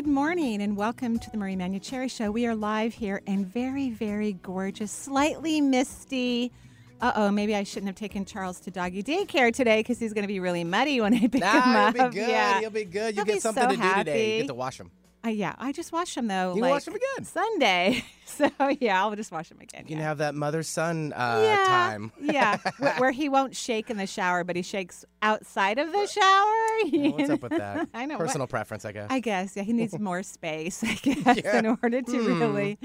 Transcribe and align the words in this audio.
Good 0.00 0.08
morning 0.08 0.62
and 0.62 0.78
welcome 0.78 1.18
to 1.18 1.30
the 1.30 1.36
Marie 1.36 1.56
Manuchehri 1.56 2.10
Show. 2.10 2.30
We 2.30 2.46
are 2.46 2.54
live 2.54 2.94
here 2.94 3.20
in 3.26 3.44
very, 3.44 3.90
very 3.90 4.32
gorgeous, 4.32 4.90
slightly 4.90 5.60
misty. 5.60 6.52
Uh 7.02 7.12
oh, 7.16 7.30
maybe 7.30 7.54
I 7.54 7.64
shouldn't 7.64 7.88
have 7.88 7.96
taken 7.96 8.24
Charles 8.24 8.60
to 8.60 8.70
doggy 8.70 9.02
daycare 9.02 9.54
today 9.54 9.80
because 9.80 9.98
he's 9.98 10.14
going 10.14 10.22
to 10.22 10.28
be 10.28 10.40
really 10.40 10.64
muddy 10.64 11.02
when 11.02 11.12
I 11.12 11.18
pick 11.26 11.42
nah, 11.42 11.52
him 11.52 11.76
up. 11.76 11.96
He'll 11.96 12.08
be 12.08 12.14
good. 12.14 12.28
Yeah. 12.30 12.60
He'll 12.60 12.70
be 12.70 12.84
good. 12.86 13.14
He'll 13.14 13.26
get 13.26 13.42
something 13.42 13.62
so 13.62 13.68
to 13.68 13.76
do 13.76 13.94
today. 13.96 14.36
You 14.36 14.42
get 14.44 14.48
to 14.48 14.54
wash 14.54 14.80
him. 14.80 14.90
Uh, 15.24 15.28
yeah, 15.28 15.54
I 15.58 15.72
just 15.72 15.92
wash 15.92 16.16
him 16.16 16.28
though. 16.28 16.54
You 16.54 16.62
like 16.62 16.70
wash 16.72 16.86
him 16.88 16.94
again. 16.94 17.24
Sunday. 17.24 18.04
So 18.30 18.48
yeah, 18.78 19.02
I'll 19.02 19.16
just 19.16 19.32
wash 19.32 19.50
him 19.50 19.58
again. 19.60 19.82
You 19.82 19.88
can 19.88 19.98
yeah. 19.98 20.04
have 20.04 20.18
that 20.18 20.36
mother 20.36 20.62
son 20.62 21.12
uh, 21.14 21.40
yeah, 21.42 21.64
time. 21.66 22.12
yeah, 22.22 22.58
where, 22.78 22.94
where 22.94 23.10
he 23.10 23.28
won't 23.28 23.56
shake 23.56 23.90
in 23.90 23.96
the 23.96 24.06
shower, 24.06 24.44
but 24.44 24.54
he 24.54 24.62
shakes 24.62 25.04
outside 25.20 25.80
of 25.80 25.90
the 25.90 26.06
shower. 26.06 26.56
Yeah, 26.86 27.10
what's 27.10 27.28
up 27.28 27.42
with 27.42 27.58
that? 27.58 27.88
I 27.92 28.06
know. 28.06 28.16
what- 28.16 28.26
Personal 28.28 28.46
preference, 28.46 28.84
I 28.84 28.92
guess. 28.92 29.08
I 29.10 29.18
guess, 29.18 29.56
yeah, 29.56 29.64
he 29.64 29.72
needs 29.72 29.98
more 29.98 30.22
space, 30.22 30.82
I 30.84 30.94
guess, 30.94 31.38
in 31.54 31.66
order 31.82 32.00
to 32.02 32.18
Hmm. 32.22 32.40
really, 32.40 32.78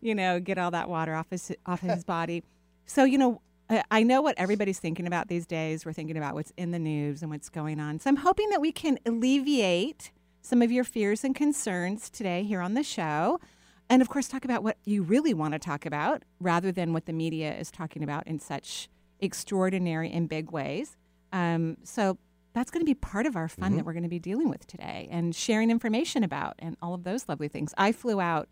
you 0.00 0.16
know, 0.16 0.40
get 0.40 0.58
all 0.58 0.72
that 0.72 0.88
water 0.90 1.14
off 1.14 1.30
his 1.30 1.52
off 1.64 1.80
his 1.80 2.02
body. 2.02 2.42
So, 2.84 3.04
you 3.04 3.18
know, 3.18 3.40
I 3.88 4.02
know 4.02 4.20
what 4.20 4.34
everybody's 4.36 4.80
thinking 4.80 5.06
about 5.06 5.28
these 5.28 5.46
days. 5.46 5.86
We're 5.86 5.92
thinking 5.92 6.16
about 6.18 6.34
what's 6.34 6.52
in 6.56 6.72
the 6.72 6.80
news 6.80 7.22
and 7.22 7.30
what's 7.30 7.48
going 7.48 7.78
on. 7.78 8.00
So, 8.00 8.10
I'm 8.10 8.16
hoping 8.16 8.50
that 8.50 8.60
we 8.60 8.72
can 8.72 8.98
alleviate 9.06 10.10
some 10.42 10.60
of 10.60 10.70
your 10.70 10.84
fears 10.84 11.24
and 11.24 11.34
concerns 11.34 12.10
today 12.10 12.42
here 12.42 12.60
on 12.60 12.74
the 12.74 12.82
show. 12.82 13.40
And 13.88 14.02
of 14.02 14.08
course, 14.08 14.28
talk 14.28 14.44
about 14.44 14.62
what 14.62 14.76
you 14.84 15.02
really 15.02 15.32
want 15.32 15.52
to 15.52 15.58
talk 15.58 15.86
about 15.86 16.22
rather 16.40 16.72
than 16.72 16.92
what 16.92 17.06
the 17.06 17.12
media 17.12 17.56
is 17.56 17.70
talking 17.70 18.02
about 18.02 18.26
in 18.26 18.38
such 18.38 18.88
extraordinary 19.20 20.10
and 20.10 20.28
big 20.28 20.50
ways. 20.50 20.96
Um, 21.32 21.76
so 21.84 22.18
that's 22.52 22.70
going 22.70 22.82
to 22.82 22.86
be 22.86 22.94
part 22.94 23.24
of 23.24 23.36
our 23.36 23.48
fun 23.48 23.76
that 23.76 23.86
we're 23.86 23.94
going 23.94 24.02
to 24.02 24.08
be 24.08 24.18
dealing 24.18 24.50
with 24.50 24.66
today 24.66 25.08
and 25.10 25.34
sharing 25.34 25.70
information 25.70 26.22
about 26.22 26.56
and 26.58 26.76
all 26.82 26.92
of 26.92 27.04
those 27.04 27.28
lovely 27.28 27.48
things. 27.48 27.72
I 27.78 27.92
flew 27.92 28.20
out 28.20 28.48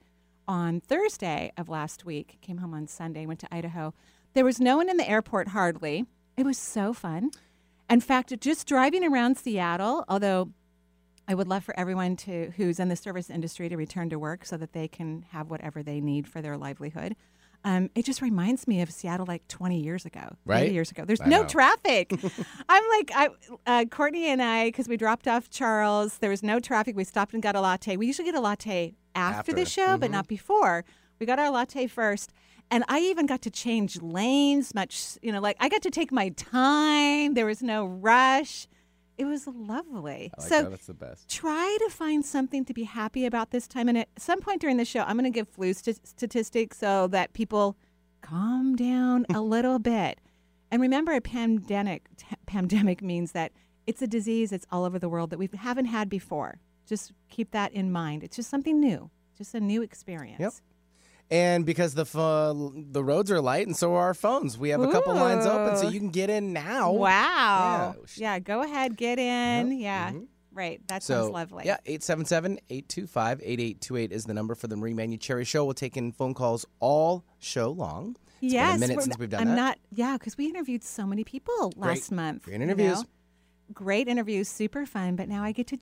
on 0.48 0.80
Thursday 0.80 1.52
of 1.58 1.68
last 1.68 2.04
week, 2.04 2.38
came 2.40 2.58
home 2.58 2.72
on 2.72 2.86
Sunday, 2.86 3.26
went 3.26 3.40
to 3.40 3.54
Idaho. 3.54 3.92
There 4.32 4.44
was 4.44 4.60
no 4.60 4.78
one 4.78 4.88
in 4.88 4.96
the 4.96 5.08
airport 5.08 5.48
hardly. 5.48 6.06
It 6.36 6.46
was 6.46 6.56
so 6.56 6.92
fun. 6.92 7.30
In 7.90 8.00
fact, 8.00 8.38
just 8.40 8.66
driving 8.66 9.04
around 9.04 9.36
Seattle, 9.36 10.04
although 10.08 10.50
I 11.30 11.34
would 11.34 11.46
love 11.46 11.62
for 11.62 11.78
everyone 11.78 12.16
to 12.16 12.50
who's 12.56 12.80
in 12.80 12.88
the 12.88 12.96
service 12.96 13.30
industry 13.30 13.68
to 13.68 13.76
return 13.76 14.10
to 14.10 14.18
work 14.18 14.44
so 14.44 14.56
that 14.56 14.72
they 14.72 14.88
can 14.88 15.24
have 15.30 15.48
whatever 15.48 15.80
they 15.80 16.00
need 16.00 16.26
for 16.26 16.42
their 16.42 16.56
livelihood. 16.58 17.14
Um, 17.62 17.88
it 17.94 18.04
just 18.04 18.20
reminds 18.20 18.66
me 18.66 18.80
of 18.82 18.90
Seattle 18.90 19.26
like 19.26 19.46
20 19.46 19.78
years 19.80 20.04
ago, 20.04 20.22
30 20.22 20.34
Right? 20.44 20.72
years 20.72 20.90
ago. 20.90 21.04
There's 21.04 21.20
I 21.20 21.28
no 21.28 21.42
know. 21.42 21.46
traffic. 21.48 22.10
I'm 22.68 22.82
like, 22.90 23.12
I, 23.14 23.28
uh, 23.64 23.84
Courtney 23.84 24.26
and 24.26 24.42
I, 24.42 24.64
because 24.68 24.88
we 24.88 24.96
dropped 24.96 25.28
off 25.28 25.48
Charles, 25.50 26.18
there 26.18 26.30
was 26.30 26.42
no 26.42 26.58
traffic. 26.58 26.96
We 26.96 27.04
stopped 27.04 27.32
and 27.32 27.40
got 27.40 27.54
a 27.54 27.60
latte. 27.60 27.96
We 27.96 28.08
usually 28.08 28.24
get 28.26 28.34
a 28.34 28.40
latte 28.40 28.96
after, 29.14 29.52
the 29.52 29.64
show, 29.66 29.96
but 29.98 30.08
Mhm. 30.08 30.14
not 30.14 30.26
before. 30.26 30.84
We 31.20 31.26
got 31.26 31.38
our 31.38 31.50
latte 31.50 31.86
first. 31.86 32.32
And 32.72 32.82
I 32.88 32.98
even 33.02 33.26
got 33.26 33.40
to 33.42 33.50
change 33.50 34.02
lanes 34.02 34.74
much, 34.74 35.16
you 35.22 35.30
know, 35.30 35.40
like 35.40 35.56
I 35.60 35.68
got 35.68 35.82
to 35.82 35.90
take 35.90 36.10
my 36.10 36.30
time. 36.30 37.34
There 37.34 37.46
was 37.46 37.62
no 37.62 37.84
rush. 37.86 38.66
It 39.20 39.26
was 39.26 39.46
lovely. 39.46 40.32
I 40.38 40.40
like 40.40 40.48
so 40.48 40.62
that. 40.62 40.70
That's 40.70 40.86
the 40.86 40.94
best. 40.94 41.28
try 41.28 41.76
to 41.84 41.90
find 41.90 42.24
something 42.24 42.64
to 42.64 42.72
be 42.72 42.84
happy 42.84 43.26
about 43.26 43.50
this 43.50 43.68
time. 43.68 43.86
And 43.88 43.98
at 43.98 44.08
some 44.16 44.40
point 44.40 44.62
during 44.62 44.78
the 44.78 44.84
show, 44.86 45.00
I'm 45.00 45.16
going 45.18 45.30
to 45.30 45.38
give 45.38 45.46
flu 45.46 45.74
st- 45.74 46.06
statistics 46.06 46.78
so 46.78 47.06
that 47.08 47.34
people 47.34 47.76
calm 48.22 48.76
down 48.76 49.26
a 49.32 49.40
little 49.54 49.78
bit. 49.78 50.20
And 50.70 50.80
remember, 50.80 51.12
a 51.12 51.20
pandemic 51.20 52.08
t- 52.16 52.26
pandemic 52.46 53.02
means 53.02 53.32
that 53.32 53.52
it's 53.86 54.00
a 54.00 54.06
disease 54.06 54.50
that's 54.50 54.66
all 54.72 54.84
over 54.84 54.98
the 54.98 55.08
world 55.08 55.28
that 55.30 55.38
we 55.38 55.48
haven't 55.54 55.86
had 55.86 56.08
before. 56.08 56.60
Just 56.86 57.12
keep 57.28 57.50
that 57.50 57.72
in 57.72 57.92
mind. 57.92 58.24
It's 58.24 58.36
just 58.36 58.48
something 58.48 58.80
new, 58.80 59.10
just 59.36 59.54
a 59.54 59.60
new 59.60 59.82
experience. 59.82 60.40
Yep. 60.40 60.52
And 61.30 61.64
because 61.64 61.94
the 61.94 62.04
the 62.90 63.04
roads 63.04 63.30
are 63.30 63.40
light 63.40 63.66
and 63.66 63.76
so 63.76 63.94
are 63.94 64.06
our 64.06 64.14
phones, 64.14 64.58
we 64.58 64.70
have 64.70 64.80
a 64.80 64.90
couple 64.90 65.14
lines 65.14 65.46
open 65.46 65.76
so 65.76 65.88
you 65.88 66.00
can 66.00 66.10
get 66.10 66.28
in 66.30 66.52
now. 66.52 66.90
Wow. 66.92 67.94
Yeah. 68.16 68.34
Yeah. 68.34 68.38
go 68.40 68.62
ahead, 68.62 68.96
get 68.96 69.18
in. 69.20 69.78
Yeah. 69.78 70.10
Mhm. 70.10 70.26
Right. 70.52 70.80
That 70.88 71.02
So, 71.04 71.14
sounds 71.22 71.32
lovely. 71.32 71.64
yeah, 71.66 71.76
877-825-8828 71.86 74.12
is 74.12 74.24
the 74.24 74.34
number 74.34 74.54
for 74.54 74.66
the 74.66 74.76
Marie 74.76 74.94
Manuchehri 74.94 75.46
Show. 75.46 75.64
We'll 75.64 75.74
take 75.74 75.96
in 75.96 76.12
phone 76.12 76.34
calls 76.34 76.66
all 76.80 77.24
show 77.38 77.70
long. 77.70 78.16
It's 78.42 78.52
yes, 78.54 78.72
been 78.72 78.82
a 78.82 78.86
minute 78.88 79.02
since 79.04 79.18
we've 79.18 79.28
done 79.30 79.42
I'm 79.42 79.48
that. 79.48 79.54
not. 79.56 79.78
Yeah, 79.92 80.14
because 80.16 80.36
we 80.38 80.46
interviewed 80.46 80.82
so 80.82 81.06
many 81.06 81.22
people 81.24 81.70
Great- 81.78 81.88
last 81.98 82.10
month. 82.10 82.44
great 82.44 82.56
you 82.58 82.62
interviews. 82.64 82.98
know? 83.02 83.08
Great 83.72 84.08
interviews, 84.08 84.48
super 84.48 84.86
fun. 84.86 85.14
But 85.14 85.28
now 85.28 85.44
I 85.44 85.52
get 85.52 85.68
to 85.68 85.78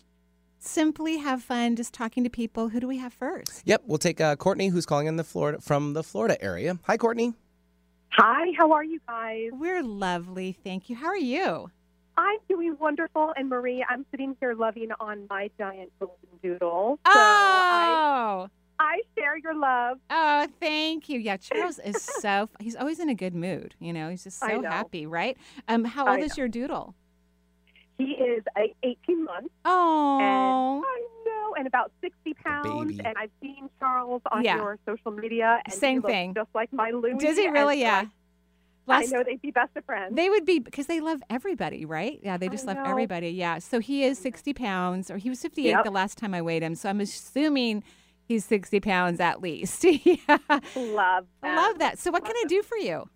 simply 0.58 1.18
have 1.18 1.42
fun 1.42 1.76
just 1.76 1.92
talking 1.94 2.24
to 2.24 2.30
people. 2.30 2.68
Who 2.70 2.80
do 2.80 2.88
we 2.88 2.98
have 2.98 3.12
first? 3.12 3.62
Yep, 3.64 3.82
we'll 3.86 3.98
take 3.98 4.20
uh, 4.20 4.36
Courtney, 4.36 4.68
who's 4.68 4.86
calling 4.86 5.06
in 5.06 5.16
the 5.16 5.24
Florida 5.24 5.60
from 5.60 5.92
the 5.92 6.02
Florida 6.02 6.40
area. 6.42 6.78
Hi, 6.84 6.96
Courtney. 6.96 7.34
Hi, 8.12 8.52
how 8.56 8.72
are 8.72 8.84
you 8.84 9.00
guys? 9.06 9.50
We're 9.52 9.82
lovely, 9.82 10.56
thank 10.64 10.88
you. 10.90 10.96
How 10.96 11.08
are 11.08 11.16
you? 11.16 11.70
I'm 12.16 12.38
doing 12.48 12.76
wonderful, 12.80 13.32
and 13.36 13.48
Marie, 13.48 13.84
I'm 13.88 14.04
sitting 14.10 14.36
here 14.40 14.54
loving 14.54 14.88
on 14.98 15.26
my 15.30 15.50
giant 15.56 15.92
golden 16.00 16.16
doodle. 16.42 16.98
Oh, 17.04 17.10
I, 17.14 18.48
I 18.80 19.00
share 19.16 19.36
your 19.38 19.54
love. 19.56 19.98
oh, 20.10 20.48
thank 20.58 21.08
you. 21.08 21.20
Yeah, 21.20 21.36
Charles 21.36 21.78
is 21.78 22.02
so. 22.02 22.48
He's 22.58 22.74
always 22.74 22.98
in 22.98 23.08
a 23.08 23.14
good 23.14 23.34
mood. 23.34 23.76
You 23.78 23.92
know, 23.92 24.08
he's 24.08 24.24
just 24.24 24.40
so 24.40 24.62
happy, 24.62 25.06
right? 25.06 25.36
Um, 25.68 25.84
how 25.84 26.08
old 26.08 26.20
is 26.20 26.36
your 26.36 26.48
doodle? 26.48 26.94
He 28.56 28.60
is 28.60 28.72
a 28.84 28.86
18 28.86 29.24
months, 29.24 29.48
Oh, 29.64 30.18
and 30.20 30.84
I 30.84 31.06
know, 31.26 31.54
and 31.56 31.66
about 31.66 31.92
60 32.00 32.34
pounds. 32.34 32.98
And 33.04 33.16
I've 33.18 33.30
seen 33.42 33.68
Charles 33.80 34.22
on 34.30 34.44
Yeah. 34.44 34.56
your 34.56 34.78
social 34.86 35.10
media, 35.10 35.60
and 35.64 35.72
Same 35.74 36.02
he 36.02 36.06
thing. 36.08 36.34
just 36.34 36.48
like 36.54 36.72
my 36.72 36.90
Louie. 36.90 37.14
does 37.18 37.36
he 37.36 37.48
really? 37.48 37.76
so 37.76 37.80
Yeah. 37.80 38.04
I, 38.06 38.90
Last- 38.90 39.12
I 39.12 39.16
know 39.18 39.22
they'd 39.24 39.42
be 39.42 39.50
best 39.50 39.76
of 39.76 39.84
friends. 39.84 40.14
They 40.16 40.30
would 40.30 40.46
be 40.46 40.58
because 40.60 40.86
they 40.86 41.00
love 41.00 41.22
everybody, 41.28 41.84
right? 41.84 42.18
Yeah, 42.22 42.38
they 42.38 42.46
I 42.46 42.50
just 42.50 42.66
love 42.66 42.76
know. 42.78 42.84
everybody. 42.84 43.28
Yeah. 43.30 43.58
So 43.58 43.80
he 43.80 44.02
is 44.04 44.18
60 44.18 44.54
pounds, 44.54 45.10
or 45.10 45.18
he 45.18 45.28
was 45.28 45.42
58 45.42 45.68
Yep. 45.70 45.84
the 45.84 45.90
last 45.90 46.16
time 46.16 46.32
I 46.34 46.40
weighed 46.40 46.62
him. 46.62 46.74
So 46.74 46.88
I'm 46.88 47.00
assuming 47.00 47.82
he's 48.24 48.44
60 48.46 48.80
pounds 48.80 49.20
at 49.20 49.42
least. 49.42 49.84
yeah. 50.04 50.38
love 50.74 51.26
I 51.42 51.54
love 51.54 51.78
that. 51.80 51.98
So 51.98 52.10
what 52.10 52.24
can 52.24 52.34
I 52.36 52.44
do 52.48 52.62
for 52.62 52.76
you? 52.78 53.08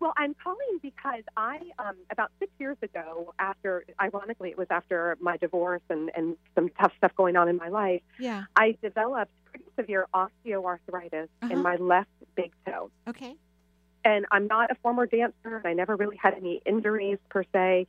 Well, 0.00 0.12
I'm 0.16 0.34
calling 0.42 0.78
because 0.80 1.22
I, 1.36 1.58
um, 1.78 1.96
about 2.10 2.30
six 2.38 2.52
years 2.58 2.76
ago, 2.82 3.34
after, 3.38 3.84
ironically, 4.00 4.50
it 4.50 4.58
was 4.58 4.68
after 4.70 5.16
my 5.20 5.36
divorce 5.36 5.82
and, 5.90 6.10
and 6.14 6.36
some 6.54 6.68
tough 6.80 6.92
stuff 6.98 7.12
going 7.16 7.36
on 7.36 7.48
in 7.48 7.56
my 7.56 7.68
life, 7.68 8.02
Yeah. 8.18 8.44
I 8.54 8.76
developed 8.80 9.32
pretty 9.44 9.64
severe 9.76 10.06
osteoarthritis 10.14 11.28
Uh-huh. 11.42 11.52
in 11.52 11.62
my 11.62 11.76
left 11.76 12.10
big 12.36 12.52
toe. 12.64 12.90
Okay. 13.08 13.34
And 14.04 14.24
I'm 14.30 14.46
not 14.46 14.70
a 14.70 14.76
former 14.76 15.06
dancer, 15.06 15.56
and 15.56 15.66
I 15.66 15.72
never 15.72 15.96
really 15.96 16.16
had 16.16 16.34
any 16.34 16.62
injuries 16.64 17.18
per 17.28 17.42
se. 17.52 17.86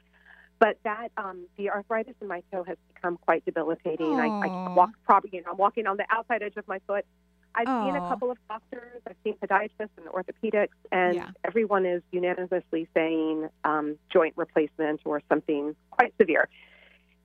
But 0.58 0.78
that 0.84 1.09
um, 1.16 1.46
the 1.58 1.69
arthritis 1.69 2.16
in 2.22 2.28
my 2.28 2.42
toe 2.51 2.63
has 2.63 2.78
become 2.94 3.18
quite 3.18 3.45
debilitating. 3.45 4.19
I, 4.19 4.25
I 4.28 4.48
Aw. 4.48 4.74
walk 4.74 4.89
probably, 5.06 5.30
you 5.31 5.42
know, 5.44 5.51
I'm 5.51 5.57
walking 5.57 5.88
on 5.88 5.95
the 5.98 6.06
outside 6.10 6.42
edge 6.42 6.57
of 6.57 6.68
my 6.68 6.80
foot. 6.88 7.06
I've 7.56 7.68
seen 7.68 7.96
a 7.96 8.00
couple 8.07 8.31
of 8.31 8.38
doctors. 8.48 9.01
I've 9.07 9.16
seen 9.24 9.36
podiatrists 9.36 9.90
and 9.98 10.06
orthopedics, 10.07 10.69
and 10.92 11.16
Yeah. 11.16 11.30
everyone 11.44 11.86
is 11.86 12.01
unanimously 12.12 12.88
saying 12.94 13.50
um, 13.63 13.98
joint 14.10 14.34
replacement 14.38 15.01
or 15.06 15.22
something 15.30 15.75
quite 15.92 16.13
severe. 16.19 16.48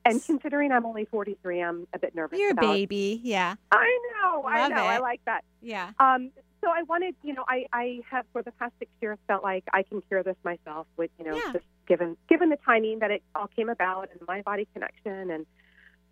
And 0.06 0.23
considering 0.23 0.71
I'm 0.73 0.85
only 0.85 1.06
43, 1.06 1.62
I'm 1.62 1.87
a 1.94 1.99
bit 1.99 2.15
nervous. 2.15 2.38
You're 2.38 2.50
a 2.50 2.55
baby. 2.55 3.21
Yeah. 3.23 3.55
I 3.73 3.99
know, 4.23 4.43
I 4.43 4.61
Love 4.61 4.71
know, 4.71 4.85
I 4.85 4.99
like 4.99 5.21
that. 5.25 5.44
Yeah. 5.62 5.93
Um, 5.99 6.31
so 6.62 6.70
I 6.70 6.82
wanted, 6.82 7.15
you 7.23 7.32
know, 7.35 7.44
I, 7.49 7.67
I 7.73 8.00
have 8.11 8.27
for 8.32 8.43
the 8.43 8.53
past 8.53 8.73
six 8.79 8.91
years 9.00 9.19
felt 9.27 9.43
like 9.43 9.65
I 9.73 9.82
can 9.82 10.00
cure 10.03 10.23
this 10.23 10.37
myself 10.44 10.87
with, 10.97 11.11
you 11.19 11.25
know, 11.27 11.37
Yeah. 11.37 11.53
just 11.53 11.65
given 11.87 12.17
given 12.29 12.49
the 12.49 12.56
timing 12.65 13.00
that 13.00 13.11
it 13.11 13.23
all 13.35 13.47
came 13.49 13.69
about 13.69 14.09
and 14.11 14.20
my 14.27 14.41
body 14.43 14.67
connection 14.73 15.31
and 15.31 15.47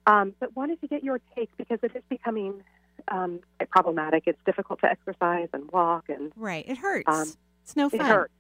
um, 0.07 0.35
but 0.41 0.55
wanted 0.57 0.81
to 0.83 0.87
get 0.89 1.03
your 1.03 1.21
take 1.35 1.49
because 1.57 1.79
it 1.83 1.93
is 1.95 2.03
becoming 2.11 2.63
um, 3.09 3.41
problematic. 3.71 4.25
It's 4.27 4.39
difficult 4.45 4.81
to 4.81 4.87
exercise 4.87 5.49
and 5.53 5.71
walk 5.71 6.09
and 6.09 6.33
Right. 6.37 6.65
It 6.69 6.79
hurts. 6.79 7.09
Um, 7.09 7.33
it's 7.63 7.77
no 7.77 7.89
fun. 7.89 8.01
it 8.01 8.07
hurts. 8.07 8.33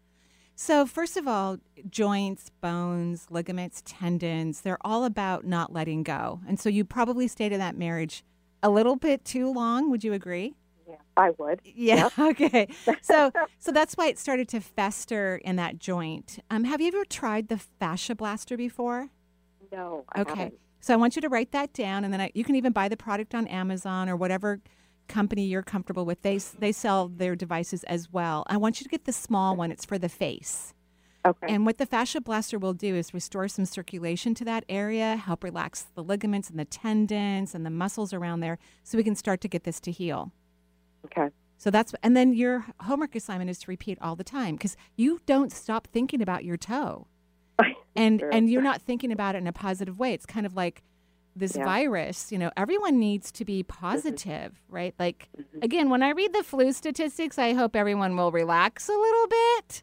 So, 0.54 0.84
first 0.86 1.16
of 1.16 1.26
all, 1.26 1.56
joints, 1.88 2.50
bones, 2.60 3.26
ligaments, 3.30 3.82
tendons, 3.86 4.60
they're 4.60 4.78
all 4.82 5.04
about 5.04 5.44
not 5.46 5.72
letting 5.72 6.02
go. 6.02 6.40
And 6.46 6.60
so 6.60 6.68
you 6.68 6.84
probably 6.84 7.26
stayed 7.26 7.52
in 7.52 7.58
that 7.58 7.76
marriage 7.76 8.22
a 8.62 8.68
little 8.70 8.96
bit 8.96 9.24
too 9.24 9.50
long. 9.52 9.90
Would 9.90 10.04
you 10.04 10.12
agree? 10.12 10.54
Yeah, 10.86 10.96
I 11.16 11.30
would. 11.38 11.60
Yeah. 11.64 12.10
Okay. 12.18 12.68
So 13.02 13.32
so 13.58 13.72
that's 13.72 13.94
why 13.94 14.08
it 14.08 14.18
started 14.18 14.46
to 14.50 14.60
fester 14.60 15.36
in 15.44 15.56
that 15.56 15.78
joint. 15.78 16.38
Um, 16.50 16.64
have 16.64 16.80
you 16.80 16.88
ever 16.88 17.04
tried 17.06 17.48
the 17.48 17.58
fascia 17.58 18.14
blaster 18.14 18.56
before? 18.56 19.08
No. 19.72 20.04
I 20.12 20.20
Okay. 20.20 20.30
haven't. 20.30 20.58
So 20.82 20.92
I 20.92 20.96
want 20.96 21.16
you 21.16 21.22
to 21.22 21.28
write 21.28 21.52
that 21.52 21.72
down, 21.72 22.04
and 22.04 22.12
then 22.12 22.20
I, 22.20 22.32
you 22.34 22.44
can 22.44 22.56
even 22.56 22.72
buy 22.72 22.88
the 22.88 22.96
product 22.96 23.34
on 23.34 23.46
Amazon 23.46 24.08
or 24.08 24.16
whatever 24.16 24.60
company 25.08 25.44
you're 25.46 25.62
comfortable 25.62 26.04
with. 26.04 26.22
They 26.22 26.38
they 26.58 26.72
sell 26.72 27.08
their 27.08 27.36
devices 27.36 27.84
as 27.84 28.12
well. 28.12 28.44
I 28.48 28.56
want 28.56 28.80
you 28.80 28.84
to 28.84 28.90
get 28.90 29.04
the 29.04 29.12
small 29.12 29.56
one. 29.56 29.70
It's 29.70 29.84
for 29.84 29.96
the 29.96 30.08
face. 30.10 30.74
Okay. 31.24 31.46
And 31.48 31.64
what 31.64 31.78
the 31.78 31.86
fascia 31.86 32.20
blaster 32.20 32.58
will 32.58 32.74
do 32.74 32.96
is 32.96 33.14
restore 33.14 33.46
some 33.46 33.64
circulation 33.64 34.34
to 34.34 34.44
that 34.44 34.64
area, 34.68 35.14
help 35.14 35.44
relax 35.44 35.86
the 35.94 36.02
ligaments 36.02 36.50
and 36.50 36.58
the 36.58 36.64
tendons 36.64 37.54
and 37.54 37.64
the 37.64 37.70
muscles 37.70 38.12
around 38.12 38.40
there, 38.40 38.58
so 38.82 38.98
we 38.98 39.04
can 39.04 39.14
start 39.14 39.40
to 39.42 39.48
get 39.48 39.62
this 39.62 39.78
to 39.80 39.92
heal. 39.92 40.32
okay. 41.06 41.28
So 41.58 41.70
that's 41.70 41.94
and 42.02 42.16
then 42.16 42.32
your 42.34 42.66
homework 42.80 43.14
assignment 43.14 43.50
is 43.50 43.60
to 43.60 43.70
repeat 43.70 43.98
all 44.00 44.16
the 44.16 44.24
time 44.24 44.56
because 44.56 44.76
you 44.96 45.20
don't 45.26 45.52
stop 45.52 45.86
thinking 45.92 46.20
about 46.20 46.44
your 46.44 46.56
toe, 46.56 47.06
and 47.94 48.20
True. 48.20 48.30
and 48.32 48.48
you're 48.50 48.62
not 48.62 48.80
thinking 48.82 49.12
about 49.12 49.34
it 49.34 49.38
in 49.38 49.46
a 49.46 49.52
positive 49.52 49.98
way. 49.98 50.12
It's 50.14 50.26
kind 50.26 50.46
of 50.46 50.54
like 50.56 50.82
this 51.34 51.56
Yeah. 51.56 51.64
virus. 51.64 52.30
You 52.32 52.38
know, 52.38 52.50
everyone 52.56 52.98
needs 52.98 53.32
to 53.32 53.44
be 53.44 53.62
positive, 53.62 54.60
right? 54.68 54.94
Like 54.98 55.28
Mhm. 55.38 55.62
again, 55.64 55.90
when 55.90 56.02
I 56.02 56.10
read 56.10 56.32
the 56.32 56.42
flu 56.42 56.72
statistics, 56.72 57.38
I 57.38 57.54
hope 57.54 57.74
everyone 57.76 58.16
will 58.16 58.30
relax 58.32 58.88
a 58.88 58.92
little 58.92 59.26
bit 59.28 59.82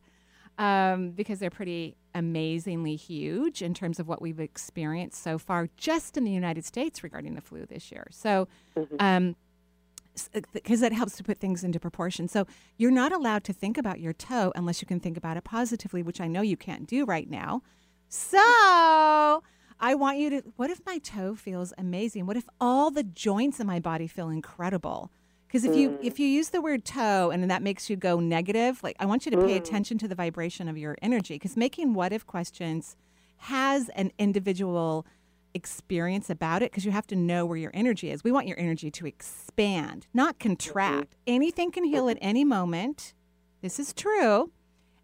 um, 0.57 1.11
because 1.11 1.39
they're 1.39 1.49
pretty 1.49 1.95
amazingly 2.13 2.95
huge 2.95 3.61
in 3.61 3.73
terms 3.73 3.99
of 3.99 4.07
what 4.07 4.21
we've 4.21 4.39
experienced 4.39 5.21
so 5.23 5.37
far 5.37 5.69
just 5.77 6.17
in 6.17 6.23
the 6.23 6.31
United 6.31 6.65
States 6.65 7.03
regarding 7.03 7.35
the 7.35 7.41
flu 7.41 7.65
this 7.65 7.91
year. 7.91 8.07
So, 8.11 8.47
Mhm. 8.75 8.95
um, 8.99 9.35
because 10.51 10.81
that 10.81 10.91
helps 10.91 11.15
to 11.17 11.23
put 11.23 11.37
things 11.37 11.63
into 11.63 11.79
proportion. 11.79 12.27
So, 12.27 12.45
you're 12.77 12.91
not 12.91 13.11
allowed 13.13 13.43
to 13.45 13.53
think 13.53 13.77
about 13.77 13.99
your 14.01 14.11
toe 14.11 14.51
unless 14.55 14.81
you 14.81 14.87
can 14.87 14.99
think 14.99 15.15
about 15.17 15.37
it 15.37 15.43
positively, 15.45 16.03
which 16.03 16.19
I 16.19 16.27
know 16.27 16.41
you 16.41 16.57
can't 16.57 16.85
do 16.87 17.05
right 17.05 17.29
now. 17.29 17.61
So, 18.09 19.43
I 19.79 19.93
want 19.95 20.17
you 20.17 20.29
to 20.31 20.41
what 20.55 20.71
if 20.71 20.81
my 20.85 20.97
toe 20.97 21.35
feels 21.35 21.73
amazing? 21.77 22.25
What 22.25 22.37
if 22.37 22.49
all 22.59 22.89
the 22.89 23.03
joints 23.03 23.59
in 23.59 23.67
my 23.67 23.79
body 23.79 24.07
feel 24.07 24.29
incredible? 24.29 25.11
Because 25.47 25.63
if 25.63 25.75
you 25.75 25.91
hmm. 25.91 26.03
if 26.03 26.19
you 26.19 26.27
use 26.27 26.49
the 26.49 26.61
word 26.61 26.85
toe 26.85 27.29
and 27.29 27.49
that 27.49 27.61
makes 27.61 27.89
you 27.89 27.95
go 27.95 28.19
negative, 28.19 28.83
like 28.83 28.95
I 28.99 29.05
want 29.05 29.25
you 29.25 29.31
to 29.31 29.37
pay 29.37 29.51
hmm. 29.51 29.63
attention 29.63 29.99
to 29.99 30.07
the 30.07 30.15
vibration 30.15 30.67
of 30.67 30.77
your 30.77 30.97
energy. 31.03 31.35
Because 31.35 31.55
making 31.55 31.93
what 31.93 32.11
if 32.11 32.25
questions 32.25 32.97
has 33.37 33.89
an 33.89 34.11
individual 34.17 35.05
experience 35.53 36.29
about 36.29 36.61
it 36.61 36.71
because 36.71 36.85
you 36.85 36.91
have 36.91 37.07
to 37.07 37.15
know 37.15 37.45
where 37.45 37.57
your 37.57 37.71
energy 37.73 38.11
is. 38.11 38.23
We 38.23 38.31
want 38.31 38.47
your 38.47 38.59
energy 38.59 38.91
to 38.91 39.05
expand, 39.05 40.07
not 40.13 40.39
mm-hmm. 40.39 40.49
contract. 40.49 41.15
Anything 41.27 41.71
can 41.71 41.83
heal 41.83 42.09
at 42.09 42.17
mm-hmm. 42.17 42.27
any 42.27 42.43
moment. 42.43 43.13
This 43.61 43.79
is 43.79 43.93
true. 43.93 44.51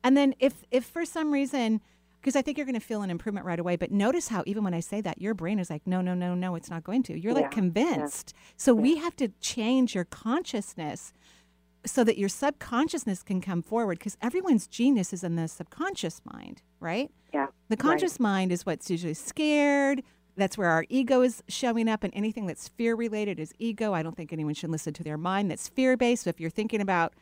And 0.03 0.17
then 0.17 0.33
if 0.39 0.65
if 0.71 0.85
for 0.85 1.05
some 1.05 1.31
reason 1.31 1.81
because 2.25 2.35
I 2.35 2.41
think 2.41 2.57
you're 2.57 2.65
going 2.65 2.73
to 2.73 2.79
feel 2.79 3.03
an 3.03 3.11
improvement 3.11 3.45
right 3.45 3.59
away, 3.59 3.75
but 3.75 3.91
notice 3.91 4.29
how 4.29 4.43
even 4.47 4.63
when 4.63 4.73
I 4.73 4.79
say 4.79 4.99
that 4.99 5.21
your 5.21 5.35
brain 5.35 5.59
is 5.59 5.69
like 5.69 5.85
no 5.85 6.01
no 6.01 6.15
no 6.15 6.33
no 6.33 6.55
it's 6.55 6.71
not 6.71 6.83
going 6.83 7.03
to. 7.03 7.19
You're 7.19 7.35
like 7.35 7.43
Yeah, 7.43 7.49
yeah. 7.49 7.53
convinced. 7.53 8.33
So 8.57 8.73
we 8.73 8.95
have 8.95 9.15
to 9.17 9.27
change 9.41 9.93
your 9.93 10.05
consciousness 10.05 11.13
so 11.85 12.03
that 12.03 12.17
your 12.17 12.27
subconsciousness 12.27 13.21
can 13.21 13.41
come 13.41 13.61
forward 13.61 13.99
because 13.99 14.17
everyone's 14.23 14.65
genius 14.65 15.13
is 15.13 15.23
in 15.23 15.35
the 15.35 15.47
subconscious 15.47 16.19
mind, 16.25 16.63
right? 16.79 17.11
Yeah. 17.31 17.47
The 17.69 17.77
conscious 17.77 18.19
mind 18.19 18.51
is 18.51 18.65
what's 18.65 18.89
usually 18.89 19.13
scared. 19.13 20.01
That's 20.35 20.57
where 20.57 20.69
our 20.69 20.87
ego 20.89 21.21
is 21.21 21.43
showing 21.47 21.87
up, 21.87 22.03
and 22.03 22.11
anything 22.15 22.47
that's 22.47 22.69
fear 22.69 22.95
related 22.95 23.39
is 23.39 23.53
ego. 23.59 23.93
I 23.93 24.01
don't 24.01 24.17
think 24.17 24.33
anyone 24.33 24.55
should 24.55 24.71
listen 24.71 24.93
to 24.95 25.03
their 25.03 25.17
mind 25.19 25.51
that's 25.51 25.67
fear 25.67 25.95
based. 25.95 26.23
So 26.23 26.31
if 26.31 26.39
you're 26.39 26.49
thinking 26.49 26.81
about 26.81 27.13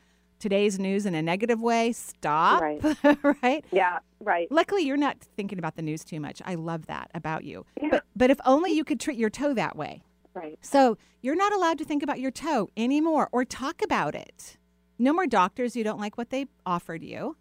today's 0.43 0.77
news 0.77 1.05
in 1.05 1.15
a 1.15 1.21
negative 1.21 1.61
way, 1.61 1.93
stop. 1.93 2.61
Right. 2.61 2.81
right? 3.41 3.63
Yeah. 3.71 3.99
Right. 4.19 4.51
Luckily, 4.51 4.83
you're 4.83 4.97
not 4.97 5.17
thinking 5.37 5.57
about 5.57 5.77
the 5.77 5.81
news 5.81 6.03
too 6.03 6.19
much. 6.19 6.41
I 6.45 6.55
love 6.55 6.85
that 6.87 7.09
about 7.15 7.45
you. 7.45 7.65
Yeah. 7.81 7.87
But 7.91 8.03
but 8.15 8.29
if 8.29 8.39
only 8.45 8.71
you 8.73 8.83
could 8.83 8.99
treat 8.99 9.17
your 9.17 9.29
toe 9.29 9.53
that 9.53 9.77
way. 9.77 10.03
Right. 10.33 10.57
So 10.61 10.97
you're 11.21 11.35
not 11.37 11.53
allowed 11.53 11.77
to 11.77 11.85
think 11.85 12.03
about 12.03 12.19
your 12.19 12.29
toe 12.31 12.69
anymore 12.75 13.29
or 13.31 13.45
talk 13.45 13.81
about 13.81 14.15
it. 14.15 14.57
No 14.99 15.13
more 15.13 15.27
doctors. 15.27 15.75
You 15.77 15.83
don't 15.85 15.99
like 15.99 16.17
what 16.17 16.29
they 16.29 16.47
offered 16.65 17.03
you. 17.03 17.37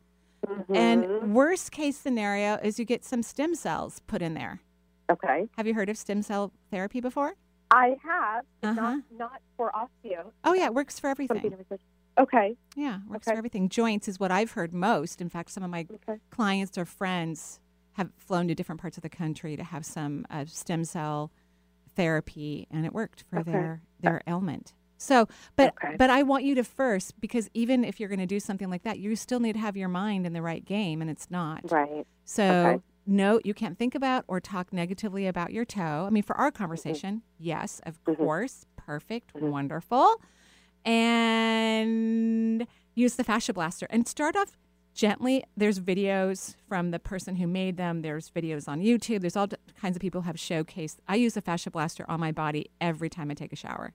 Mm-hmm. 0.46 0.74
And 0.76 1.34
worst 1.34 1.72
case 1.72 1.96
scenario 1.96 2.54
is 2.62 2.78
you 2.78 2.84
get 2.84 3.04
some 3.04 3.22
stem 3.24 3.54
cells 3.56 4.00
put 4.06 4.22
in 4.22 4.34
there. 4.34 4.60
okay. 5.10 5.48
Have 5.56 5.66
you 5.66 5.74
heard 5.74 5.88
of 5.88 5.96
stem 5.98 6.22
cell 6.22 6.52
therapy 6.70 7.00
before? 7.00 7.34
I 7.70 7.96
have, 8.04 8.44
Uh-huh. 8.62 8.74
not 8.74 9.02
not 9.16 9.40
for 9.56 9.72
osteo. 9.72 10.30
Oh 10.44 10.52
yeah, 10.52 10.66
it 10.66 10.74
works 10.74 11.00
for 11.00 11.08
everything. 11.08 11.54
Okay. 12.18 12.56
Yeah, 12.76 13.00
works 13.08 13.26
Okay. 13.26 13.32
for 13.32 13.38
everything. 13.38 13.68
Joints 13.68 14.08
is 14.08 14.18
what 14.18 14.30
I've 14.30 14.52
heard 14.52 14.72
most. 14.72 15.20
In 15.20 15.28
fact, 15.28 15.50
some 15.50 15.62
of 15.62 15.70
my 15.70 15.86
Okay. 16.08 16.18
clients 16.30 16.76
or 16.78 16.84
friends 16.84 17.60
have 17.92 18.10
flown 18.16 18.48
to 18.48 18.54
different 18.54 18.80
parts 18.80 18.96
of 18.96 19.02
the 19.02 19.08
country 19.10 19.56
to 19.56 19.64
have 19.64 19.84
some 19.84 20.24
uh, 20.30 20.44
stem 20.46 20.84
cell 20.84 21.30
therapy, 21.94 22.66
and 22.70 22.86
it 22.86 22.92
worked 22.92 23.24
for 23.28 23.38
Okay. 23.40 23.52
their 23.52 23.82
their 24.00 24.22
ailment. 24.26 24.72
So, 24.98 25.26
but 25.56 25.74
Okay. 25.84 25.96
but 25.96 26.10
I 26.10 26.22
want 26.22 26.44
you 26.44 26.54
to 26.54 26.64
first 26.64 27.20
because 27.20 27.50
even 27.54 27.84
if 27.84 27.98
you're 28.00 28.08
going 28.08 28.18
to 28.20 28.26
do 28.26 28.40
something 28.40 28.70
like 28.70 28.82
that, 28.84 28.98
you 28.98 29.14
still 29.16 29.40
need 29.40 29.54
to 29.54 29.58
have 29.58 29.76
your 29.76 29.88
mind 29.88 30.26
in 30.26 30.32
the 30.32 30.42
right 30.42 30.64
game, 30.64 31.00
and 31.02 31.10
it's 31.10 31.30
not. 31.30 31.70
Right. 31.70 32.06
So. 32.24 32.74
Okay. 32.76 32.82
No, 33.04 33.40
you 33.42 33.52
can't 33.52 33.76
think 33.76 33.96
about 33.96 34.24
or 34.28 34.38
talk 34.40 34.72
negatively 34.72 35.26
about 35.26 35.52
your 35.52 35.64
toe. 35.64 36.04
I 36.06 36.10
mean, 36.10 36.22
for 36.22 36.36
our 36.36 36.52
conversation, 36.52 37.22
yes, 37.36 37.80
of 37.84 37.98
Mhm. 38.06 38.16
course, 38.16 38.64
perfect, 38.76 39.34
Mhm. 39.34 39.50
wonderful. 39.50 40.22
And 40.84 42.66
use 42.94 43.14
the 43.16 43.24
fascia 43.24 43.52
blaster 43.52 43.86
and 43.90 44.06
start 44.06 44.36
off 44.36 44.56
gently. 44.94 45.44
There's 45.56 45.80
videos 45.80 46.54
from 46.68 46.90
the 46.90 46.98
person 46.98 47.36
who 47.36 47.46
made 47.46 47.76
them. 47.76 48.02
There's 48.02 48.30
videos 48.30 48.68
on 48.68 48.80
YouTube. 48.80 49.20
There's 49.20 49.36
all 49.36 49.48
kinds 49.80 49.96
of 49.96 50.00
people 50.00 50.22
have 50.22 50.36
showcased. 50.36 50.96
I 51.08 51.16
use 51.16 51.36
a 51.36 51.40
fascia 51.40 51.70
blaster 51.70 52.04
on 52.08 52.20
my 52.20 52.32
body 52.32 52.70
every 52.80 53.08
time 53.08 53.30
I 53.30 53.34
take 53.34 53.52
a 53.52 53.56
shower. 53.56 53.92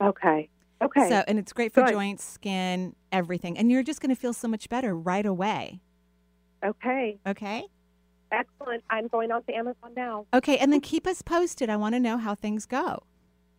Okay. 0.00 0.48
Okay. 0.82 1.08
So, 1.08 1.24
and 1.26 1.38
it's 1.38 1.52
great 1.52 1.72
for 1.72 1.82
Good. 1.82 1.92
joints, 1.92 2.24
skin, 2.24 2.94
everything. 3.10 3.56
And 3.58 3.70
you're 3.70 3.82
just 3.82 4.00
going 4.00 4.14
to 4.14 4.20
feel 4.20 4.32
so 4.34 4.46
much 4.46 4.68
better 4.68 4.94
right 4.94 5.24
away. 5.26 5.80
okay. 6.64 7.18
Okay? 7.26 7.64
Excellent. 8.30 8.82
I'm 8.90 9.08
going 9.08 9.30
on 9.32 9.42
to 9.44 9.54
Amazon 9.54 9.92
now. 9.96 10.26
Okay, 10.34 10.58
and 10.58 10.72
then 10.72 10.80
keep 10.80 11.06
us 11.06 11.22
posted. 11.22 11.70
I 11.70 11.76
want 11.76 11.94
to 11.94 12.00
know 12.00 12.18
how 12.18 12.34
things 12.34 12.66
go. 12.66 13.04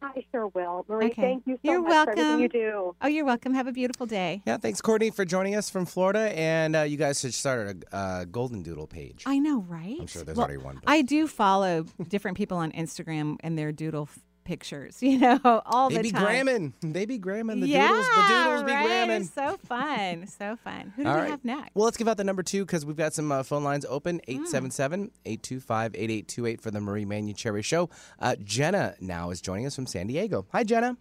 I 0.01 0.24
sure 0.32 0.48
will. 0.48 0.86
Marie, 0.88 1.08
Okay. 1.08 1.22
thank 1.22 1.48
you 1.48 1.56
so 1.56 1.60
You're 1.72 1.82
much 1.82 1.92
for 1.92 2.12
everything 2.12 2.24
welcome. 2.25 2.42
you 2.42 2.50
do. 2.50 2.96
Oh, 3.01 3.08
you're 3.08 3.25
welcome. 3.25 3.54
Have 3.54 3.68
a 3.68 3.72
beautiful 3.72 4.06
day. 4.06 4.42
Yeah, 4.46 4.58
thanks, 4.58 4.80
Courtney, 4.82 5.10
for 5.10 5.25
joining 5.25 5.56
us 5.56 5.70
from 5.70 5.86
Florida. 5.86 6.38
And 6.38 6.75
uh, 6.75 6.82
you 6.82 6.98
guys 6.98 7.20
should 7.20 7.34
start 7.34 7.84
a 7.92 7.96
uh, 7.96 8.25
Golden 8.25 8.62
Doodle 8.62 8.88
page. 8.88 9.24
I 9.25 9.39
know, 9.39 9.62
right? 9.68 9.98
I'm 10.00 10.08
sure 10.08 10.24
there's 10.24 10.38
Well, 10.38 10.46
already 10.46 10.62
one. 10.63 10.75
but- 10.84 10.89
I 10.92 11.01
do 11.01 11.27
follow 11.27 11.86
different 12.10 12.38
people 12.38 12.58
on 12.58 12.72
Instagram 12.74 13.38
and 13.42 13.58
their 13.58 13.72
doodle 13.72 14.04
f- 14.04 14.20
pictures, 14.48 15.04
you 15.04 15.20
know, 15.20 15.39
all 15.66 15.89
they 15.89 15.98
the 15.98 16.01
be 16.04 16.12
time. 16.12 16.24
gramming. 16.24 16.74
They 16.82 17.06
be 17.06 17.18
gramming. 17.18 17.60
The 17.60 17.68
yeah, 17.68 17.88
doodles, 17.89 18.08
the 18.08 18.22
doodles 18.27 18.63
be 18.63 18.72
right? 18.72 18.86
gramming. 18.86 19.22
It's 19.22 19.34
so 19.34 19.58
fun. 19.68 20.25
So 20.27 20.56
fun. 20.63 20.94
Who 20.96 21.04
do 21.04 21.10
All 21.10 21.16
we 21.16 21.22
right. 21.22 21.30
have 21.30 21.44
next? 21.46 21.75
Well, 21.75 21.86
let's 21.86 21.98
give 21.98 22.08
out 22.08 22.18
the 22.18 22.24
number 22.24 22.42
two 22.44 22.66
because 22.66 22.86
we've 22.86 22.96
got 22.98 23.13
some 23.13 23.32
uh, 23.32 23.44
phone 23.44 23.63
lines 23.63 23.86
open 23.89 24.18
Mm. 24.20 24.30
877 24.46 25.12
825 25.25 25.96
8828 25.96 26.62
for 26.62 26.72
the 26.72 26.80
Marie 26.82 27.06
Manuchehri 27.06 27.63
Show. 27.63 27.89
Uh, 28.20 28.36
Jenna 28.44 28.96
now 29.01 29.30
is 29.30 29.42
joining 29.42 29.66
us 29.68 29.75
from 29.75 29.86
San 29.86 30.08
Diego. 30.08 30.46
Hi, 30.54 30.63
Jenna. 30.63 30.98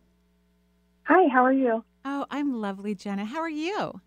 Hi, 1.04 1.28
how 1.32 1.44
are 1.44 1.52
you? 1.52 1.84
oh, 2.04 2.26
I'm 2.30 2.60
lovely, 2.60 2.94
Jenna. 2.94 3.24
How 3.24 3.38
are 3.40 3.48
you? 3.48 4.00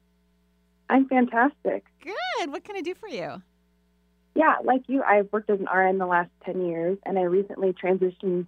I'm 0.89 1.07
fantastic. 1.07 1.85
Good. 2.03 2.51
What 2.51 2.63
can 2.63 2.75
I 2.75 2.81
do 2.81 2.93
for 2.95 3.07
you? 3.07 3.41
Yeah, 4.35 4.55
like 4.63 4.83
you, 4.87 5.03
I've 5.03 5.27
worked 5.31 5.49
as 5.49 5.59
an 5.59 5.65
RN 5.73 5.97
the 5.97 6.05
last 6.05 6.29
10 6.45 6.65
years, 6.65 6.97
and 7.05 7.17
I 7.19 7.23
recently 7.23 7.73
transitioned 7.73 8.47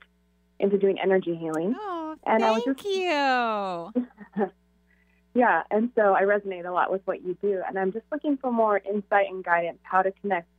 into 0.61 0.77
doing 0.77 0.97
energy 1.01 1.35
healing. 1.35 1.75
Oh, 1.77 2.15
And 2.25 2.43
I 2.43 2.51
was 2.51 2.63
thank 2.63 2.85
you. 2.85 4.47
Yeah, 5.33 5.63
and 5.71 5.91
so 5.95 6.13
I 6.13 6.23
resonate 6.23 6.65
a 6.65 6.71
lot 6.71 6.91
with 6.91 7.01
what 7.05 7.23
you 7.23 7.37
do, 7.41 7.61
and 7.65 7.79
I'm 7.79 7.93
just 7.93 8.05
looking 8.11 8.35
for 8.35 8.51
more 8.51 8.79
insight 8.79 9.27
and 9.29 9.43
guidance 9.43 9.79
how 9.83 10.01
to 10.01 10.11
connect 10.11 10.49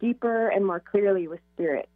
deeper 0.00 0.48
and 0.48 0.64
more 0.64 0.80
clearly 0.80 1.28
with 1.28 1.40
spirit. 1.54 1.88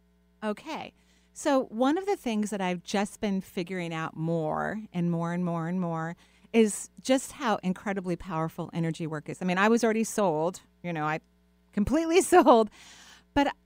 Okay. 0.43 0.93
So, 1.33 1.63
one 1.65 1.97
of 1.97 2.05
the 2.05 2.15
things 2.15 2.51
that 2.51 2.61
I've 2.61 2.83
just 2.83 3.21
been 3.21 3.41
figuring 3.41 3.93
out 3.93 4.15
more 4.15 4.81
and 4.93 5.09
more 5.09 5.33
and 5.33 5.43
more 5.43 5.67
and 5.67 5.81
more 5.81 6.15
is 6.53 6.89
just 7.01 7.33
how 7.33 7.57
incredibly 7.63 8.15
powerful 8.15 8.69
energy 8.73 9.07
work 9.07 9.29
is. 9.29 9.39
I 9.41 9.45
mean, 9.45 9.57
I 9.57 9.67
was 9.67 9.83
already 9.83 10.03
sold, 10.03 10.61
you 10.83 10.93
know, 10.93 11.05
I 11.05 11.21
completely 11.73 12.21
sold, 12.33 12.69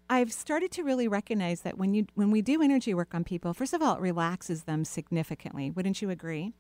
I've 0.10 0.32
started 0.32 0.72
to 0.74 0.84
really 0.84 1.08
recognize 1.08 1.62
that 1.62 1.78
when 1.78 1.94
you 1.94 2.06
when 2.16 2.30
we 2.32 2.42
do 2.42 2.62
energy 2.62 2.94
work 2.94 3.14
on 3.16 3.24
people, 3.24 3.54
first 3.54 3.74
of 3.74 3.82
all, 3.82 3.96
it 3.96 4.02
relaxes 4.02 4.64
them 4.64 4.86
significantly. 4.86 5.72
Wouldn't 5.72 6.02
you 6.02 6.10
agree? 6.10 6.54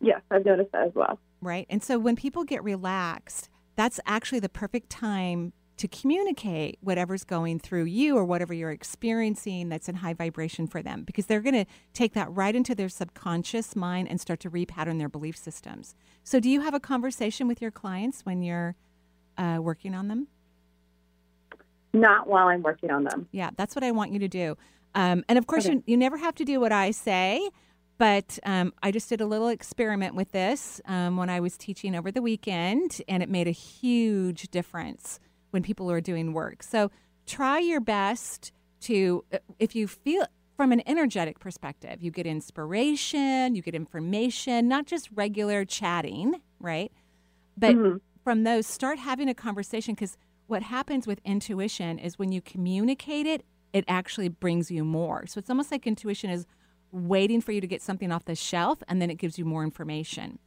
Yes, 0.00 0.20
I've 0.30 0.44
noticed 0.44 0.72
that 0.72 0.88
as 0.88 0.94
well. 0.94 1.18
right? 1.40 1.66
And 1.70 1.82
so 1.82 1.98
when 1.98 2.16
people 2.16 2.44
get 2.44 2.62
relaxed, 2.64 3.48
that's 3.76 4.00
actually 4.06 4.40
the 4.40 4.48
perfect 4.48 4.90
time 4.90 5.52
to 5.76 5.88
communicate 5.88 6.78
whatever's 6.80 7.24
going 7.24 7.58
through 7.58 7.84
you 7.84 8.16
or 8.16 8.24
whatever 8.24 8.52
you're 8.52 8.70
experiencing 8.70 9.68
that's 9.68 9.88
in 9.88 9.96
high 9.96 10.12
vibration 10.12 10.66
for 10.66 10.82
them 10.82 11.02
because 11.02 11.26
they're 11.26 11.40
going 11.40 11.54
to 11.54 11.64
take 11.92 12.12
that 12.12 12.30
right 12.30 12.54
into 12.54 12.74
their 12.74 12.88
subconscious 12.88 13.74
mind 13.74 14.06
and 14.08 14.20
start 14.20 14.38
to 14.40 14.50
repattern 14.50 14.98
their 14.98 15.08
belief 15.08 15.36
systems. 15.36 15.94
So, 16.24 16.38
do 16.38 16.50
you 16.50 16.60
have 16.60 16.74
a 16.74 16.80
conversation 16.80 17.48
with 17.48 17.60
your 17.60 17.70
clients 17.70 18.22
when 18.22 18.42
you're 18.42 18.76
uh, 19.38 19.58
working 19.60 19.94
on 19.94 20.08
them? 20.08 20.28
Not 21.92 22.26
while 22.26 22.48
I'm 22.48 22.62
working 22.62 22.90
on 22.90 23.04
them. 23.04 23.28
Yeah, 23.32 23.50
that's 23.56 23.74
what 23.74 23.84
I 23.84 23.90
want 23.90 24.12
you 24.12 24.18
to 24.20 24.28
do. 24.28 24.56
Um, 24.94 25.24
and 25.28 25.38
of 25.38 25.46
course, 25.46 25.66
Okay. 25.66 25.74
you, 25.76 25.82
you 25.86 25.96
never 25.96 26.16
have 26.16 26.34
to 26.36 26.44
do 26.44 26.60
what 26.60 26.72
I 26.72 26.90
say, 26.90 27.50
but 27.98 28.38
um, 28.44 28.72
I 28.82 28.90
just 28.90 29.08
did 29.08 29.20
a 29.20 29.26
little 29.26 29.48
experiment 29.48 30.14
with 30.14 30.32
this 30.32 30.80
um, 30.86 31.16
when 31.16 31.28
I 31.30 31.40
was 31.40 31.56
teaching 31.56 31.94
over 31.94 32.10
the 32.10 32.22
weekend, 32.22 33.00
and 33.08 33.22
it 33.22 33.28
made 33.28 33.46
a 33.48 33.52
huge 33.52 34.50
difference 34.50 35.20
when 35.50 35.62
people 35.62 35.90
are 35.90 36.00
doing 36.00 36.32
work. 36.32 36.62
So 36.62 36.90
try 37.26 37.58
your 37.58 37.80
best 37.80 38.52
to, 38.82 39.24
uh, 39.32 39.38
if 39.58 39.76
you 39.76 39.86
feel 39.86 40.24
from 40.56 40.72
an 40.72 40.82
energetic 40.86 41.38
perspective, 41.38 42.02
you 42.02 42.10
get 42.10 42.26
inspiration, 42.26 43.54
you 43.54 43.62
get 43.62 43.74
information, 43.74 44.68
not 44.68 44.86
just 44.86 45.08
regular 45.14 45.64
chatting, 45.64 46.40
right? 46.60 46.90
But 47.56 47.76
Mhm. 47.76 48.00
from 48.24 48.44
those, 48.44 48.66
start 48.66 48.98
having 48.98 49.28
a 49.28 49.34
conversation 49.34 49.94
because 49.94 50.16
what 50.52 50.62
happens 50.62 51.06
with 51.06 51.20
intuition 51.24 51.98
is 51.98 52.18
when 52.18 52.30
you 52.30 52.40
communicate 52.40 53.26
it, 53.26 53.44
it 53.72 53.84
actually 53.88 54.28
brings 54.28 54.70
you 54.70 54.84
more. 54.84 55.26
So 55.26 55.38
it's 55.38 55.50
almost 55.50 55.72
like 55.72 55.86
intuition 55.86 56.30
is 56.30 56.46
waiting 56.92 57.40
for 57.40 57.52
you 57.52 57.60
to 57.60 57.66
get 57.66 57.82
something 57.82 58.12
off 58.12 58.26
the 58.26 58.34
shelf 58.36 58.82
and 58.86 59.02
then 59.02 59.10
it 59.10 59.16
gives 59.16 59.38
you 59.38 59.44
more 59.44 59.64
information. 59.64 60.38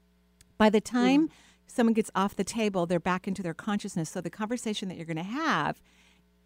By 0.58 0.70
the 0.70 0.80
hmm. 0.80 0.98
time 0.98 1.30
someone 1.68 1.94
gets 1.94 2.12
off 2.16 2.36
the 2.36 2.44
table, 2.44 2.86
they're 2.86 3.00
back 3.00 3.28
into 3.28 3.42
their 3.44 3.56
consciousness. 3.56 4.10
So 4.10 4.22
the 4.22 4.30
conversation 4.30 4.88
that 4.88 4.96
you're 4.96 5.08
going 5.08 5.18
to 5.18 5.24
have 5.24 5.82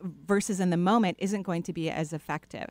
versus 0.02 0.60
in 0.62 0.70
the 0.70 0.78
moment 0.78 1.18
isn't 1.20 1.44
going 1.44 1.64
to 1.64 1.74
be 1.74 1.90
as 1.90 2.14
effective. 2.14 2.70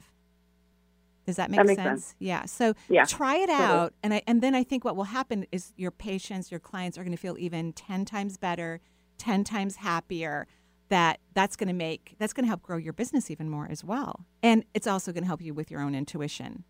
Does 1.26 1.36
that 1.36 1.50
make 1.50 1.58
That 1.58 1.76
sense? 1.76 2.04
sense. 2.04 2.14
Yeah. 2.18 2.46
So 2.46 2.72
Yeah, 2.88 3.04
try 3.04 3.36
it 3.36 3.48
totally. 3.48 3.62
out, 3.62 3.94
and 4.02 4.14
I, 4.14 4.22
and 4.26 4.40
then 4.42 4.54
I 4.54 4.64
think 4.64 4.82
what 4.82 4.96
will 4.96 5.04
happen 5.04 5.46
is 5.52 5.74
your 5.76 5.90
patients, 5.90 6.50
your 6.50 6.60
clients 6.60 6.96
are 6.96 7.02
going 7.02 7.14
to 7.14 7.20
feel 7.20 7.36
even 7.38 7.74
ten 7.74 8.06
times 8.06 8.38
better, 8.38 8.80
ten 9.18 9.44
times 9.44 9.76
happier. 9.76 10.46
That 10.88 11.20
that's 11.34 11.56
going 11.56 11.68
to 11.68 11.74
make 11.74 12.14
that's 12.18 12.32
going 12.32 12.44
to 12.44 12.48
help 12.48 12.62
grow 12.62 12.78
your 12.78 12.94
business 12.94 13.30
even 13.30 13.50
more 13.50 13.68
as 13.70 13.84
well, 13.84 14.24
and 14.42 14.64
it's 14.72 14.86
also 14.86 15.12
going 15.12 15.22
to 15.24 15.28
help 15.28 15.42
you 15.42 15.52
with 15.52 15.70
your 15.70 15.82
own 15.82 15.94
intuition. 15.94 16.64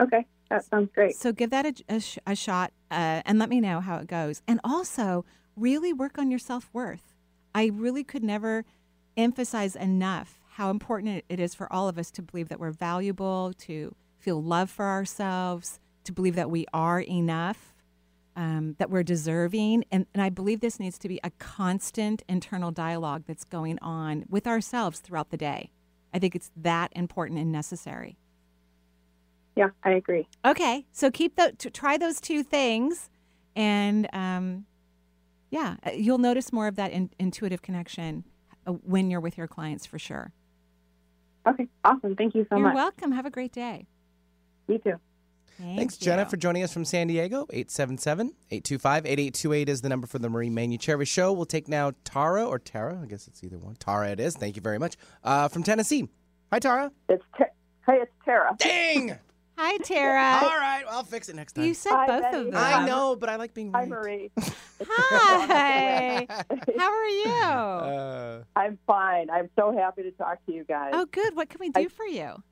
Okay, 0.00 0.26
that 0.50 0.64
sounds 0.64 0.90
great. 0.94 1.14
So 1.16 1.32
give 1.32 1.50
that 1.50 1.66
a, 1.66 1.96
a, 1.96 2.00
sh- 2.00 2.18
a 2.26 2.34
shot 2.34 2.72
uh, 2.90 3.22
and 3.24 3.38
let 3.38 3.48
me 3.48 3.60
know 3.60 3.80
how 3.80 3.96
it 3.96 4.06
goes. 4.06 4.42
And 4.48 4.60
also, 4.64 5.24
really 5.56 5.92
work 5.92 6.18
on 6.18 6.30
your 6.30 6.38
self 6.38 6.70
worth. 6.72 7.14
I 7.54 7.66
really 7.66 8.04
could 8.04 8.22
never 8.22 8.64
emphasize 9.16 9.76
enough 9.76 10.40
how 10.52 10.70
important 10.70 11.24
it 11.28 11.40
is 11.40 11.54
for 11.54 11.72
all 11.72 11.88
of 11.88 11.98
us 11.98 12.10
to 12.12 12.22
believe 12.22 12.48
that 12.48 12.60
we're 12.60 12.70
valuable, 12.72 13.52
to 13.58 13.94
feel 14.18 14.42
love 14.42 14.70
for 14.70 14.86
ourselves, 14.86 15.80
to 16.04 16.12
believe 16.12 16.34
that 16.34 16.50
we 16.50 16.66
are 16.72 17.00
enough, 17.00 17.71
um, 18.36 18.76
that 18.78 18.90
we're 18.90 19.02
deserving. 19.02 19.84
And, 19.90 20.06
and 20.14 20.22
I 20.22 20.30
believe 20.30 20.60
this 20.60 20.80
needs 20.80 20.98
to 20.98 21.08
be 21.08 21.20
a 21.22 21.30
constant 21.38 22.22
internal 22.28 22.70
dialogue 22.70 23.24
that's 23.26 23.44
going 23.44 23.78
on 23.80 24.24
with 24.28 24.46
ourselves 24.46 25.00
throughout 25.00 25.30
the 25.30 25.36
day. 25.36 25.70
I 26.14 26.18
think 26.18 26.34
it's 26.34 26.50
that 26.56 26.92
important 26.94 27.38
and 27.40 27.50
necessary. 27.52 28.16
Yeah, 29.56 29.68
I 29.82 29.92
agree. 29.92 30.28
Okay, 30.44 30.86
so 30.92 31.10
keep 31.10 31.36
the 31.36 31.52
to 31.58 31.70
try 31.70 31.98
those 31.98 32.20
two 32.20 32.42
things, 32.42 33.10
and 33.54 34.08
um, 34.14 34.64
yeah, 35.50 35.76
uh, 35.86 35.90
you'll 35.90 36.18
notice 36.18 36.52
more 36.52 36.68
of 36.68 36.76
that 36.76 36.90
in, 36.90 37.10
intuitive 37.18 37.60
connection 37.60 38.24
uh, 38.66 38.72
when 38.72 39.10
you're 39.10 39.20
with 39.20 39.36
your 39.36 39.46
clients 39.46 39.84
for 39.84 39.98
sure. 39.98 40.32
Okay, 41.46 41.68
awesome. 41.84 42.16
Thank 42.16 42.34
you 42.34 42.46
so 42.48 42.56
much. 42.56 42.60
you're 42.60 42.74
welcome. 42.74 43.12
Have 43.12 43.26
a 43.26 43.30
great 43.30 43.52
day. 43.52 43.86
You 44.68 44.78
too. 44.78 44.98
Thank 45.58 45.78
Thanks, 45.78 46.00
you. 46.00 46.04
Jenna, 46.06 46.26
for 46.26 46.36
joining 46.36 46.62
us 46.62 46.72
from 46.72 46.84
San 46.84 47.06
Diego. 47.06 47.46
877-825-8828 47.52 49.68
is 49.68 49.80
the 49.80 49.88
number 49.88 50.06
for 50.06 50.18
the 50.18 50.28
Marie 50.28 50.50
Manuchehri 50.50 51.06
Show. 51.06 51.32
We'll 51.32 51.46
take 51.46 51.68
now 51.68 51.92
Tara 52.04 52.44
or 52.46 52.58
Tara. 52.58 53.00
I 53.02 53.06
guess 53.06 53.28
it's 53.28 53.42
either 53.44 53.58
one. 53.58 53.76
Tara 53.76 54.10
it 54.10 54.20
is. 54.20 54.36
Thank 54.36 54.56
you 54.56 54.62
very 54.62 54.78
much. 54.78 54.96
Uh, 55.22 55.48
from 55.48 55.62
Tennessee. 55.62 56.08
Hi, 56.52 56.58
Tara. 56.58 56.90
It's 57.08 57.22
Te- 57.38 57.44
hey, 57.86 57.98
it's 58.02 58.12
Tara. 58.24 58.54
Dang! 58.58 59.18
Hi, 59.58 59.76
Tara. 59.78 60.40
All 60.42 60.58
right, 60.58 60.82
I'll 60.88 61.04
fix 61.04 61.28
it 61.28 61.36
next 61.36 61.52
time. 61.52 61.64
you 61.66 61.74
said 61.74 61.92
Hi, 61.92 62.06
both 62.06 62.22
Betty. 62.22 62.36
of 62.38 62.44
them. 62.46 62.54
I 62.56 62.86
know, 62.86 63.14
but 63.16 63.28
I 63.28 63.36
like 63.36 63.52
being 63.54 63.70
Hi, 63.72 63.80
right. 63.80 63.88
Marie. 63.88 64.30
Hi. 64.88 66.26
How 66.78 66.90
are 66.92 67.08
you? 67.08 67.30
Uh, 67.30 68.42
I'm 68.56 68.78
fine. 68.86 69.28
I'm 69.30 69.48
so 69.56 69.72
happy 69.76 70.02
to 70.04 70.10
talk 70.12 70.44
to 70.46 70.52
you 70.52 70.64
guys. 70.64 70.90
oh, 70.94 71.04
good. 71.06 71.36
What 71.36 71.48
can 71.50 71.58
we 71.60 71.68
do 71.70 71.82
I- 71.82 71.86
for 71.88 72.06
you? 72.06 72.42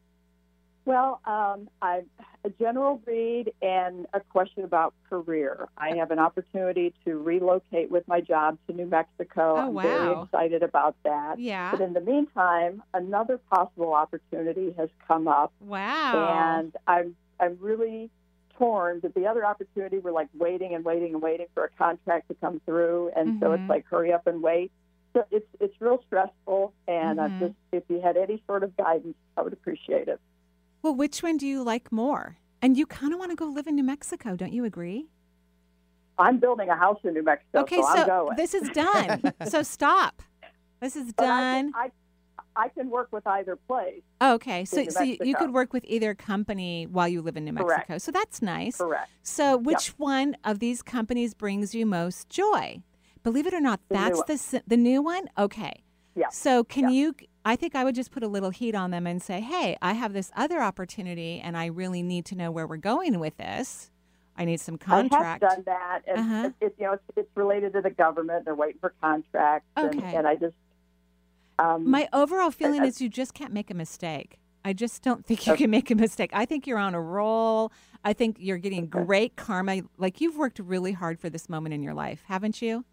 Well, 0.87 1.21
um, 1.27 1.69
I'm 1.83 2.07
a 2.45 2.49
general 2.51 3.01
read 3.07 3.53
and 3.61 4.07
a 4.15 4.21
question 4.21 4.65
about 4.65 4.95
career. 5.09 5.69
I 5.77 5.91
have 5.97 6.11
an 6.11 6.19
opportunity 6.19 6.95
to 7.05 7.19
relocate 7.19 7.91
with 7.91 8.07
my 8.09 8.21
job 8.21 8.59
to 8.67 8.73
New 8.73 8.87
Mexico. 8.87 9.57
Oh, 9.59 9.69
wow. 9.71 9.83
I'm 9.83 9.83
very 9.83 10.23
excited 10.23 10.63
about 10.63 10.97
that. 11.05 11.39
Yeah. 11.39 11.71
But 11.73 11.81
in 11.83 11.93
the 11.93 12.01
meantime, 12.01 12.83
another 12.95 13.39
possible 13.53 13.93
opportunity 13.93 14.73
has 14.79 14.89
come 15.07 15.29
up, 15.29 15.53
Wow. 15.61 16.15
and 16.17 16.75
I'm 16.87 17.15
I'm 17.39 17.57
really 17.61 18.11
torn. 18.59 19.01
But 19.01 19.15
the 19.15 19.27
other 19.27 19.45
opportunity, 19.45 19.99
we're 19.99 20.13
like 20.13 20.29
waiting 20.35 20.75
and 20.75 20.85
waiting 20.85 21.13
and 21.15 21.23
waiting 21.23 21.47
for 21.55 21.65
a 21.65 21.71
contract 21.71 22.29
to 22.29 22.35
come 22.35 22.61
through, 22.65 23.11
and 23.15 23.39
so 23.41 23.51
Mhm. 23.51 23.55
it's 23.57 23.69
like 23.69 23.87
hurry 23.87 24.13
up 24.13 24.27
and 24.27 24.43
wait. 24.43 24.73
So 25.13 25.25
it's 25.31 25.47
it's 25.61 25.79
real 25.81 26.03
stressful, 26.07 26.73
and 26.89 27.21
I'm 27.21 27.33
Mhm. 27.33 27.39
just 27.39 27.55
if 27.73 27.83
you 27.89 28.01
had 28.01 28.17
any 28.17 28.43
sort 28.47 28.63
of 28.63 28.75
guidance, 28.77 29.17
I 29.37 29.43
would 29.43 29.53
appreciate 29.53 30.09
it. 30.09 30.21
Well, 30.83 30.95
which 30.95 31.23
one 31.23 31.37
do 31.37 31.47
you 31.47 31.63
like 31.63 31.91
more? 31.93 32.37
And 32.63 32.77
you 32.77 32.87
kind 32.87 33.13
of 33.13 33.19
want 33.19 33.31
to 33.33 33.37
go 33.37 33.47
live 33.47 33.67
in 33.67 33.75
New 33.75 33.83
Mexico, 33.83 34.37
don't 34.37 34.53
you 34.53 34.65
agree? 34.65 35.09
I'm 36.19 36.39
building 36.39 36.69
a 36.69 36.77
house 36.77 36.99
in 37.05 37.15
New 37.15 37.23
Mexico, 37.23 37.61
okay, 37.61 37.77
so, 37.77 37.83
so 37.83 37.89
I'm 37.89 38.07
going. 38.07 38.37
this 38.37 38.53
is 38.55 38.69
done. 38.71 39.33
so 39.49 39.63
stop. 39.77 40.23
This 40.81 40.95
is 40.97 41.13
But 41.13 41.25
I 41.25 41.27
done. 41.29 41.73
can, 41.73 41.81
I, 42.57 42.65
I 42.65 42.69
can 42.69 42.91
work 42.91 43.09
with 43.13 43.27
either 43.27 43.57
place. 43.57 44.03
Oh, 44.21 44.35
okay, 44.35 44.65
so 44.67 44.87
so 44.89 45.03
you, 45.03 45.17
you 45.23 45.35
could 45.35 45.55
work 45.55 45.73
with 45.73 45.85
either 45.87 46.15
company 46.15 46.87
while 46.87 47.09
you 47.09 47.23
live 47.23 47.37
in 47.39 47.45
New 47.47 47.53
Correct. 47.55 47.89
Mexico. 47.89 47.99
So 47.99 48.13
that's 48.13 48.43
nice. 48.43 48.77
Correct. 48.77 49.09
So 49.23 49.57
which 49.57 49.89
one 49.99 50.37
of 50.45 50.59
these 50.59 50.83
companies 50.83 51.33
brings 51.33 51.75
you 51.75 51.87
most 51.87 52.29
joy? 52.29 52.83
Believe 53.23 53.47
it 53.47 53.55
or 53.55 53.61
not, 53.61 53.81
The 53.89 53.95
that's 53.95 54.51
the 54.51 54.63
the 54.67 54.77
new 54.77 55.01
one. 55.03 55.29
Okay. 55.39 55.85
Yeah. 56.15 56.29
So 56.31 56.65
can 56.65 56.85
Yeah. 56.89 56.91
you? 56.91 57.15
I 57.45 57.57
think 57.57 57.75
I 57.75 57.85
would 57.85 57.95
just 57.95 58.11
put 58.11 58.23
a 58.23 58.29
little 58.29 58.51
heat 58.51 58.75
on 58.75 58.91
them 58.91 59.07
and 59.07 59.23
say, 59.23 59.41
"Hey, 59.41 59.77
I 59.81 59.95
have 59.95 60.13
this 60.13 60.31
other 60.37 60.61
opportunity, 60.61 61.41
and 61.43 61.57
I 61.57 61.67
really 61.67 62.03
need 62.03 62.25
to 62.27 62.35
know 62.35 62.51
where 62.51 62.67
we're 62.67 62.77
going 62.77 63.19
with 63.19 63.37
this. 63.39 63.91
I 64.37 64.45
need 64.45 64.61
some 64.61 64.77
contract." 64.79 65.43
I 65.43 65.47
have 65.49 65.57
done 65.57 65.63
that, 65.67 66.03
and 66.07 66.19
Uh-huh. 66.19 66.51
it, 66.61 66.67
it, 66.67 66.75
you 66.79 66.87
know, 66.87 66.93
it's, 66.95 67.03
it's 67.17 67.37
related 67.37 67.73
to 67.75 67.81
the 67.81 67.91
government. 67.91 68.45
They're 68.45 68.55
waiting 68.55 68.79
for 68.81 68.93
contracts, 69.01 69.69
Okay. 69.79 70.15
and 70.17 70.27
I 70.27 70.37
just. 70.37 70.55
Um, 71.59 71.91
My 71.91 72.09
overall 72.13 72.51
feeling 72.51 72.83
I- 72.83 72.87
is 72.87 73.01
you 73.01 73.09
just 73.09 73.35
can't 73.35 73.53
make 73.53 73.71
a 73.71 73.75
mistake. 73.75 74.39
I 74.65 74.75
just 74.75 75.03
don't 75.03 75.25
think 75.25 75.47
you 75.47 75.55
Okay. 75.55 75.65
can 75.65 75.71
make 75.71 75.91
a 75.91 75.95
mistake. 75.95 76.31
I 76.35 76.45
think 76.45 76.67
you're 76.67 76.79
on 76.79 76.95
a 76.95 77.01
roll. 77.01 77.73
I 78.05 78.13
think 78.13 78.37
you're 78.39 78.59
getting 78.59 78.85
Okay. 78.85 79.05
great 79.05 79.37
karma. 79.37 79.83
Like 79.97 80.21
you've 80.21 80.37
worked 80.37 80.59
really 80.59 80.93
hard 80.93 81.19
for 81.19 81.31
this 81.31 81.49
moment 81.49 81.75
in 81.75 81.83
your 81.83 81.95
life, 81.95 82.23
haven't 82.27 82.61
you? 82.61 82.85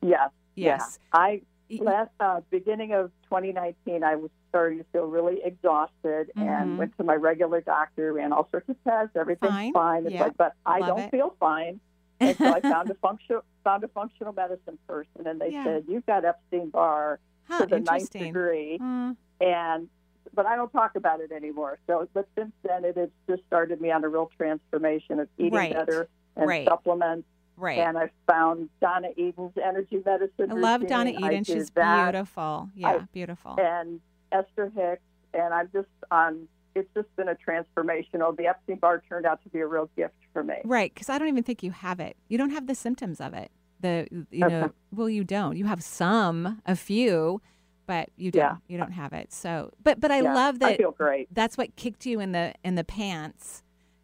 yes. 0.00 0.30
Yes. 0.56 0.98
Yeah. 1.00 1.20
I 1.20 1.42
last 1.80 2.10
uh, 2.20 2.40
beginning 2.50 2.92
of 2.92 3.10
2019, 3.24 4.04
I 4.04 4.16
was 4.16 4.30
starting 4.48 4.78
to 4.78 4.84
feel 4.92 5.06
really 5.06 5.40
exhausted, 5.42 6.30
Mhm. 6.36 6.42
and 6.46 6.78
went 6.78 6.96
to 6.98 7.04
my 7.04 7.14
regular 7.14 7.60
doctor, 7.60 8.12
ran 8.12 8.32
all 8.32 8.48
sorts 8.50 8.68
of 8.68 8.76
tests. 8.84 9.16
Everything's 9.16 9.72
Fine. 9.72 10.06
It's 10.06 10.14
Yeah. 10.14 10.24
like, 10.24 10.36
but 10.36 10.54
I 10.66 10.78
Love 10.80 10.88
don't 10.88 10.98
it. 11.00 11.10
feel 11.10 11.34
fine. 11.40 11.80
And 12.20 12.36
so 12.36 12.52
I 12.52 12.60
found 12.60 12.90
a 12.90 12.94
functional 12.94 13.42
found 13.64 13.84
a 13.84 13.88
functional 13.88 14.32
medicine 14.32 14.78
person, 14.88 15.26
and 15.26 15.40
they 15.40 15.50
Yeah. 15.52 15.64
said 15.64 15.84
you've 15.88 16.04
got 16.06 16.24
Epstein 16.24 16.68
Barr 16.70 17.20
Huh, 17.48 17.60
to 17.60 17.66
the 17.66 17.80
ninth 17.80 18.10
degree, 18.10 18.78
Hmm. 18.78 19.12
and 19.40 19.88
but 20.34 20.46
I 20.46 20.56
don't 20.56 20.70
talk 20.72 20.94
about 20.96 21.20
it 21.20 21.30
anymore. 21.32 21.78
So, 21.86 22.08
but 22.14 22.26
since 22.38 22.52
then, 22.62 22.84
it 22.84 22.96
has 22.96 23.10
just 23.28 23.44
started 23.46 23.80
me 23.80 23.90
on 23.90 24.02
a 24.04 24.08
real 24.08 24.30
transformation 24.36 25.18
of 25.20 25.28
eating 25.36 25.52
Right. 25.52 25.72
better 25.74 26.08
and 26.36 26.46
Right. 26.48 26.66
supplements. 26.66 27.28
Right. 27.56 27.78
And 27.78 27.96
I 27.98 28.10
found 28.30 28.68
Donna 28.80 29.08
Eden's 29.18 29.52
energy 29.62 30.02
medicine. 30.04 30.50
I 30.50 30.54
love 30.54 30.86
Donna 30.86 31.10
routine. 31.10 31.24
I 31.24 31.28
Eden. 31.32 31.44
She's 31.44 31.70
that, 31.70 32.12
beautiful. 32.12 32.70
Yeah, 32.74 33.04
beautiful. 33.12 33.56
And 33.58 34.00
Esther 34.30 34.70
Hicks, 34.74 35.02
and 35.34 35.52
I'm 35.54 35.68
just 35.72 35.88
on. 36.10 36.48
It's 36.74 36.88
just 36.94 37.14
been 37.16 37.28
a 37.28 37.34
transformational. 37.34 38.34
The 38.34 38.46
Epstein 38.46 38.76
Barr 38.76 39.02
turned 39.06 39.26
out 39.26 39.42
to 39.42 39.50
be 39.50 39.58
a 39.60 39.66
real 39.66 39.90
gift 39.94 40.14
for 40.32 40.42
me. 40.42 40.54
Right, 40.64 40.92
because 40.92 41.10
I 41.10 41.18
don't 41.18 41.28
even 41.28 41.42
think 41.42 41.62
you 41.62 41.70
have 41.70 42.00
it. 42.00 42.16
You 42.28 42.38
don't 42.38 42.50
have 42.50 42.66
the 42.66 42.74
symptoms 42.74 43.20
of 43.20 43.34
it. 43.34 43.50
The 43.80 44.06
you 44.30 44.40
know, 44.48 44.62
Okay. 44.64 44.72
well, 44.90 45.08
you 45.08 45.22
don't. 45.24 45.56
You 45.56 45.66
have 45.66 45.82
some, 45.82 46.62
a 46.64 46.74
few, 46.74 47.42
but 47.86 48.08
you 48.16 48.30
don't. 48.30 48.40
Yeah. 48.42 48.56
You 48.68 48.78
don't 48.78 48.92
have 48.92 49.12
it. 49.12 49.32
So, 49.34 49.70
but 49.82 50.00
but 50.00 50.10
I 50.10 50.22
Yeah, 50.22 50.32
love 50.34 50.54
I 50.56 50.58
that. 50.70 50.76
feel 50.78 50.92
great. 50.92 51.28
that's 51.34 51.58
what 51.58 51.76
kicked 51.76 52.06
you 52.06 52.20
in 52.20 52.32
the 52.32 52.54
in 52.64 52.74
the 52.76 52.84
pants 52.84 53.62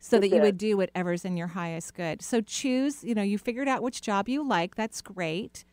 so 0.08 0.18
that 0.18 0.28
you 0.28 0.40
would 0.40 0.58
do 0.58 0.76
whatever's 0.76 1.24
in 1.24 1.36
your 1.36 1.48
highest 1.48 1.94
good 1.94 2.22
so 2.22 2.40
choose 2.40 3.04
you 3.04 3.14
know 3.14 3.22
you 3.22 3.38
figured 3.38 3.68
out 3.68 3.82
which 3.82 4.00
job 4.02 4.28
you 4.28 4.46
like 4.46 4.74
that's 4.74 5.00
great 5.02 5.64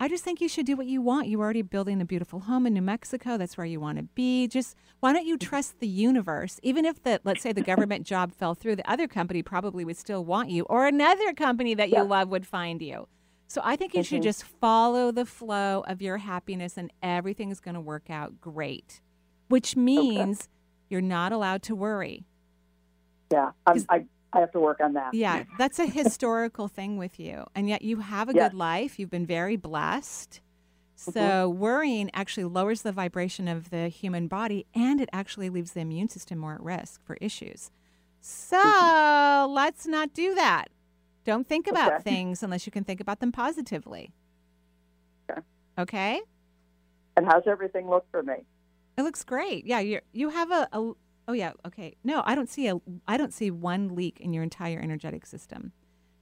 I 0.00 0.06
just 0.06 0.22
think 0.22 0.40
you 0.40 0.48
should 0.48 0.64
do 0.64 0.76
what 0.76 0.86
you 0.86 1.02
want. 1.02 1.26
You're 1.26 1.40
already 1.40 1.62
building 1.62 2.00
a 2.00 2.04
beautiful 2.04 2.38
home 2.38 2.68
in 2.68 2.74
New 2.74 2.82
Mexico. 2.82 3.36
That's 3.36 3.56
where 3.56 3.66
you 3.66 3.80
want 3.80 3.98
to 3.98 4.04
be. 4.04 4.46
Just 4.46 4.76
why 5.00 5.12
don't 5.12 5.26
you 5.26 5.36
trust 5.36 5.80
the 5.80 5.88
universe? 5.88 6.60
Even 6.62 6.84
if 6.84 7.02
the 7.02 7.20
let's 7.24 7.42
say 7.42 7.52
the 7.52 7.62
government 7.62 8.06
job 8.06 8.30
fell 8.32 8.54
through, 8.54 8.76
the 8.76 8.88
other 8.88 9.08
company 9.08 9.42
probably 9.42 9.84
would 9.84 9.96
still 9.96 10.24
want 10.24 10.50
you, 10.50 10.62
or 10.70 10.86
another 10.86 11.32
company 11.32 11.74
that 11.74 11.88
you 11.88 11.96
Yeah. 11.96 12.02
love 12.02 12.28
would 12.28 12.46
find 12.46 12.80
you. 12.80 13.08
So 13.48 13.60
I 13.64 13.74
think 13.74 13.92
you 13.92 14.04
should 14.04 14.20
Mhm. 14.20 14.30
just 14.30 14.44
follow 14.44 15.10
the 15.10 15.24
flow 15.26 15.82
of 15.88 16.00
your 16.00 16.18
happiness, 16.18 16.76
and 16.78 16.92
everything's 17.02 17.58
going 17.58 17.74
to 17.74 17.80
work 17.80 18.08
out 18.08 18.40
great. 18.40 19.00
Which 19.48 19.74
means 19.74 20.48
you're 20.88 21.00
not 21.00 21.32
allowed 21.32 21.62
to 21.64 21.74
worry. 21.74 22.24
Yeah, 23.30 23.50
I 23.66 24.06
I 24.32 24.40
have 24.40 24.52
to 24.52 24.60
work 24.60 24.80
on 24.80 24.94
that. 24.94 25.14
Yeah, 25.14 25.44
that's 25.58 25.78
a 25.78 25.86
historical 25.86 26.68
thing 26.68 26.96
with 26.96 27.18
you. 27.18 27.46
And 27.54 27.68
yet 27.68 27.82
you 27.82 28.00
have 28.00 28.28
a 28.28 28.34
Yes. 28.34 28.50
good 28.50 28.58
life. 28.58 28.98
You've 28.98 29.10
been 29.10 29.26
very 29.26 29.56
blessed. 29.56 30.40
Mm-hmm. 30.96 31.10
So 31.12 31.48
worrying 31.48 32.10
actually 32.12 32.44
lowers 32.44 32.82
the 32.82 32.92
vibration 32.92 33.48
of 33.48 33.70
the 33.70 33.88
human 33.88 34.26
body 34.26 34.66
and 34.74 35.00
it 35.00 35.08
actually 35.12 35.48
leaves 35.48 35.72
the 35.72 35.80
immune 35.80 36.08
system 36.08 36.38
more 36.38 36.54
at 36.54 36.62
risk 36.62 37.02
for 37.04 37.16
issues. 37.20 37.70
So 38.20 38.60
mm-hmm. 38.60 39.52
let's 39.52 39.86
not 39.86 40.12
do 40.12 40.34
that. 40.34 40.70
Don't 41.24 41.46
think 41.46 41.66
about 41.68 41.92
Okay. 41.92 42.02
things 42.10 42.42
unless 42.42 42.66
you 42.66 42.72
can 42.72 42.84
think 42.84 43.00
about 43.00 43.20
them 43.20 43.30
positively. 43.32 44.12
Okay. 45.30 45.40
Okay? 45.78 46.20
And 47.16 47.26
how's 47.26 47.46
everything 47.46 47.88
look 47.88 48.06
for 48.10 48.22
me? 48.22 48.44
It 48.96 49.02
looks 49.02 49.22
great. 49.22 49.64
Yeah, 49.64 49.78
you 49.78 50.00
you 50.12 50.30
have 50.30 50.50
a, 50.50 50.68
a 50.72 50.92
oh 51.28 51.32
yeah, 51.34 51.52
okay. 51.66 51.94
No, 52.02 52.22
I 52.24 52.34
don't 52.34 52.48
see 52.48 52.66
a 52.68 52.80
I 53.06 53.16
don't 53.16 53.32
see 53.32 53.50
one 53.50 53.94
leak 53.94 54.18
in 54.20 54.32
your 54.32 54.42
entire 54.42 54.80
energetic 54.80 55.26
system. 55.26 55.72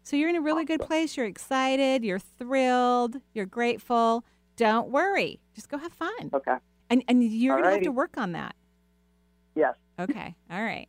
So 0.03 0.17
you're 0.17 0.29
in 0.29 0.37
a 0.37 0.41
really 0.41 0.65
good 0.65 0.81
place. 0.81 1.17
You're 1.17 1.27
excited, 1.27 2.05
you're 2.05 2.19
thrilled, 2.19 3.17
you're 3.33 3.47
grateful. 3.47 4.25
Don't 4.57 4.89
worry. 4.91 5.41
Just 5.55 5.69
go 5.69 5.79
have 5.79 5.93
fun. 5.93 6.31
Okay. 6.35 6.57
And 6.91 7.03
and 7.09 7.25
you're 7.25 7.57
going 7.57 7.65
to 7.65 7.71
have 7.73 7.83
to 7.83 7.93
work 7.93 8.19
on 8.19 8.33
that. 8.33 8.55
Yes. 9.55 9.75
Okay. 9.99 10.35
All 10.51 10.63
right. 10.63 10.89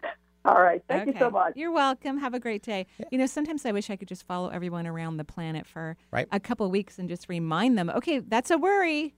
All 0.44 0.60
right. 0.62 0.82
Thank 0.88 1.08
you 1.08 1.14
so 1.18 1.28
much. 1.30 1.54
You're 1.56 1.72
welcome. 1.72 2.18
Have 2.18 2.32
a 2.34 2.38
great 2.40 2.62
day. 2.62 2.86
You 3.10 3.18
know, 3.18 3.26
sometimes 3.26 3.66
I 3.66 3.72
wish 3.72 3.90
I 3.90 3.96
could 3.96 4.06
just 4.08 4.24
follow 4.26 4.48
everyone 4.48 4.86
around 4.86 5.16
the 5.16 5.24
planet 5.24 5.66
for 5.66 5.96
Right. 6.12 6.28
a 6.30 6.38
couple 6.38 6.64
of 6.64 6.70
weeks 6.72 6.98
and 7.00 7.08
just 7.08 7.28
remind 7.28 7.76
them, 7.76 7.90
okay, 7.90 8.20
that's 8.20 8.50
a 8.52 8.56
worry. 8.58 9.14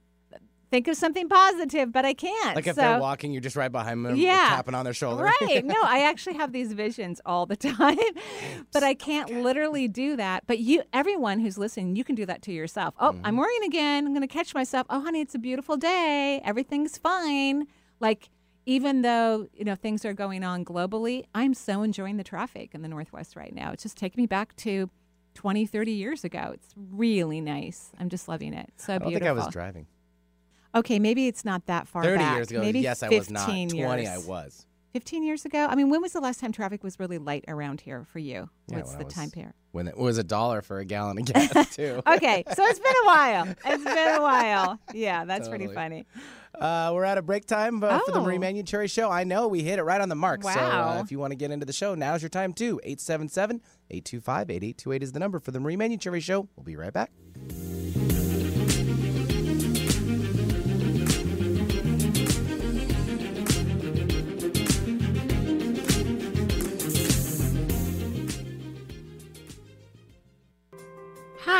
Think 0.71 0.87
of 0.87 0.95
something 0.95 1.27
positive, 1.27 1.91
but 1.91 2.05
I 2.05 2.13
can't. 2.13 2.55
Like 2.55 2.67
if 2.67 2.75
so, 2.75 2.81
they're 2.81 2.99
walking, 2.99 3.31
you're 3.31 3.41
just 3.41 3.55
right 3.55 3.71
behind 3.71 4.05
them, 4.05 4.15
Yeah. 4.15 4.49
tapping 4.49 4.75
on 4.75 4.85
their 4.85 4.93
shoulder. 4.93 5.23
Right. 5.23 5.65
No, 5.65 5.75
I 5.81 6.03
actually 6.09 6.35
have 6.35 6.51
these 6.51 6.73
visions 6.73 7.19
all 7.25 7.47
the 7.47 7.55
time, 7.55 7.97
but 8.71 8.83
I 8.83 8.93
can't 8.93 9.41
literally 9.41 9.87
do 9.87 10.15
that. 10.17 10.43
But 10.45 10.59
you, 10.59 10.83
everyone 10.93 11.39
who's 11.39 11.57
listening, 11.57 11.95
you 11.95 12.03
can 12.03 12.13
do 12.13 12.25
that 12.27 12.43
to 12.43 12.51
yourself. 12.51 12.93
Oh, 12.99 13.09
I'm 13.09 13.15
mm-hmm. 13.15 13.37
worrying 13.37 13.63
again. 13.63 14.05
I'm 14.05 14.13
going 14.13 14.27
to 14.27 14.31
catch 14.31 14.53
myself. 14.53 14.85
Oh, 14.91 15.01
honey, 15.01 15.21
it's 15.21 15.33
a 15.33 15.39
beautiful 15.39 15.75
day. 15.75 16.39
Everything's 16.43 16.99
fine. 16.99 17.65
Like, 17.99 18.29
even 18.67 19.01
though, 19.01 19.47
you 19.53 19.65
know, 19.65 19.73
things 19.73 20.05
are 20.05 20.13
going 20.13 20.43
on 20.43 20.63
globally, 20.63 21.25
I'm 21.33 21.55
so 21.55 21.81
enjoying 21.81 22.17
the 22.17 22.23
traffic 22.23 22.75
in 22.75 22.83
the 22.83 22.87
Northwest 22.87 23.35
right 23.35 23.53
now. 23.55 23.71
It's 23.71 23.81
just 23.81 23.97
taking 23.97 24.21
me 24.21 24.27
back 24.27 24.55
to 24.57 24.91
20, 25.33 25.65
30 25.65 25.91
years 25.91 26.23
ago. 26.23 26.51
It's 26.53 26.67
really 26.75 27.41
nice. 27.41 27.91
I'm 27.99 28.09
just 28.09 28.27
loving 28.27 28.53
it. 28.53 28.69
So 28.77 28.93
I 28.93 28.97
don't 28.99 29.07
beautiful. 29.09 29.27
think 29.27 29.41
I 29.41 29.45
was 29.45 29.51
driving. 29.51 29.87
Okay, 30.75 30.99
maybe 30.99 31.27
it's 31.27 31.43
not 31.43 31.65
that 31.65 31.87
far 31.87 32.03
30 32.03 32.17
back. 32.17 32.35
years 32.35 32.51
ago, 32.51 32.61
maybe 32.61 32.79
yes, 32.79 33.01
I 33.03 33.09
was 33.09 33.29
not. 33.29 33.45
15 33.47 33.69
20, 33.69 34.03
years. 34.03 34.09
I 34.25 34.27
was. 34.27 34.65
15 34.93 35.23
years 35.23 35.45
ago? 35.45 35.67
I 35.69 35.75
mean, 35.75 35.89
when 35.89 36.01
was 36.01 36.13
the 36.13 36.19
last 36.19 36.39
time 36.39 36.51
traffic 36.51 36.83
was 36.83 36.99
really 36.99 37.19
light 37.19 37.45
around 37.47 37.79
here 37.81 38.05
for 38.05 38.17
you? 38.17 38.49
Yeah, 38.67 38.77
What's 38.77 38.95
the 38.95 39.03
time 39.03 39.29
period? 39.29 39.53
When 39.71 39.87
it 39.87 39.95
was 39.95 40.17
a 40.17 40.23
dollar 40.23 40.63
for 40.63 40.79
a 40.79 40.85
gallon 40.85 41.19
of 41.19 41.25
gas, 41.33 41.75
too. 41.75 42.01
Okay, 42.07 42.43
so 42.55 42.63
it's 42.65 42.79
been 42.79 42.93
a 43.03 43.05
while. 43.05 43.47
It's 43.65 43.83
been 43.83 44.15
a 44.15 44.21
while. 44.21 44.79
Yeah, 44.93 45.25
that's 45.25 45.47
pretty 45.47 45.67
funny. 45.67 46.05
Uh, 46.59 46.89
we're 46.93 47.05
out 47.05 47.19
of 47.19 47.25
break 47.27 47.45
time 47.45 47.83
uh, 47.83 47.99
for 47.99 48.11
the 48.11 48.17
Oh. 48.19 48.23
Marie 48.23 48.39
Manuchehri 48.39 48.89
Show. 48.91 49.11
I 49.11 49.23
know 49.23 49.47
we 49.47 49.61
hit 49.61 49.77
it 49.77 49.83
right 49.83 50.01
on 50.01 50.09
the 50.09 50.15
mark. 50.15 50.41
So 50.41 50.49
uh, 50.49 50.53
Wow. 50.53 51.01
if 51.01 51.11
you 51.11 51.19
want 51.19 51.31
to 51.31 51.35
get 51.37 51.51
into 51.51 51.67
the 51.67 51.73
show, 51.73 51.93
now's 51.93 52.23
your 52.23 52.29
time 52.29 52.51
too. 52.53 52.79
877 52.83 53.61
825 53.91 54.49
8828 54.49 55.03
is 55.03 55.11
the 55.11 55.19
number 55.19 55.39
for 55.39 55.51
the 55.51 55.59
Marie 55.59 55.77
Manuchehri 55.77 56.21
Show. 56.21 56.49
We'll 56.55 56.63
be 56.63 56.75
right 56.75 56.91
back. 56.91 57.11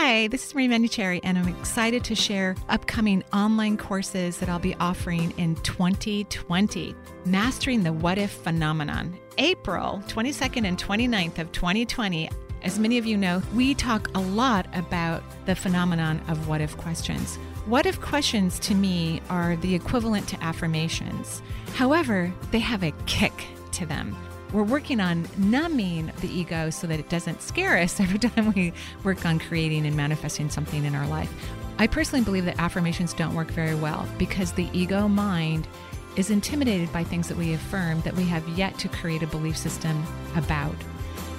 Hi, 0.09 0.27
this 0.27 0.47
is 0.47 0.55
Marie 0.55 0.67
Manuchehri, 0.67 1.19
and 1.21 1.37
I'm 1.37 1.47
excited 1.47 2.03
to 2.05 2.15
share 2.15 2.55
upcoming 2.67 3.23
online 3.31 3.77
courses 3.77 4.39
that 4.39 4.49
I'll 4.49 4.57
be 4.57 4.73
offering 4.79 5.29
in 5.37 5.53
2020. 5.57 6.95
Mastering 7.25 7.83
the 7.83 7.93
What 7.93 8.17
If 8.17 8.31
Phenomenon. 8.31 9.15
April 9.37 10.01
22nd 10.07 10.65
and 10.65 10.79
29th 10.79 11.37
of 11.37 11.51
2020. 11.51 12.27
As 12.63 12.79
many 12.79 12.97
of 12.97 13.05
you 13.05 13.17
know, 13.17 13.43
we 13.53 13.75
talk 13.75 14.09
a 14.15 14.19
lot 14.19 14.65
about 14.75 15.21
the 15.45 15.55
phenomenon 15.55 16.19
of 16.27 16.47
what 16.47 16.59
if 16.59 16.75
questions. 16.75 17.35
What 17.67 17.85
if 17.85 18.01
questions 18.01 18.57
to 18.61 18.73
me 18.73 19.21
are 19.29 19.57
the 19.57 19.75
equivalent 19.75 20.27
to 20.29 20.43
affirmations. 20.43 21.43
However, 21.75 22.33
they 22.49 22.57
have 22.57 22.81
a 22.81 22.93
kick 23.05 23.45
to 23.73 23.85
them. 23.85 24.17
We're 24.51 24.63
working 24.63 24.99
on 24.99 25.27
numbing 25.37 26.11
the 26.21 26.27
ego 26.27 26.71
so 26.71 26.87
that 26.87 26.99
it 26.99 27.09
doesn't 27.09 27.41
scare 27.41 27.77
us 27.77 27.99
every 27.99 28.19
time 28.19 28.53
we 28.53 28.73
work 29.03 29.25
on 29.25 29.39
creating 29.39 29.85
and 29.85 29.95
manifesting 29.95 30.49
something 30.49 30.85
in 30.85 30.95
our 30.95 31.07
life. 31.07 31.31
I 31.77 31.87
personally 31.87 32.25
believe 32.25 32.45
that 32.45 32.59
affirmations 32.59 33.13
don't 33.13 33.35
work 33.35 33.51
very 33.51 33.75
well 33.75 34.07
because 34.17 34.51
the 34.51 34.67
ego 34.73 35.07
mind 35.07 35.67
is 36.15 36.29
intimidated 36.29 36.91
by 36.91 37.03
things 37.03 37.29
that 37.29 37.37
we 37.37 37.53
affirm 37.53 38.01
that 38.01 38.15
we 38.15 38.25
have 38.25 38.47
yet 38.49 38.77
to 38.79 38.89
create 38.89 39.23
a 39.23 39.27
belief 39.27 39.55
system 39.55 40.03
about. 40.35 40.75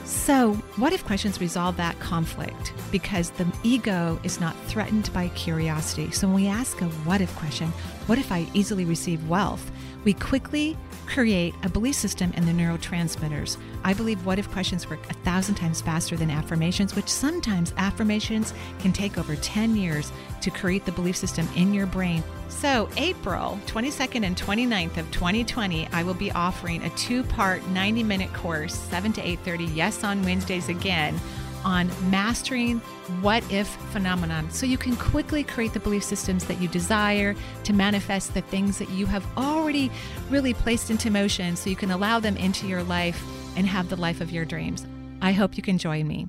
So, 0.04 0.54
what 0.76 0.92
if 0.92 1.04
questions 1.04 1.40
resolve 1.40 1.76
that 1.76 1.98
conflict? 2.00 2.72
Because 2.90 3.30
the 3.30 3.46
ego 3.62 4.18
is 4.24 4.40
not 4.40 4.56
threatened 4.66 5.12
by 5.12 5.28
curiosity. 5.28 6.10
So, 6.10 6.26
when 6.26 6.34
we 6.34 6.48
ask 6.48 6.80
a 6.80 6.86
what 6.86 7.20
if 7.20 7.34
question, 7.36 7.68
what 8.06 8.18
if 8.18 8.32
I 8.32 8.46
easily 8.52 8.84
receive 8.84 9.28
wealth? 9.28 9.70
We 10.04 10.14
quickly 10.14 10.76
create 11.10 11.54
a 11.64 11.68
belief 11.68 11.96
system 11.96 12.32
in 12.36 12.46
the 12.46 12.52
neurotransmitters. 12.52 13.56
I 13.82 13.94
believe 13.94 14.24
what 14.24 14.38
if 14.38 14.50
questions 14.52 14.88
work 14.88 15.00
a 15.10 15.14
thousand 15.14 15.56
times 15.56 15.80
faster 15.80 16.16
than 16.16 16.30
affirmations, 16.30 16.94
which 16.94 17.08
sometimes 17.08 17.74
affirmations 17.76 18.54
can 18.78 18.92
take 18.92 19.18
over 19.18 19.34
10 19.34 19.74
years 19.74 20.12
to 20.40 20.50
create 20.50 20.84
the 20.84 20.92
belief 20.92 21.16
system 21.16 21.48
in 21.56 21.74
your 21.74 21.86
brain. 21.86 22.22
So, 22.48 22.88
April 22.96 23.58
22nd 23.66 24.24
and 24.24 24.36
29th 24.36 24.98
of 24.98 25.10
2020, 25.10 25.88
I 25.92 26.02
will 26.04 26.14
be 26.14 26.30
offering 26.32 26.84
a 26.84 26.90
two-part 26.90 27.62
90-minute 27.62 28.32
course, 28.32 28.74
7 28.74 29.12
to 29.14 29.20
8:30, 29.20 29.74
yes 29.74 30.04
on 30.04 30.22
Wednesdays 30.22 30.68
again, 30.68 31.18
on 31.64 31.90
mastering 32.10 32.78
what 33.20 33.42
if 33.50 33.68
phenomenon 33.92 34.50
so 34.50 34.66
you 34.66 34.78
can 34.78 34.96
quickly 34.96 35.42
create 35.44 35.72
the 35.72 35.80
belief 35.80 36.02
systems 36.02 36.44
that 36.46 36.60
you 36.60 36.68
desire 36.68 37.34
to 37.64 37.72
manifest 37.72 38.34
the 38.34 38.40
things 38.42 38.78
that 38.78 38.88
you 38.90 39.06
have 39.06 39.26
already 39.36 39.90
really 40.28 40.54
placed 40.54 40.90
into 40.90 41.10
motion 41.10 41.56
so 41.56 41.70
you 41.70 41.76
can 41.76 41.90
allow 41.90 42.20
them 42.20 42.36
into 42.36 42.66
your 42.66 42.82
life 42.82 43.22
and 43.56 43.66
have 43.66 43.88
the 43.88 43.96
life 43.96 44.20
of 44.20 44.30
your 44.30 44.44
dreams. 44.44 44.86
I 45.22 45.32
hope 45.32 45.56
you 45.56 45.62
can 45.62 45.78
join 45.78 46.06
me. 46.06 46.28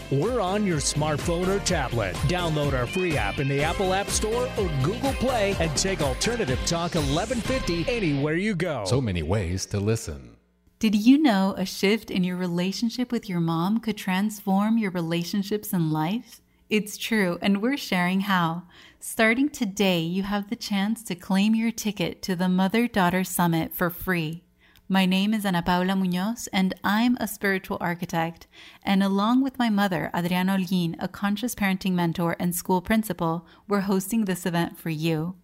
we're 0.11 0.41
on 0.41 0.65
your 0.65 0.79
smartphone 0.79 1.47
or 1.47 1.59
tablet. 1.65 2.15
Download 2.27 2.73
our 2.73 2.85
free 2.85 3.17
app 3.17 3.39
in 3.39 3.47
the 3.47 3.63
Apple 3.63 3.93
App 3.93 4.09
Store 4.09 4.49
or 4.57 4.69
Google 4.83 5.13
Play 5.13 5.55
and 5.59 5.75
take 5.77 6.01
Alternative 6.01 6.59
Talk 6.65 6.95
1150 6.95 7.85
anywhere 7.87 8.35
you 8.35 8.53
go. 8.55 8.83
So 8.85 8.99
many 9.01 9.23
ways 9.23 9.65
to 9.67 9.79
listen. 9.79 10.37
Did 10.79 10.95
you 10.95 11.19
know 11.19 11.53
a 11.57 11.65
shift 11.65 12.09
in 12.09 12.23
your 12.23 12.37
relationship 12.37 13.11
with 13.11 13.29
your 13.29 13.39
mom 13.39 13.79
could 13.79 13.97
transform 13.97 14.77
your 14.77 14.91
relationships 14.91 15.73
in 15.73 15.91
life? 15.91 16.41
It's 16.71 16.97
true, 16.97 17.37
and 17.41 17.61
we're 17.61 17.77
sharing 17.77 18.21
how. 18.21 18.63
Starting 18.99 19.49
today, 19.49 19.99
you 19.99 20.23
have 20.23 20.49
the 20.49 20.55
chance 20.55 21.03
to 21.03 21.15
claim 21.15 21.53
your 21.53 21.69
ticket 21.69 22.21
to 22.23 22.35
the 22.35 22.49
Mother 22.49 22.87
Daughter 22.87 23.23
Summit 23.23 23.73
for 23.73 23.89
free. 23.89 24.43
My 24.91 25.05
name 25.05 25.33
is 25.33 25.45
Ana 25.45 25.61
Paula 25.61 25.95
Munoz, 25.95 26.49
and 26.51 26.73
I'm 26.83 27.15
a 27.21 27.25
spiritual 27.25 27.77
architect. 27.79 28.47
And 28.83 29.01
along 29.01 29.41
with 29.41 29.57
my 29.57 29.69
mother, 29.69 30.11
Adriana 30.13 30.57
Olguin, 30.57 30.97
a 30.99 31.07
conscious 31.07 31.55
parenting 31.55 31.93
mentor 31.93 32.35
and 32.37 32.53
school 32.53 32.81
principal, 32.81 33.47
we're 33.69 33.87
hosting 33.87 34.25
this 34.25 34.45
event 34.45 34.77
for 34.77 34.89
you. 34.89 35.35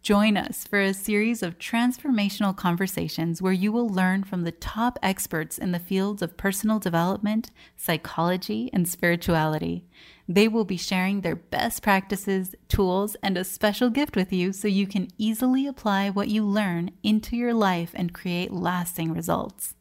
Join 0.00 0.38
us 0.38 0.66
for 0.66 0.80
a 0.80 0.94
series 0.94 1.42
of 1.42 1.58
transformational 1.58 2.56
conversations 2.56 3.42
where 3.42 3.52
you 3.52 3.72
will 3.72 3.90
learn 3.90 4.24
from 4.24 4.44
the 4.44 4.52
top 4.52 4.98
experts 5.02 5.58
in 5.58 5.72
the 5.72 5.78
fields 5.78 6.22
of 6.22 6.38
personal 6.38 6.78
development, 6.78 7.50
psychology, 7.76 8.70
and 8.72 8.88
spirituality. 8.88 9.84
They 10.28 10.46
will 10.46 10.66
be 10.66 10.76
sharing 10.76 11.22
their 11.22 11.36
best 11.36 11.82
practices, 11.82 12.54
tools, 12.68 13.16
and 13.22 13.38
a 13.38 13.44
special 13.44 13.88
gift 13.88 14.14
with 14.14 14.30
you 14.30 14.52
so 14.52 14.68
you 14.68 14.86
can 14.86 15.08
easily 15.16 15.66
apply 15.66 16.10
what 16.10 16.28
you 16.28 16.44
learn 16.44 16.90
into 17.02 17.34
your 17.34 17.54
life 17.54 17.92
and 17.94 18.12
create 18.12 18.52
lasting 18.52 19.14
results. 19.14 19.74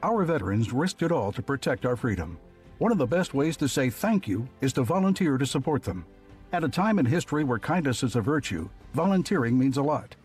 Our 0.00 0.24
veterans 0.24 0.72
risked 0.72 1.02
it 1.02 1.10
all 1.10 1.32
to 1.32 1.42
protect 1.42 1.84
our 1.86 1.96
freedom. 1.96 2.38
One 2.78 2.92
of 2.92 2.98
the 2.98 3.06
best 3.06 3.34
ways 3.34 3.56
to 3.56 3.68
say 3.68 3.88
thank 3.88 4.28
you 4.28 4.46
is 4.60 4.74
to 4.74 4.82
volunteer 4.82 5.38
to 5.38 5.46
support 5.46 5.84
them. 5.84 6.04
At 6.50 6.64
a 6.64 6.68
time 6.68 6.98
in 6.98 7.04
history 7.04 7.44
where 7.44 7.58
kindness 7.58 8.02
is 8.02 8.16
a 8.16 8.22
virtue, 8.22 8.70
volunteering 8.94 9.58
means 9.58 9.76
a 9.76 9.82
lot. 9.82 10.16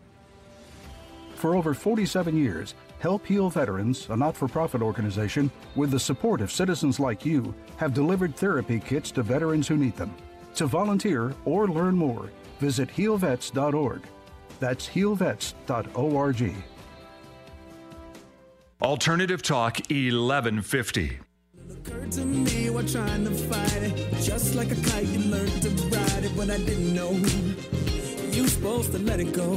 For 1.34 1.54
over 1.54 1.74
47 1.74 2.36
years, 2.36 2.74
Help 2.98 3.26
Heal 3.26 3.50
Veterans, 3.50 4.06
a 4.08 4.16
not 4.16 4.34
for 4.34 4.48
profit 4.48 4.80
organization, 4.80 5.50
with 5.76 5.90
the 5.90 6.00
support 6.00 6.40
of 6.40 6.50
citizens 6.50 6.98
like 6.98 7.26
you, 7.26 7.54
have 7.76 7.92
delivered 7.92 8.34
therapy 8.34 8.80
kits 8.80 9.10
to 9.10 9.22
veterans 9.22 9.68
who 9.68 9.76
need 9.76 9.96
them. 9.96 10.14
To 10.54 10.66
volunteer 10.66 11.34
or 11.44 11.68
learn 11.68 11.94
more, 11.94 12.30
visit 12.58 12.88
healvets.org. 12.88 14.00
That's 14.60 14.88
healvets.org. 14.88 16.54
Alternative 18.80 19.42
Talk 19.42 19.74
1150. 19.90 21.23
Occurred 21.86 22.12
to 22.12 22.24
me 22.24 22.70
while 22.70 22.86
trying 22.86 23.24
to 23.24 23.30
fight 23.30 23.82
it. 23.82 24.14
Just 24.22 24.54
like 24.54 24.70
a 24.70 24.74
kite, 24.74 25.04
you 25.04 25.18
learned 25.30 25.60
to 25.60 25.68
ride 25.68 26.24
it, 26.24 26.34
but 26.34 26.48
I 26.48 26.56
didn't 26.56 26.94
know. 26.94 27.10
You 28.30 28.48
supposed 28.48 28.92
to 28.92 28.98
let 29.00 29.20
it 29.20 29.34
go. 29.34 29.50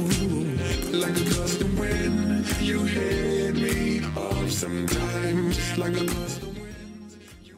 Like 0.92 1.16
a 1.16 1.24
gust 1.24 1.62
of 1.62 1.78
wind, 1.78 2.46
you 2.60 2.82
hit 2.82 3.54
me 3.54 4.04
off 4.14 4.50
sometimes. 4.50 5.78
Like 5.78 5.96
a 5.96 6.04
gust 6.04 6.42
of 6.42 6.58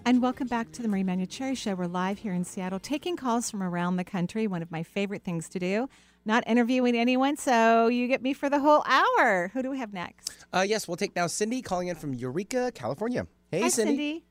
And 0.07 0.23
welcome 0.23 0.47
back 0.47 0.71
to 0.73 0.83
the 0.83 0.89
Marie 0.89 1.03
Manuchehri 1.03 1.57
Show. 1.57 1.75
We're 1.75 1.87
live 1.87 2.21
here 2.21 2.33
in 2.33 2.45
Seattle, 2.45 2.79
taking 2.79 3.17
calls 3.17 3.51
from 3.51 3.65
around 3.65 3.97
the 3.97 4.05
country. 4.05 4.47
One 4.47 4.63
of 4.63 4.71
my 4.71 4.85
favorite 4.85 5.25
things 5.25 5.49
to 5.49 5.59
do. 5.59 5.89
Not 6.25 6.45
interviewing 6.47 6.97
anyone, 6.97 7.37
so 7.37 7.89
you 7.89 8.07
get 8.07 8.23
me 8.23 8.35
for 8.35 8.49
the 8.49 8.61
whole 8.61 8.85
hour. 8.87 9.49
Who 9.53 9.65
do 9.65 9.71
we 9.71 9.79
have 9.79 9.93
next? 9.93 10.31
Uh, 10.53 10.65
yes, 10.69 10.87
we'll 10.87 10.97
take 10.97 11.17
now 11.17 11.27
Cindy 11.27 11.61
calling 11.61 11.89
in 11.89 11.97
from 11.97 12.15
Eureka, 12.15 12.71
California. 12.73 13.27
Hey, 13.51 13.63
Hi, 13.63 13.69
Cindy. 13.69 13.91
Cindy. 13.91 14.25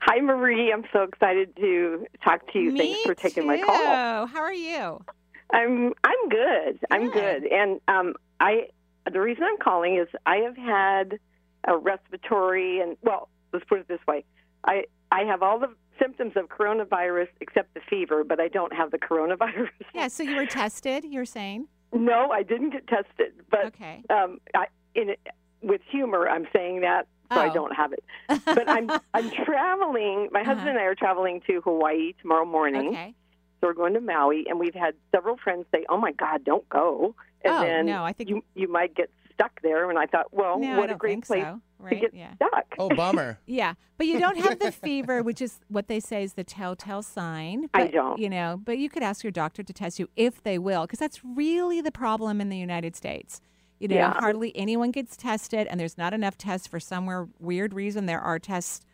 Hi, 0.00 0.20
Marie. 0.20 0.72
I'm 0.72 0.84
so 0.92 1.02
excited 1.02 1.54
to 1.56 2.06
talk 2.24 2.50
to 2.52 2.58
you. 2.58 2.72
Me 2.72 2.78
Thanks 2.78 3.00
for 3.02 3.14
taking 3.14 3.42
too. 3.42 3.46
my 3.48 3.60
call. 3.60 3.76
Hello, 3.76 4.26
how 4.26 4.40
are 4.40 4.52
you? 4.52 5.04
I'm 5.52 5.92
I'm 6.04 6.28
good. 6.28 6.78
I'm 6.90 7.10
Good. 7.10 7.42
good. 7.42 7.52
And 7.52 7.80
um, 7.88 8.14
I 8.40 8.68
the 9.10 9.20
reason 9.20 9.44
I'm 9.44 9.58
calling 9.58 9.96
is 9.96 10.06
I 10.26 10.36
have 10.36 10.56
had 10.56 11.18
a 11.66 11.76
respiratory 11.76 12.80
and 12.80 12.96
well, 13.02 13.28
let's 13.52 13.64
put 13.64 13.80
it 13.80 13.88
this 13.88 14.00
way. 14.06 14.24
I 14.66 14.84
I 15.10 15.22
have 15.24 15.42
all 15.42 15.58
the 15.58 15.74
symptoms 15.98 16.32
of 16.36 16.48
coronavirus 16.48 17.28
except 17.40 17.74
the 17.74 17.80
fever, 17.90 18.22
but 18.24 18.40
I 18.40 18.48
don't 18.48 18.72
have 18.74 18.90
the 18.90 18.98
coronavirus. 18.98 19.68
Yeah, 19.94 20.08
so 20.08 20.22
you 20.22 20.36
were 20.36 20.46
tested, 20.46 21.04
you're 21.04 21.24
saying? 21.24 21.66
No, 21.92 22.30
I 22.30 22.42
didn't 22.42 22.70
get 22.70 22.86
tested, 22.86 23.32
but 23.50 23.66
Okay. 23.66 24.02
um, 24.10 24.38
I, 24.54 24.66
in 24.94 25.16
with 25.62 25.80
humor, 25.90 26.28
I'm 26.28 26.46
saying 26.52 26.82
that 26.82 27.08
so 27.32 27.40
I 27.40 27.48
Oh. 27.50 27.54
don't 27.54 27.74
have 27.74 27.92
it. 27.92 28.04
But 28.44 28.68
I'm 28.68 28.90
I'm 29.14 29.30
traveling. 29.30 30.28
My 30.32 30.42
husband 30.42 30.70
and 30.70 30.78
I 30.78 30.82
are 30.84 30.94
traveling 30.94 31.40
to 31.46 31.60
Hawaii 31.62 32.12
tomorrow 32.20 32.44
morning. 32.44 32.88
Uh-huh. 32.88 33.02
Okay. 33.02 33.14
So 33.60 33.66
we're 33.66 33.74
going 33.74 33.94
to 33.94 34.00
Maui, 34.00 34.46
and 34.48 34.58
we've 34.60 34.74
had 34.74 34.94
several 35.12 35.36
friends 35.36 35.66
say, 35.74 35.84
"Oh 35.88 35.96
my 35.98 36.12
God, 36.12 36.44
don't 36.44 36.68
go!" 36.68 37.14
And 37.44 37.52
Oh, 37.54 37.60
then 37.60 37.86
no, 37.86 38.04
I 38.04 38.12
think- 38.12 38.30
you 38.30 38.42
you 38.54 38.68
might 38.68 38.94
get 38.94 39.10
stuck 39.34 39.60
there. 39.62 39.88
And 39.88 39.98
I 39.98 40.06
thought, 40.06 40.32
well, 40.34 40.58
No, 40.58 40.76
what 40.78 40.90
a 40.90 40.96
great 40.96 41.24
place 41.24 41.44
so. 41.44 41.60
to 41.88 41.94
get 41.94 42.12
Yeah. 42.12 42.34
stuck. 42.34 42.74
Oh, 42.78 42.88
bummer. 42.88 43.38
Yeah, 43.46 43.74
but 43.96 44.06
you 44.08 44.18
don't 44.18 44.36
have 44.38 44.58
the 44.58 44.72
fever, 44.86 45.22
which 45.22 45.40
is 45.40 45.60
what 45.68 45.86
they 45.86 46.00
say 46.00 46.24
is 46.24 46.32
the 46.34 46.42
telltale 46.42 47.02
sign. 47.02 47.68
I 47.74 47.86
don't. 47.86 48.18
You 48.18 48.30
know, 48.30 48.60
but 48.64 48.78
you 48.78 48.88
could 48.88 49.02
ask 49.04 49.22
your 49.22 49.30
doctor 49.30 49.62
to 49.62 49.72
test 49.72 49.98
you 50.00 50.08
if 50.16 50.42
they 50.42 50.58
will, 50.58 50.82
because 50.82 50.98
that's 50.98 51.24
really 51.24 51.80
the 51.80 51.92
problem 51.92 52.40
in 52.40 52.48
the 52.48 52.56
United 52.58 52.96
States. 52.96 53.40
You 53.80 53.88
know, 53.88 53.94
Yeah. 53.96 54.14
hardly 54.18 54.54
anyone 54.56 54.90
gets 54.90 55.16
tested, 55.16 55.66
and 55.68 55.78
there's 55.78 55.96
not 55.98 56.12
enough 56.14 56.36
tests 56.36 56.66
for 56.66 56.80
somewhere 56.80 57.28
weird 57.38 57.72
reason. 57.74 58.06
There 58.06 58.20
are 58.20 58.38
tests 58.38 58.84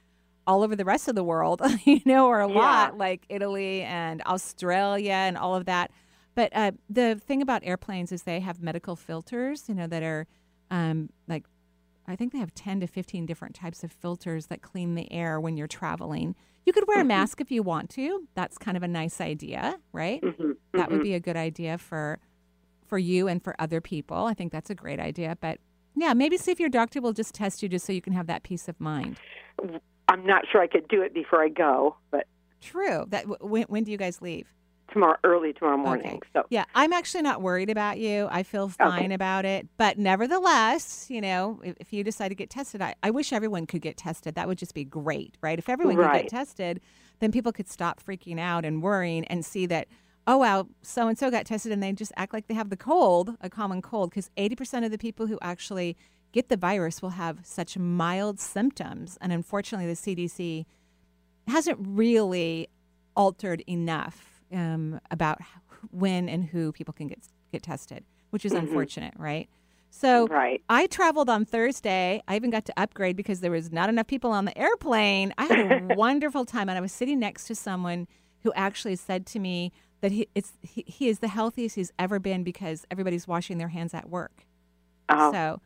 all 0.47 0.63
over 0.63 0.77
the 0.77 0.85
rest 0.85 1.09
of 1.09 1.15
the 1.15 1.25
world, 1.25 1.63
you 1.87 2.01
know, 2.05 2.27
or 2.27 2.41
a 2.41 2.47
lot 2.47 2.99
like 2.99 3.25
Italy 3.31 3.83
and 3.83 4.21
Australia 4.27 5.13
and 5.13 5.39
all 5.39 5.55
of 5.55 5.65
that. 5.65 5.91
But 6.35 6.51
uh, 6.55 6.73
the 6.91 7.15
thing 7.25 7.41
about 7.41 7.63
airplanes 7.65 8.13
is 8.13 8.25
they 8.25 8.41
have 8.41 8.61
medical 8.61 8.97
filters, 8.97 9.69
you 9.69 9.75
know, 9.75 9.87
that 9.87 10.03
are 10.03 10.27
um, 10.71 11.09
like 11.29 11.45
I 12.07 12.17
think 12.17 12.33
they 12.33 12.39
have 12.39 12.55
10 12.55 12.81
to 12.81 12.87
15 12.87 13.25
different 13.25 13.55
types 13.55 13.83
of 13.83 13.91
filters 13.91 14.47
that 14.49 14.61
clean 14.61 14.95
the 14.95 15.11
air 15.11 15.41
when 15.41 15.57
you're 15.57 15.67
traveling. 15.67 16.35
You 16.67 16.73
could 16.75 16.87
wear 16.87 17.01
a 17.01 17.05
mask 17.05 17.41
if 17.41 17.51
you 17.51 17.63
want 17.63 17.89
to. 17.91 18.27
That's 18.35 18.59
kind 18.59 18.77
of 18.77 18.83
a 18.83 18.89
nice 18.89 19.21
idea, 19.23 19.79
right? 19.93 20.21
Mm-hmm. 20.21 20.51
That 20.75 20.91
would 20.91 21.03
be 21.03 21.15
a 21.15 21.21
good 21.21 21.37
idea 21.37 21.79
for 21.79 22.19
for 22.95 22.99
you 22.99 23.27
and 23.27 23.43
for 23.43 23.57
other 23.59 23.81
people. 23.81 24.27
I 24.27 24.35
think 24.35 24.53
that's 24.53 24.71
a 24.71 24.75
great 24.75 25.01
idea, 25.01 25.37
but 25.41 25.59
yeah, 25.97 26.15
maybe 26.15 26.37
see 26.37 26.53
if 26.53 26.61
your 26.61 26.69
doctor 26.69 27.01
will 27.01 27.13
just 27.13 27.35
test 27.35 27.61
you 27.61 27.69
just 27.69 27.85
so 27.85 27.93
you 27.93 28.01
can 28.01 28.13
have 28.13 28.29
that 28.29 28.45
peace 28.45 28.69
of 28.69 28.79
mind. 28.81 29.17
I'm 30.07 30.25
not 30.25 30.45
sure 30.47 30.61
I 30.61 30.69
could 30.69 30.87
do 30.87 31.03
it 31.03 31.13
before 31.13 31.43
I 31.43 31.49
go, 31.49 31.97
but 32.13 32.29
True. 32.61 33.05
That 33.09 33.43
when, 33.43 33.65
when 33.65 33.83
do 33.83 33.91
you 33.91 33.99
guys 33.99 34.23
leave? 34.23 34.47
tomorrow 34.93 35.17
early 35.25 35.53
tomorrow 35.53 35.77
morning. 35.77 36.07
Okay. 36.07 36.21
So 36.33 36.45
Yeah, 36.51 36.67
I'm 36.77 36.93
actually 36.93 37.23
not 37.23 37.43
worried 37.43 37.69
about 37.69 37.99
you. 37.99 38.29
I 38.31 38.45
feel 38.45 38.69
fine 38.69 39.11
about 39.11 39.45
it. 39.45 39.67
But 39.77 39.99
nevertheless, 39.99 41.07
you 41.11 41.21
know, 41.21 41.61
if, 41.65 41.75
if 41.81 41.93
you 41.93 42.05
decide 42.05 42.29
to 42.29 42.37
get 42.37 42.49
tested, 42.49 42.81
I, 42.81 42.95
I 43.03 43.11
wish 43.11 43.33
everyone 43.33 43.67
could 43.67 43.83
get 43.83 43.97
tested. 43.97 44.37
That 44.37 44.47
would 44.47 44.59
just 44.59 44.73
be 44.73 44.85
great, 44.85 45.37
right? 45.41 45.59
If 45.59 45.69
everyone 45.69 45.97
could 45.97 46.13
get 46.13 46.29
tested, 46.29 46.81
then 47.19 47.33
people 47.33 47.51
could 47.51 47.69
stop 47.69 48.01
freaking 48.01 48.39
out 48.39 48.65
and 48.65 48.83
worrying 48.83 49.25
and 49.25 49.45
see 49.45 49.67
that, 49.67 49.89
oh, 50.27 50.39
wow, 50.39 50.67
so 50.83 51.07
and 51.09 51.19
so 51.19 51.31
got 51.31 51.45
tested 51.47 51.71
and 51.73 51.83
they 51.83 51.93
just 51.93 52.13
act 52.17 52.33
like 52.33 52.47
they 52.47 52.55
have 52.55 52.71
the 52.71 52.77
cold, 52.77 53.37
a 53.41 53.51
common 53.51 53.83
cold, 53.83 54.11
because 54.11 54.31
80% 54.37 54.85
of 54.85 54.91
the 54.91 54.99
people 54.99 55.27
who 55.27 55.39
actually 55.43 55.97
get 56.33 56.49
the 56.49 56.57
virus 56.57 57.03
will 57.03 57.11
have 57.11 57.41
such 57.45 57.77
mild 57.79 58.41
symptoms. 58.41 59.19
And 59.21 59.33
unfortunately, 59.33 59.87
the 59.87 59.93
CDC 59.95 60.65
hasn't 61.47 61.79
really 61.81 62.69
altered 63.17 63.63
enough 63.69 64.43
um, 64.53 65.01
about 65.11 65.39
when 65.91 66.29
and 66.29 66.45
who 66.45 66.73
people 66.73 66.95
can 66.95 67.07
get 67.09 67.19
get 67.53 67.63
tested, 67.63 68.05
which 68.31 68.45
is 68.45 68.53
Mhm. 68.53 68.61
unfortunate, 68.61 69.15
right? 69.17 69.49
So 69.91 70.27
Right. 70.27 70.61
I 70.69 70.89
traveled 70.89 71.31
on 71.31 71.45
Thursday. 71.45 72.21
I 72.27 72.35
even 72.35 72.51
got 72.51 72.65
to 72.65 72.73
upgrade 72.77 73.15
because 73.17 73.41
there 73.41 73.53
was 73.53 73.71
not 73.71 73.89
enough 73.89 74.09
people 74.09 74.33
on 74.33 74.45
the 74.45 74.57
airplane. 74.59 75.33
I 75.39 75.45
had 75.45 75.59
a 75.61 75.67
wonderful 75.95 76.45
time, 76.45 76.69
and 76.69 76.77
I 76.77 76.81
was 76.81 76.91
sitting 76.91 77.21
next 77.21 77.47
to 77.47 77.55
someone 77.55 78.09
who 78.43 78.53
actually 78.55 78.97
said 78.97 79.25
to 79.27 79.39
me 79.39 79.71
that 80.05 80.13
he 80.13 80.29
it's 80.35 80.53
he, 80.61 80.85
he 80.87 81.09
is 81.09 81.21
the 81.21 81.29
healthiest 81.29 81.77
he's 81.77 81.91
ever 81.99 82.19
been 82.19 82.45
because 82.45 82.85
everybody's 82.91 83.27
washing 83.27 83.57
their 83.57 83.69
hands 83.69 83.95
at 83.95 84.11
work. 84.11 84.45
Oh. 85.09 85.33
So, 85.33 85.61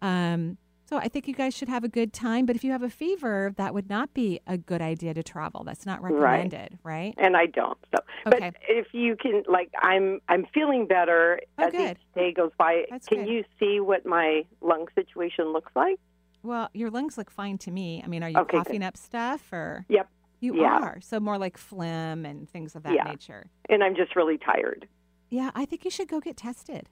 um, 0.00 0.56
so 0.86 0.96
I 0.96 1.08
think 1.08 1.28
you 1.28 1.34
guys 1.34 1.54
should 1.54 1.68
have 1.68 1.84
a 1.84 1.88
good 1.88 2.14
time. 2.14 2.46
But 2.46 2.56
if 2.56 2.64
you 2.64 2.72
have 2.72 2.82
a 2.82 2.88
fever, 2.88 3.52
that 3.58 3.74
would 3.74 3.90
not 3.90 4.14
be 4.14 4.40
a 4.46 4.56
good 4.56 4.80
idea 4.80 5.12
to 5.12 5.22
travel. 5.22 5.62
That's 5.62 5.84
not 5.84 6.00
Right. 6.00 6.14
recommended, 6.14 6.78
right? 6.84 7.12
and 7.18 7.36
I 7.36 7.46
don't. 7.46 7.76
So, 7.94 8.02
Okay. 8.28 8.50
but 8.50 8.56
if 8.66 8.86
you 8.94 9.14
can, 9.14 9.42
like, 9.46 9.70
I'm 9.82 10.20
I'm 10.30 10.46
feeling 10.54 10.86
better 10.86 11.38
Oh, 11.58 11.64
as 11.66 11.72
good. 11.72 11.98
each 11.98 12.14
day 12.14 12.32
goes 12.32 12.52
by. 12.56 12.84
That's 12.88 13.06
can 13.06 13.24
good. 13.26 13.28
you 13.30 13.44
see 13.60 13.80
what 13.80 14.06
my 14.06 14.46
lung 14.62 14.86
situation 14.94 15.52
looks 15.52 15.72
like? 15.76 16.00
Well, 16.42 16.70
your 16.72 16.88
lungs 16.88 17.18
look 17.18 17.30
fine 17.30 17.58
to 17.58 17.70
me. 17.70 18.00
I 18.02 18.06
mean, 18.08 18.22
are 18.22 18.30
you 18.30 18.38
Okay, 18.38 18.56
coughing 18.56 18.80
good. 18.80 18.86
up 18.86 18.96
stuff 18.96 19.52
or? 19.52 19.84
Yep. 19.90 20.08
You 20.40 20.60
Yeah. 20.60 20.78
are. 20.78 21.00
So 21.00 21.18
more 21.20 21.38
like 21.38 21.56
phlegm 21.56 22.24
and 22.26 22.48
things 22.48 22.74
of 22.76 22.82
that 22.84 22.94
Yeah. 22.94 23.04
nature. 23.04 23.46
And 23.68 23.82
I'm 23.82 23.94
just 23.96 24.14
really 24.16 24.38
tired. 24.38 24.86
Yeah, 25.30 25.50
I 25.54 25.64
think 25.64 25.84
you 25.84 25.90
should 25.90 26.08
go 26.08 26.20
get 26.20 26.36
tested. 26.36 26.88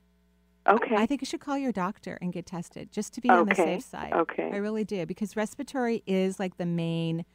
Okay. 0.66 0.96
I 0.96 1.04
think 1.06 1.20
you 1.20 1.26
should 1.26 1.40
call 1.40 1.58
your 1.58 1.72
doctor 1.72 2.18
and 2.22 2.32
get 2.32 2.46
tested 2.46 2.90
just 2.90 3.12
to 3.14 3.20
be 3.20 3.28
on 3.28 3.46
the 3.46 3.54
safe 3.54 3.82
side. 3.82 4.12
okay. 4.14 4.50
I 4.52 4.56
really 4.56 4.84
do 4.84 5.04
because 5.04 5.36
respiratory 5.36 6.02
is 6.06 6.40
like 6.40 6.56
the 6.56 6.64
main, 6.66 7.26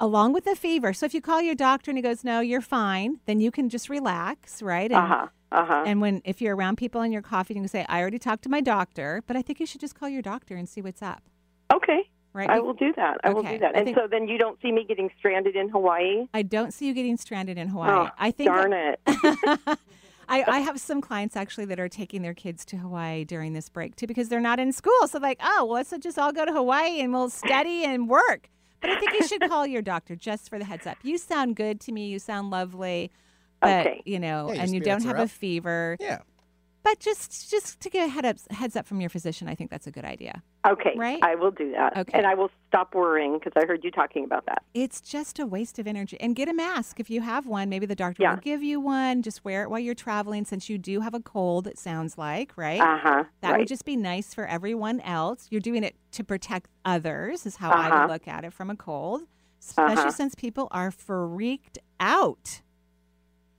along 0.00 0.32
with 0.32 0.44
the 0.44 0.56
fever. 0.56 0.94
So 0.94 1.04
if 1.04 1.12
you 1.12 1.20
call 1.20 1.42
your 1.42 1.54
doctor 1.54 1.90
and 1.90 1.98
he 1.98 2.02
goes, 2.02 2.24
"No, 2.24 2.40
you're 2.40 2.62
fine," 2.62 3.20
then 3.26 3.38
you 3.40 3.50
can 3.50 3.68
just 3.68 3.90
relax, 3.90 4.62
right? 4.62 4.90
And, 4.90 4.98
Uh 5.00 5.06
huh. 5.06 5.28
Uh 5.52 5.64
huh. 5.66 5.84
And 5.86 6.00
when 6.00 6.22
if 6.24 6.40
you're 6.40 6.56
around 6.56 6.76
people 6.76 7.02
and 7.02 7.12
you're 7.12 7.22
coughing, 7.22 7.56
you 7.58 7.62
can 7.62 7.68
say, 7.68 7.84
"I 7.88 8.00
already 8.00 8.18
talked 8.18 8.42
to 8.44 8.48
my 8.48 8.62
doctor," 8.62 9.22
but 9.26 9.36
I 9.36 9.42
think 9.42 9.60
you 9.60 9.66
should 9.66 9.80
just 9.82 9.94
call 9.94 10.08
your 10.08 10.22
doctor 10.22 10.56
and 10.56 10.66
see 10.68 10.80
what's 10.80 11.02
up. 11.02 11.22
Okay. 11.72 12.08
Right. 12.34 12.50
I 12.50 12.58
will 12.58 12.74
do 12.74 12.92
that. 12.96 13.18
I 13.22 13.32
will 13.32 13.44
do 13.44 13.58
that. 13.60 13.76
And 13.76 13.84
think- 13.84 13.96
so 13.96 14.08
then 14.10 14.26
you 14.26 14.38
don't 14.38 14.60
see 14.60 14.72
me 14.72 14.84
getting 14.84 15.08
stranded 15.18 15.54
in 15.54 15.68
Hawaii. 15.68 16.26
I 16.34 16.42
don't 16.42 16.74
see 16.74 16.86
you 16.88 16.92
getting 16.92 17.16
stranded 17.16 17.56
in 17.56 17.68
Hawaii. 17.68 17.90
Oh, 17.92 18.10
I 18.18 18.32
think 18.32 18.48
darn 18.50 18.70
that- 18.72 18.98
it. 19.06 19.78
I, 20.28 20.42
I 20.46 20.58
have 20.60 20.80
some 20.80 21.00
clients 21.00 21.36
actually 21.36 21.66
that 21.66 21.78
are 21.78 21.88
taking 21.88 22.22
their 22.22 22.34
kids 22.34 22.64
to 22.66 22.76
Hawaii 22.76 23.24
during 23.24 23.52
this 23.52 23.68
break 23.68 23.94
too 23.94 24.06
because 24.06 24.28
they're 24.28 24.40
not 24.40 24.58
in 24.58 24.72
school. 24.72 25.06
So 25.06 25.18
like, 25.18 25.38
oh, 25.44 25.64
well, 25.66 25.74
let's 25.74 25.92
just 26.00 26.18
all 26.18 26.32
go 26.32 26.44
to 26.44 26.52
Hawaii 26.52 27.00
and 27.00 27.12
we'll 27.12 27.30
study 27.30 27.84
and 27.84 28.08
work. 28.08 28.48
But 28.80 28.90
I 28.90 28.98
think 28.98 29.12
you 29.12 29.26
should 29.26 29.42
call 29.48 29.66
your 29.66 29.80
doctor 29.82 30.16
just 30.16 30.48
for 30.50 30.58
the 30.58 30.64
heads 30.64 30.86
up. 30.86 30.98
You 31.02 31.18
sound 31.18 31.56
good 31.56 31.80
to 31.82 31.92
me. 31.92 32.08
You 32.08 32.18
sound 32.18 32.50
lovely. 32.50 33.10
But 33.60 33.86
Okay. 33.86 34.02
you 34.04 34.18
know, 34.18 34.50
Yeah, 34.52 34.62
and 34.62 34.74
you 34.74 34.80
don't 34.80 35.04
have 35.04 35.16
are 35.18 35.22
a 35.22 35.28
fever. 35.28 35.96
Yeah. 36.00 36.18
But 36.84 37.00
just 37.00 37.50
just 37.50 37.80
to 37.80 37.88
get 37.90 38.06
a 38.06 38.10
head 38.10 38.24
up 38.26 38.36
heads 38.50 38.76
up 38.76 38.86
from 38.86 39.00
your 39.00 39.08
physician, 39.08 39.48
I 39.48 39.54
think 39.54 39.70
that's 39.70 39.86
a 39.86 39.90
good 39.90 40.04
idea. 40.04 40.42
Okay, 40.66 40.92
Right? 40.96 41.18
I 41.24 41.34
will 41.34 41.50
do 41.50 41.72
that. 41.72 41.96
Okay. 41.96 42.16
And 42.16 42.26
I 42.26 42.34
will 42.34 42.50
stop 42.68 42.94
worrying 42.94 43.38
because 43.38 43.52
I 43.56 43.66
heard 43.66 43.82
you 43.84 43.90
talking 43.90 44.24
about 44.24 44.44
that. 44.46 44.62
It's 44.74 45.00
just 45.00 45.38
a 45.38 45.46
waste 45.46 45.78
of 45.78 45.86
energy. 45.86 46.18
And 46.20 46.36
get 46.36 46.48
a 46.48 46.52
mask 46.54 47.00
if 47.00 47.08
you 47.10 47.22
have 47.22 47.46
one. 47.46 47.68
Maybe 47.70 47.86
the 47.86 47.94
doctor 47.94 48.22
Yeah. 48.22 48.34
will 48.34 48.40
give 48.40 48.62
you 48.62 48.80
one. 48.80 49.22
Just 49.22 49.44
wear 49.44 49.62
it 49.62 49.70
while 49.70 49.80
you're 49.80 49.94
traveling 49.94 50.44
since 50.44 50.68
you 50.68 50.76
do 50.78 51.00
have 51.00 51.14
a 51.14 51.20
cold, 51.20 51.66
it 51.66 51.78
sounds 51.78 52.16
like, 52.18 52.52
right? 52.56 52.80
Uh 52.80 52.98
huh. 52.98 53.24
That 53.40 53.52
right. 53.52 53.58
would 53.60 53.68
just 53.68 53.84
be 53.86 53.96
nice 53.96 54.32
for 54.34 54.46
everyone 54.46 55.00
else. 55.00 55.48
You're 55.50 55.60
doing 55.62 55.84
it 55.84 55.96
to 56.12 56.22
protect 56.22 56.68
others, 56.84 57.46
is 57.46 57.56
how 57.56 57.70
I 57.70 57.88
Uh-huh. 57.88 58.00
would 58.02 58.12
look 58.12 58.28
at 58.28 58.44
it 58.44 58.52
from 58.52 58.68
a 58.70 58.76
cold, 58.76 59.22
especially 59.60 59.92
Uh-huh. 60.02 60.10
since 60.10 60.34
people 60.34 60.68
are 60.70 60.90
freaked 60.90 61.78
out. 61.98 62.60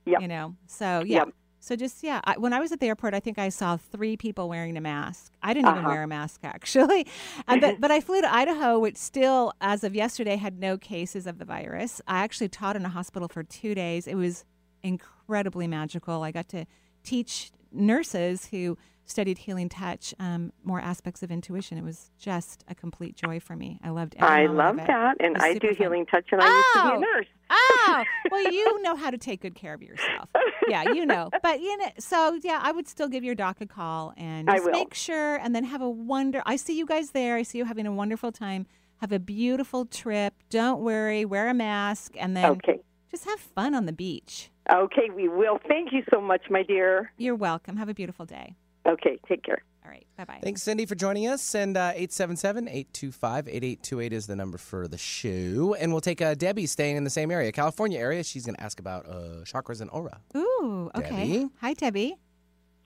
Yep. 0.06 0.20
You 0.22 0.28
know, 0.28 0.54
so 0.66 1.02
yeah. 1.04 1.24
Yep. 1.24 1.28
So 1.66 1.74
just 1.74 2.04
yeah, 2.04 2.20
I, 2.22 2.38
when 2.38 2.52
I 2.52 2.60
was 2.60 2.70
at 2.70 2.78
the 2.78 2.86
airport, 2.86 3.12
I 3.12 3.18
think 3.18 3.40
I 3.40 3.48
saw 3.48 3.76
three 3.76 4.16
people 4.16 4.48
wearing 4.48 4.76
a 4.76 4.80
mask. 4.80 5.32
I 5.42 5.52
didn't 5.52 5.66
even 5.70 5.78
Uh-huh. 5.80 5.88
wear 5.88 6.02
a 6.04 6.06
mask 6.06 6.42
actually, 6.44 7.08
Uh, 7.48 7.56
but 7.56 7.80
but 7.80 7.90
I 7.90 8.00
flew 8.00 8.20
to 8.20 8.32
Idaho, 8.32 8.78
which 8.78 8.96
still, 8.96 9.52
as 9.60 9.82
of 9.82 9.92
yesterday, 9.92 10.36
had 10.36 10.60
no 10.60 10.78
cases 10.78 11.26
of 11.26 11.38
the 11.40 11.44
virus. 11.44 12.00
I 12.06 12.18
actually 12.18 12.50
taught 12.50 12.76
in 12.76 12.84
a 12.84 12.88
hospital 12.88 13.26
for 13.28 13.42
two 13.42 13.74
days. 13.74 14.06
It 14.06 14.14
was 14.14 14.44
incredibly 14.84 15.66
magical. 15.66 16.22
I 16.22 16.30
got 16.30 16.48
to 16.50 16.66
teach 17.02 17.50
nurses 17.72 18.46
who 18.46 18.76
studied 19.08 19.38
healing 19.38 19.68
touch 19.68 20.12
um, 20.18 20.52
more 20.64 20.80
aspects 20.80 21.22
of 21.22 21.30
intuition. 21.30 21.78
It 21.78 21.84
was 21.84 22.10
just 22.18 22.64
a 22.68 22.74
complete 22.74 23.14
joy 23.16 23.38
for 23.38 23.54
me. 23.54 23.78
I 23.84 23.90
loved. 23.90 24.16
Every 24.18 24.28
I 24.28 24.46
love 24.46 24.76
that, 24.78 25.16
and 25.20 25.36
I 25.38 25.54
do 25.54 25.68
fun. 25.68 25.76
healing 25.76 26.06
touch, 26.06 26.26
and 26.32 26.40
I 26.42 26.46
used 26.46 26.66
to 26.74 26.82
be 26.82 26.88
Oh! 26.88 26.96
a 26.96 27.00
nurse. 27.00 27.26
Oh, 27.48 28.04
well, 28.32 28.42
you 28.52 28.82
know 28.82 28.96
how 28.96 29.10
to 29.10 29.18
take 29.18 29.40
good 29.42 29.54
care 29.54 29.72
of 29.74 29.80
yourself. 29.80 30.28
Yeah, 30.66 30.82
you 30.92 31.06
know. 31.06 31.30
But 31.42 31.60
you 31.60 31.76
know, 31.76 31.86
so 32.00 32.38
yeah, 32.42 32.58
I 32.60 32.72
would 32.72 32.88
still 32.88 33.06
give 33.08 33.22
your 33.22 33.36
doc 33.36 33.60
a 33.60 33.66
call 33.66 34.12
and 34.16 34.48
just 34.48 34.68
make 34.72 34.94
sure, 34.94 35.36
and 35.36 35.54
then 35.54 35.62
have 35.64 35.82
a 35.82 35.88
wonder. 35.90 36.42
I 36.44 36.56
see 36.56 36.76
you 36.76 36.86
guys 36.86 37.12
there. 37.12 37.36
I 37.36 37.42
see 37.44 37.58
you 37.58 37.64
having 37.64 37.86
a 37.86 37.92
wonderful 37.92 38.32
time. 38.32 38.66
Have 39.00 39.12
a 39.12 39.20
beautiful 39.20 39.84
trip. 39.86 40.34
Don't 40.50 40.80
worry. 40.80 41.24
Wear 41.24 41.48
a 41.48 41.54
mask, 41.54 42.14
and 42.18 42.36
then 42.36 42.46
Okay. 42.52 42.80
just 43.12 43.24
have 43.26 43.38
fun 43.38 43.72
on 43.74 43.86
the 43.86 43.92
beach. 43.92 44.50
Okay, 44.72 45.10
we 45.14 45.28
will. 45.28 45.58
Thank 45.68 45.92
you 45.92 46.02
so 46.12 46.20
much, 46.20 46.42
my 46.50 46.62
dear. 46.62 47.12
You're 47.16 47.36
welcome. 47.36 47.76
Have 47.76 47.88
a 47.88 47.94
beautiful 47.94 48.26
day. 48.26 48.56
Okay, 48.86 49.18
take 49.28 49.44
care. 49.44 49.62
All 49.84 49.90
right. 49.90 50.06
Bye 50.16 50.24
bye. 50.24 50.38
Thanks, 50.42 50.62
Cindy, 50.62 50.86
for 50.86 50.94
joining 50.94 51.28
us. 51.28 51.54
And 51.54 51.76
uh, 51.76 51.92
877 51.94 52.68
825 52.68 53.48
8828 53.48 54.12
is 54.12 54.26
the 54.26 54.36
number 54.36 54.58
for 54.58 54.88
the 54.88 54.98
show. 54.98 55.76
And 55.78 55.92
we'll 55.92 56.00
take 56.00 56.20
uh, 56.20 56.34
Debbie 56.34 56.66
staying 56.66 56.96
in 56.96 57.04
the 57.04 57.10
same 57.10 57.30
area, 57.30 57.52
California 57.52 57.98
area. 57.98 58.24
She's 58.24 58.44
going 58.44 58.56
to 58.56 58.62
ask 58.62 58.80
about 58.80 59.06
uh, 59.06 59.44
chakras 59.44 59.80
and 59.80 59.90
aura. 59.90 60.20
Ooh. 60.36 60.90
Okay. 60.96 61.08
Debbie? 61.08 61.48
Hi, 61.60 61.74
Debbie. 61.74 62.16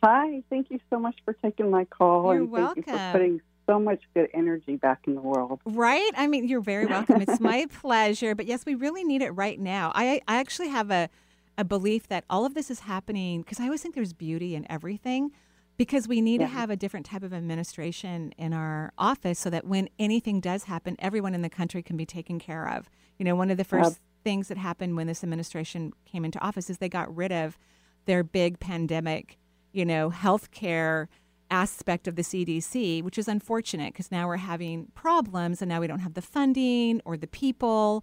Hi, 0.02 0.42
thank 0.48 0.70
you 0.70 0.80
so 0.88 0.98
much 0.98 1.16
for 1.24 1.34
taking 1.34 1.70
my 1.70 1.84
call. 1.84 2.34
You're 2.34 2.42
and 2.44 2.52
thank 2.52 2.76
you 2.76 2.82
for 2.84 3.12
putting 3.12 3.40
so 3.66 3.78
much 3.78 4.00
good 4.14 4.28
energy 4.32 4.76
back 4.76 5.00
in 5.06 5.14
the 5.14 5.20
world. 5.20 5.60
Right? 5.64 6.10
I 6.16 6.26
mean, 6.26 6.48
you're 6.48 6.62
very 6.62 6.86
welcome. 6.86 7.20
It's 7.20 7.40
my 7.40 7.66
pleasure. 7.80 8.34
But 8.34 8.46
yes, 8.46 8.64
we 8.64 8.74
really 8.74 9.04
need 9.04 9.22
it 9.22 9.30
right 9.30 9.60
now. 9.60 9.92
I, 9.94 10.22
I 10.26 10.36
actually 10.36 10.68
have 10.68 10.90
a, 10.90 11.10
a 11.60 11.64
belief 11.64 12.08
that 12.08 12.24
all 12.30 12.46
of 12.46 12.54
this 12.54 12.70
is 12.70 12.80
happening 12.80 13.42
because 13.42 13.60
I 13.60 13.64
always 13.64 13.82
think 13.82 13.94
there's 13.94 14.14
beauty 14.14 14.54
in 14.54 14.66
everything 14.72 15.30
because 15.76 16.08
we 16.08 16.22
need 16.22 16.38
to 16.38 16.46
have 16.46 16.70
a 16.70 16.76
different 16.76 17.04
type 17.04 17.22
of 17.22 17.34
administration 17.34 18.32
in 18.38 18.54
our 18.54 18.94
office 18.96 19.38
so 19.38 19.50
that 19.50 19.66
when 19.66 19.90
anything 19.98 20.40
does 20.40 20.64
happen, 20.64 20.96
everyone 21.00 21.34
in 21.34 21.42
the 21.42 21.50
country 21.50 21.82
can 21.82 21.98
be 21.98 22.06
taken 22.06 22.38
care 22.38 22.66
of. 22.66 22.88
You 23.18 23.26
know, 23.26 23.36
one 23.36 23.50
of 23.50 23.58
the 23.58 23.64
first 23.64 24.00
things 24.24 24.48
that 24.48 24.56
happened 24.56 24.96
when 24.96 25.06
this 25.06 25.22
administration 25.22 25.92
came 26.06 26.24
into 26.24 26.38
office 26.40 26.70
is 26.70 26.78
they 26.78 26.88
got 26.88 27.14
rid 27.14 27.30
of 27.30 27.58
their 28.06 28.24
big 28.24 28.58
pandemic, 28.58 29.36
you 29.72 29.84
know, 29.84 30.10
healthcare 30.10 31.08
aspect 31.50 32.08
of 32.08 32.16
the 32.16 32.22
CDC, 32.22 33.02
which 33.02 33.18
is 33.18 33.28
unfortunate 33.28 33.92
because 33.92 34.10
now 34.10 34.26
we're 34.26 34.38
having 34.38 34.86
problems 34.94 35.60
and 35.60 35.68
now 35.68 35.80
we 35.80 35.86
don't 35.86 35.98
have 35.98 36.14
the 36.14 36.22
funding 36.22 37.02
or 37.04 37.18
the 37.18 37.26
people 37.26 38.02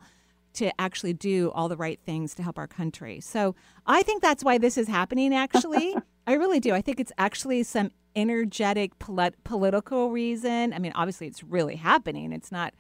to 0.58 0.72
actually 0.82 1.14
do 1.14 1.52
all 1.52 1.70
the 1.70 1.78
right 1.78 2.00
things 2.06 2.34
to 2.36 2.44
help 2.44 2.58
our 2.58 2.68
country. 2.68 3.20
So 3.20 3.56
I 3.86 4.02
think 4.04 4.22
that's 4.22 4.44
why 4.44 4.58
this 4.58 4.78
is 4.78 4.88
happening, 4.88 5.34
actually. 5.34 5.96
I 6.28 6.34
really 6.34 6.60
do. 6.60 6.74
I 6.74 6.82
think 6.82 7.00
it's 7.00 7.12
actually 7.18 7.64
some 7.64 7.92
energetic 8.16 8.98
polit- 9.00 9.44
political 9.44 10.12
reason. 10.12 10.74
I 10.74 10.80
mean, 10.80 10.92
obviously, 10.96 11.28
it's 11.28 11.44
really 11.44 11.76
happening. 11.76 12.34
It's 12.34 12.52
not, 12.52 12.74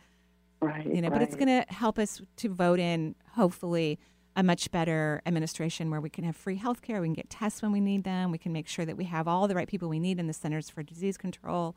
right? 0.59 0.85
You 0.85 1.01
know, 1.01 1.09
but 1.09 1.21
it's 1.21 1.35
going 1.35 1.47
to 1.47 1.65
help 1.73 1.99
us 1.99 2.21
to 2.37 2.49
vote 2.49 2.79
in, 2.79 3.15
hopefully, 3.35 3.99
a 4.35 4.43
much 4.43 4.69
better 4.71 5.21
administration 5.25 5.89
where 5.89 6.01
we 6.01 6.09
can 6.09 6.23
have 6.23 6.35
free 6.35 6.55
health 6.55 6.81
care. 6.81 6.99
We 7.01 7.07
can 7.07 7.13
get 7.13 7.29
tests 7.29 7.61
when 7.61 7.71
we 7.71 7.79
need 7.79 8.03
them. 8.03 8.31
We 8.31 8.37
can 8.37 8.53
make 8.53 8.67
sure 8.67 8.85
that 8.85 8.97
we 8.97 9.05
have 9.05 9.27
all 9.27 9.47
the 9.47 9.55
right 9.55 9.67
people 9.67 9.89
we 9.89 9.99
need 9.99 10.19
in 10.19 10.27
the 10.27 10.33
Centers 10.33 10.69
for 10.69 10.83
Disease 10.83 11.17
Control 11.17 11.75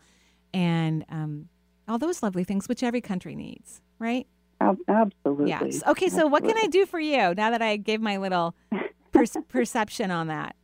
and 0.53 1.05
um, 1.09 1.49
all 1.89 1.99
those 1.99 2.23
lovely 2.23 2.45
things, 2.45 2.69
which 2.69 2.83
every 2.83 3.01
country 3.01 3.35
needs, 3.35 3.81
right? 3.99 4.27
Ab- 4.61 4.79
absolutely. 4.89 5.49
Yes. 5.49 5.83
Okay, 5.87 6.09
so 6.09 6.27
what 6.27 6.45
can 6.45 6.57
I 6.63 6.67
do 6.67 6.85
for 6.87 7.01
you 7.01 7.35
now 7.35 7.51
that 7.51 7.63
I 7.63 7.77
gave 7.77 8.01
my 8.01 8.19
little 8.19 8.55
per- 9.13 9.25
perception 9.49 10.11
on 10.11 10.27
that? 10.29 10.55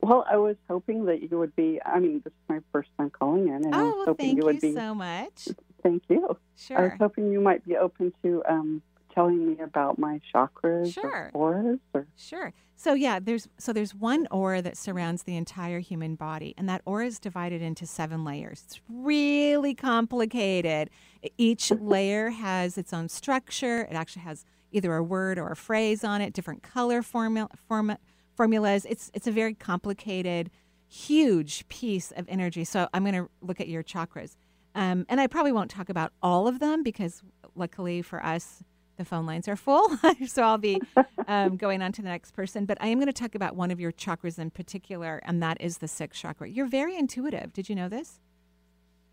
Well, 0.00 0.24
I 0.28 0.36
was 0.36 0.56
hoping 0.68 1.04
that 1.06 1.22
you 1.30 1.38
would 1.38 1.54
be. 1.54 1.80
I 1.84 2.00
mean, 2.00 2.22
this 2.24 2.32
is 2.32 2.38
my 2.48 2.58
first 2.72 2.88
time 2.98 3.10
calling 3.10 3.48
in, 3.48 3.54
and 3.66 3.74
I 3.74 3.78
Oh, 3.80 3.84
was 3.84 3.94
well, 3.98 4.04
hoping 4.06 4.26
thank 4.26 4.38
you 4.38 4.44
would 4.46 4.54
you 4.56 4.60
be. 4.60 4.74
so 4.74 4.94
much. 4.94 5.48
Thank 5.82 6.02
you. 6.08 6.36
Sure. 6.56 6.78
I 6.78 6.82
was 6.84 6.92
hoping 6.98 7.30
you 7.30 7.40
might 7.40 7.64
be 7.64 7.76
open 7.76 8.12
to 8.24 8.42
um, 8.48 8.82
telling 9.14 9.46
me 9.46 9.60
about 9.60 9.98
my 9.98 10.20
chakras 10.34 10.92
Sure. 10.92 11.30
or 11.34 11.54
auras. 11.54 11.78
Or 11.94 12.06
Sure. 12.16 12.52
So 12.76 12.94
yeah, 12.94 13.20
there's 13.20 13.48
so 13.58 13.72
there's 13.72 13.94
one 13.94 14.26
aura 14.30 14.60
that 14.62 14.76
surrounds 14.76 15.22
the 15.22 15.36
entire 15.36 15.78
human 15.78 16.16
body, 16.16 16.54
and 16.58 16.68
that 16.68 16.82
aura 16.84 17.06
is 17.06 17.18
divided 17.20 17.62
into 17.62 17.86
seven 17.86 18.24
layers. 18.24 18.62
It's 18.66 18.80
really 18.88 19.74
complicated. 19.74 20.90
Each 21.38 21.70
layer 21.80 22.30
has 22.30 22.76
its 22.76 22.92
own 22.92 23.08
structure. 23.08 23.82
It 23.82 23.94
actually 23.94 24.22
has 24.22 24.44
either 24.72 24.94
a 24.96 25.02
word 25.02 25.38
or 25.38 25.48
a 25.52 25.56
phrase 25.56 26.02
on 26.02 26.20
it, 26.20 26.32
different 26.32 26.62
color 26.62 27.02
formula, 27.02 27.48
form, 27.68 27.96
formulas. 28.34 28.84
It's 28.88 29.10
it's 29.14 29.28
a 29.28 29.32
very 29.32 29.54
complicated, 29.54 30.50
huge 30.88 31.68
piece 31.68 32.10
of 32.12 32.24
energy. 32.28 32.64
So 32.64 32.88
I'm 32.92 33.04
going 33.04 33.14
to 33.14 33.28
look 33.40 33.60
at 33.60 33.68
your 33.68 33.84
chakras, 33.84 34.34
um, 34.74 35.06
and 35.08 35.20
I 35.20 35.28
probably 35.28 35.52
won't 35.52 35.70
talk 35.70 35.88
about 35.88 36.12
all 36.20 36.48
of 36.48 36.58
them 36.58 36.82
because 36.82 37.22
luckily 37.54 38.02
for 38.02 38.24
us, 38.24 38.64
the 38.96 39.04
phone 39.04 39.26
lines 39.26 39.48
are 39.48 39.56
full. 39.56 39.96
so 40.26 40.42
I'll 40.42 40.58
be 40.58 40.80
um, 41.26 41.56
going 41.56 41.82
on 41.82 41.92
to 41.92 42.02
the 42.02 42.08
next 42.08 42.32
person. 42.32 42.66
But 42.66 42.78
I 42.80 42.88
am 42.88 42.98
going 42.98 43.06
to 43.06 43.12
talk 43.12 43.34
about 43.34 43.56
one 43.56 43.70
of 43.70 43.80
your 43.80 43.92
chakras 43.92 44.38
in 44.38 44.50
particular, 44.50 45.20
and 45.24 45.42
that 45.42 45.60
is 45.60 45.78
the 45.78 45.88
sixth 45.88 46.20
chakra. 46.20 46.48
You're 46.48 46.66
very 46.66 46.96
intuitive. 46.96 47.52
Did 47.52 47.68
you 47.68 47.74
know 47.74 47.88
this? 47.88 48.20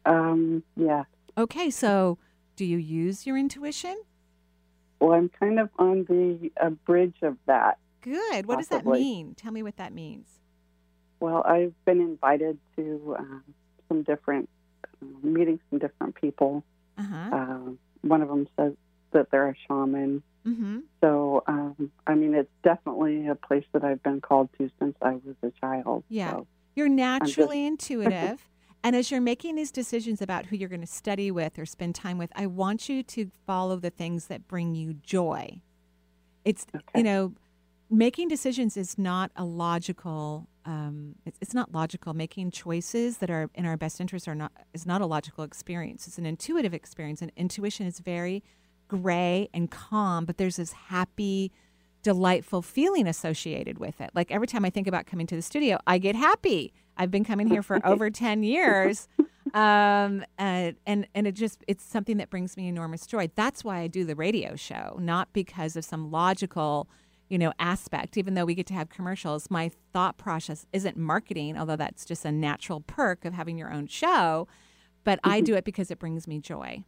um, 0.06 0.64
yeah. 0.76 1.04
Okay, 1.38 1.70
so 1.70 2.18
do 2.56 2.66
you 2.66 2.78
use 2.78 3.26
your 3.26 3.38
intuition? 3.38 4.02
Well, 5.00 5.14
I'm 5.14 5.30
kind 5.30 5.60
of 5.60 5.70
on 5.78 6.06
the 6.06 6.52
uh, 6.62 6.72
bridge 6.72 7.18
of 7.22 7.38
that. 7.46 7.78
Good. 8.02 8.46
What 8.46 8.58
does 8.58 8.68
that 8.70 8.86
mean? 8.86 9.36
Tell 9.36 9.52
me 9.52 9.64
what 9.64 9.78
that 9.78 9.94
means. 9.94 10.28
Well, 11.20 11.44
I've 11.46 11.74
been 11.86 12.02
invited 12.02 12.58
to 12.76 13.16
um, 13.20 13.44
some 13.88 14.04
different 14.04 14.50
uh, 15.02 15.06
meeting, 15.22 15.60
some 15.70 15.80
different 15.80 16.16
people. 16.16 16.64
Uh 16.98 17.04
huh. 17.04 17.36
Uh, 17.36 17.60
one 18.02 18.22
of 18.22 18.30
them 18.30 18.48
says 18.58 18.74
that 19.12 19.32
they're 19.32 19.50
a 19.50 19.56
shaman. 19.68 20.24
Mm-hmm. 20.46 20.80
So, 21.02 21.44
um, 21.48 21.92
I 22.08 22.16
mean, 22.16 22.34
it's 22.34 22.52
definitely 22.64 23.28
a 23.28 23.36
place 23.36 23.66
that 23.74 23.84
I've 23.84 24.02
been 24.04 24.22
called 24.22 24.50
to 24.58 24.70
since 24.80 24.96
I 25.02 25.14
was 25.14 25.36
a 25.44 25.52
child. 25.60 26.04
Yeah. 26.10 26.32
So, 26.32 26.48
You're 26.76 26.88
just- 26.88 26.96
naturally 26.98 27.66
intuitive. 27.66 28.46
And 28.84 28.96
as 28.96 29.12
you're 29.12 29.20
making 29.22 29.56
these 29.56 29.72
decisions 29.72 30.22
about 30.22 30.46
who 30.46 30.56
you're 30.56 30.70
going 30.70 30.80
to 30.82 30.88
study 30.88 31.32
with 31.32 31.60
or 31.60 31.66
spend 31.66 31.96
time 31.96 32.18
with, 32.18 32.32
I 32.36 32.46
want 32.46 32.88
you 32.88 33.04
to 33.04 33.30
follow 33.46 33.76
the 33.76 33.90
things 33.90 34.28
that 34.28 34.48
bring 34.48 34.74
you 34.74 34.94
joy. 34.94 35.62
It's, 36.46 36.66
you 36.96 37.04
know, 37.04 37.34
making 37.90 38.30
decisions 38.30 38.78
is 38.78 38.98
not 38.98 39.32
a 39.36 39.44
logical, 39.44 40.48
um, 40.64 41.16
it's, 41.26 41.38
it's 41.42 41.54
not 41.54 41.74
logical. 41.74 42.14
Making 42.14 42.52
choices 42.52 43.18
that 43.18 43.30
are 43.30 43.50
in 43.54 43.66
our 43.66 43.76
best 43.76 44.00
interest 44.00 44.30
are 44.30 44.36
not, 44.36 44.54
is 44.74 44.86
not 44.86 45.02
a 45.02 45.06
logical 45.06 45.44
experience. 45.44 46.08
It's 46.08 46.18
an 46.18 46.26
intuitive 46.26 46.74
experience. 46.74 47.22
And 47.22 47.34
intuition 47.36 47.86
is 47.86 48.00
very 48.00 48.44
gray 48.90 49.48
and 49.54 49.72
calm, 49.72 50.26
but 50.26 50.38
there's 50.38 50.58
this 50.58 50.74
happy, 50.74 51.54
delightful 52.04 52.62
feeling 52.62 53.08
associated 53.08 53.78
with 53.78 54.02
it. 54.02 54.10
Like 54.14 54.32
every 54.32 54.48
time 54.48 54.66
I 54.66 54.70
think 54.70 54.88
about 54.88 55.06
coming 55.06 55.28
to 55.28 55.36
the 55.36 55.42
studio, 55.42 55.80
I 55.88 55.98
get 55.98 56.16
happy. 56.16 56.74
I've 56.98 57.12
been 57.12 57.24
coming 57.24 57.48
here 57.48 57.64
for 57.64 57.80
over 57.88 58.10
10 58.10 58.44
years. 58.44 59.08
Um, 59.54 60.26
and, 60.38 60.76
and, 60.86 61.08
and 61.16 61.26
it 61.26 61.32
just, 61.32 61.64
it's 61.68 61.84
something 61.84 62.18
that 62.18 62.30
brings 62.30 62.58
me 62.58 62.68
enormous 62.68 63.08
joy. 63.08 63.30
That's 63.36 63.64
why 63.64 63.80
I 63.80 63.88
do 63.88 64.04
the 64.04 64.16
radio 64.16 64.58
show, 64.58 64.98
not 65.00 65.32
because 65.32 65.78
of 65.78 65.86
some 65.86 66.12
logical 66.12 66.90
you 67.30 67.38
know, 67.38 67.54
aspect. 67.60 68.18
Even 68.18 68.34
though 68.34 68.46
we 68.46 68.56
get 68.56 68.66
to 68.68 68.74
have 68.74 68.90
commercials, 68.90 69.50
my 69.50 69.72
thought 69.94 70.18
process 70.18 70.66
isn't 70.74 70.98
marketing, 70.98 71.58
although 71.58 71.76
that's 71.76 72.04
just 72.04 72.26
a 72.26 72.32
natural 72.32 72.82
perk 72.82 73.24
of 73.24 73.34
having 73.34 73.58
your 73.58 73.72
own 73.72 73.88
show. 73.88 74.48
But 75.04 75.20
I 75.24 75.42
do 75.42 75.56
it 75.56 75.64
because 75.64 75.92
it 75.92 76.00
brings 76.00 76.28
me 76.28 76.40
joy. 76.40 76.84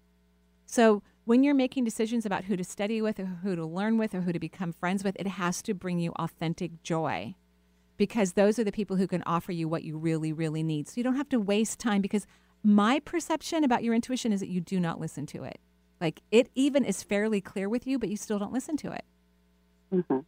So 0.66 1.04
when 1.26 1.44
you're 1.44 1.54
making 1.54 1.84
decisions 1.84 2.26
about 2.26 2.46
who 2.46 2.58
to 2.58 2.64
study 2.64 3.02
with 3.02 3.20
or 3.20 3.26
who 3.26 3.56
to 3.56 3.66
learn 3.66 3.98
with 3.98 4.16
or 4.16 4.22
who 4.22 4.34
to 4.34 4.40
become 4.40 4.74
friends 4.74 5.04
with, 5.04 5.16
it 5.20 5.28
has 5.28 5.62
to 5.64 5.74
bring 5.74 6.00
you 6.00 6.12
authentic 6.14 6.82
joy 6.84 7.36
because 7.98 8.34
those 8.34 8.58
are 8.58 8.64
the 8.64 8.72
people 8.72 8.96
who 8.96 9.08
can 9.08 9.22
offer 9.26 9.52
you 9.52 9.68
what 9.68 9.84
you 9.84 9.98
really, 9.98 10.34
really 10.34 10.64
need. 10.64 10.88
So 10.88 10.94
you 10.98 11.04
don't 11.04 11.18
have 11.18 11.30
to 11.30 11.40
waste 11.40 11.80
time 11.80 12.02
because 12.02 12.26
my 12.64 13.00
perception 13.00 13.64
about 13.64 13.84
your 13.84 13.94
intuition 13.94 14.34
is 14.34 14.40
that 14.40 14.50
you 14.50 14.62
do 14.62 14.80
not 14.80 15.00
listen 15.00 15.26
to 15.28 15.44
it. 15.44 15.60
Like 16.00 16.22
it 16.32 16.50
even 16.56 16.84
is 16.84 17.04
fairly 17.04 17.42
clear 17.42 17.70
with 17.70 17.86
you, 17.86 18.00
but 18.00 18.10
you 18.10 18.18
still 18.18 18.40
don't 18.40 18.54
listen 18.54 18.76
to 18.78 18.92
it. 18.92 19.06
Mm-hmm. 19.94 20.20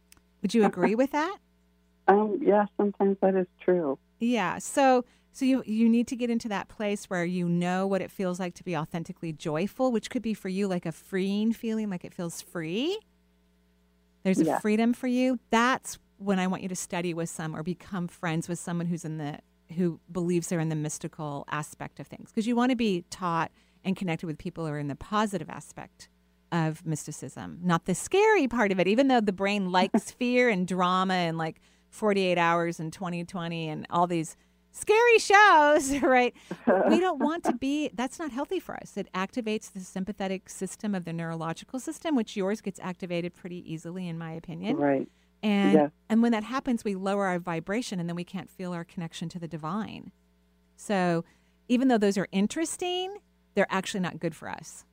Would 0.42 0.54
you 0.54 0.64
agree 0.64 0.94
with 0.94 1.12
that? 1.12 1.38
Um, 2.06 2.38
yeah, 2.42 2.66
sometimes 2.76 3.16
that 3.22 3.34
is 3.34 3.46
true. 3.64 3.98
Yeah. 4.20 4.58
So 4.58 5.06
so 5.34 5.44
you 5.44 5.62
you 5.66 5.88
need 5.88 6.06
to 6.08 6.16
get 6.16 6.30
into 6.30 6.48
that 6.48 6.68
place 6.68 7.10
where 7.10 7.24
you 7.24 7.48
know 7.48 7.86
what 7.88 8.00
it 8.00 8.10
feels 8.10 8.38
like 8.40 8.54
to 8.54 8.64
be 8.64 8.76
authentically 8.76 9.32
joyful, 9.32 9.90
which 9.92 10.08
could 10.08 10.22
be 10.22 10.32
for 10.32 10.48
you 10.48 10.68
like 10.68 10.86
a 10.86 10.92
freeing 10.92 11.52
feeling, 11.52 11.90
like 11.90 12.04
it 12.04 12.14
feels 12.14 12.40
free. 12.40 12.98
There's 14.22 14.40
a 14.40 14.44
Yeah. 14.44 14.60
freedom 14.60 14.94
for 14.94 15.08
you. 15.08 15.38
That's 15.50 15.98
when 16.18 16.38
I 16.38 16.46
want 16.46 16.62
you 16.62 16.68
to 16.68 16.76
study 16.76 17.12
with 17.12 17.28
some 17.28 17.54
or 17.54 17.62
become 17.64 18.06
friends 18.08 18.48
with 18.48 18.58
someone 18.60 18.86
who's 18.86 19.04
in 19.04 19.18
the 19.18 19.40
who 19.76 19.98
believes 20.12 20.48
they're 20.48 20.60
in 20.60 20.68
the 20.68 20.76
mystical 20.76 21.44
aspect 21.50 21.98
of 21.98 22.06
things 22.06 22.30
because 22.30 22.46
you 22.46 22.54
want 22.54 22.70
to 22.70 22.76
be 22.76 23.04
taught 23.10 23.50
and 23.82 23.96
connected 23.96 24.26
with 24.26 24.38
people 24.38 24.64
who 24.66 24.72
are 24.72 24.78
in 24.78 24.88
the 24.88 24.94
positive 24.94 25.50
aspect 25.50 26.08
of 26.52 26.86
mysticism, 26.86 27.58
not 27.62 27.86
the 27.86 27.94
scary 27.94 28.46
part 28.46 28.70
of 28.70 28.78
it. 28.78 28.86
Even 28.86 29.08
though 29.08 29.20
the 29.20 29.32
brain 29.32 29.72
likes 29.72 30.10
fear 30.20 30.48
and 30.48 30.68
drama 30.68 31.14
and 31.14 31.36
like 31.38 31.60
48 31.90 32.38
hours 32.38 32.78
and 32.78 32.92
2020 32.92 33.68
and 33.68 33.86
all 33.90 34.06
these 34.06 34.36
scary 34.74 35.18
shows, 35.18 35.98
right? 36.02 36.34
we 36.90 37.00
don't 37.00 37.18
want 37.28 37.44
to 37.44 37.54
be, 37.54 37.90
that's 37.94 38.18
not 38.18 38.30
healthy 38.32 38.60
for 38.60 38.74
us. 38.76 38.96
It 38.98 39.08
activates 39.14 39.72
the 39.72 39.80
sympathetic 39.80 40.50
system 40.50 40.94
of 40.94 41.04
the 41.06 41.12
neurological 41.12 41.78
system, 41.80 42.16
which 42.16 42.36
yours 42.36 42.60
gets 42.60 42.78
activated 42.80 43.34
pretty 43.34 43.64
easily, 43.72 44.08
in 44.08 44.18
my 44.18 44.32
opinion. 44.32 44.76
Right. 44.76 45.08
And 45.42 45.72
Yes. 45.74 45.90
and 46.08 46.22
when 46.22 46.32
that 46.32 46.44
happens, 46.44 46.84
we 46.84 46.94
lower 46.94 47.26
our 47.26 47.38
vibration, 47.38 48.00
and 48.00 48.08
then 48.08 48.16
we 48.16 48.24
can't 48.24 48.50
feel 48.50 48.72
our 48.72 48.84
connection 48.84 49.28
to 49.30 49.38
the 49.38 49.48
divine. 49.48 50.10
So, 50.76 51.24
even 51.68 51.88
though 51.88 51.98
those 51.98 52.16
are 52.18 52.26
interesting, 52.32 53.16
they're 53.54 53.66
actually 53.70 54.00
not 54.00 54.18
good 54.18 54.34
for 54.34 54.48
us. 54.48 54.84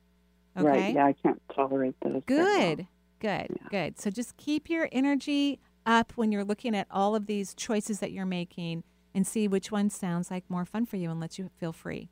Okay. 0.56 0.66
Right. 0.68 0.94
Yeah, 0.94 1.06
I 1.06 1.14
can't 1.14 1.40
tolerate 1.54 1.94
those. 2.02 2.22
Good, 2.26 2.86
good, 3.18 3.48
good. 3.70 3.98
So 3.98 4.10
just 4.10 4.36
keep 4.36 4.68
your 4.68 4.88
energy 4.92 5.58
up 5.86 6.12
when 6.16 6.30
you're 6.32 6.44
looking 6.44 6.76
at 6.76 6.86
all 6.90 7.14
of 7.16 7.26
these 7.26 7.54
choices 7.54 8.00
that 8.00 8.12
you're 8.12 8.26
making 8.26 8.84
and 9.14 9.26
see 9.26 9.48
which 9.48 9.70
one 9.70 9.90
sounds 9.90 10.30
like 10.30 10.44
more 10.48 10.64
fun 10.64 10.86
for 10.86 10.96
you 10.96 11.10
and 11.10 11.20
lets 11.20 11.38
you 11.38 11.50
feel 11.58 11.72
free. 11.72 12.08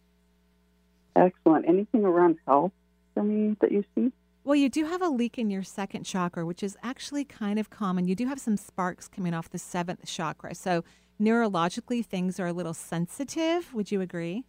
Excellent. 1.16 1.68
Anything 1.68 2.04
around 2.04 2.36
health 2.46 2.72
for 3.14 3.22
me 3.22 3.56
that 3.60 3.72
you 3.72 3.84
see? 3.94 4.12
Well, 4.44 4.56
you 4.56 4.68
do 4.68 4.86
have 4.86 5.02
a 5.02 5.08
leak 5.08 5.38
in 5.38 5.50
your 5.50 5.62
second 5.62 6.04
chakra, 6.04 6.46
which 6.46 6.62
is 6.62 6.76
actually 6.82 7.24
kind 7.24 7.58
of 7.58 7.68
common. 7.68 8.06
You 8.06 8.14
do 8.14 8.26
have 8.26 8.40
some 8.40 8.56
sparks 8.56 9.06
coming 9.06 9.34
off 9.34 9.50
the 9.50 9.58
seventh 9.58 10.06
chakra. 10.06 10.54
So 10.54 10.82
neurologically, 11.20 12.04
things 12.04 12.40
are 12.40 12.46
a 12.46 12.52
little 12.52 12.74
sensitive. 12.74 13.74
Would 13.74 13.92
you 13.92 14.00
agree? 14.00 14.44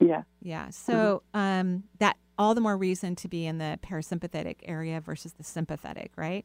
Yeah. 0.00 0.22
Yeah. 0.40 0.70
So 0.70 1.22
um, 1.34 1.84
that 1.98 2.16
all 2.38 2.54
the 2.54 2.60
more 2.60 2.76
reason 2.76 3.16
to 3.16 3.28
be 3.28 3.46
in 3.46 3.58
the 3.58 3.78
parasympathetic 3.82 4.56
area 4.64 5.00
versus 5.00 5.32
the 5.32 5.44
sympathetic, 5.44 6.12
right? 6.16 6.44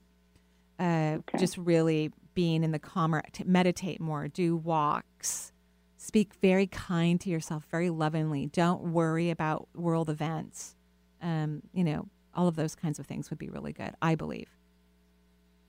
Uh, 0.80 1.18
Just 1.38 1.58
really 1.58 2.12
being 2.34 2.63
in 2.63 2.72
the 2.72 2.80
calmer, 2.80 3.22
to 3.34 3.46
meditate 3.46 4.00
more, 4.00 4.30
do 4.30 4.56
walks, 4.56 5.52
speak 5.98 6.34
very 6.42 6.68
kind 6.68 7.20
to 7.20 7.30
yourself, 7.30 7.65
very 7.70 7.89
lovingly. 7.89 8.46
Don't 8.48 8.94
worry 8.94 9.30
about 9.30 9.68
world 9.76 10.10
events. 10.10 10.76
Um, 11.22 11.62
you 11.74 11.84
know, 11.84 12.08
all 12.34 12.48
of 12.48 12.56
those 12.56 12.76
kinds 12.76 12.98
of 12.98 13.06
things 13.06 13.30
would 13.30 13.39
be 13.39 13.50
really 13.50 13.74
good, 13.74 13.94
I 14.02 14.15
believe. 14.15 14.48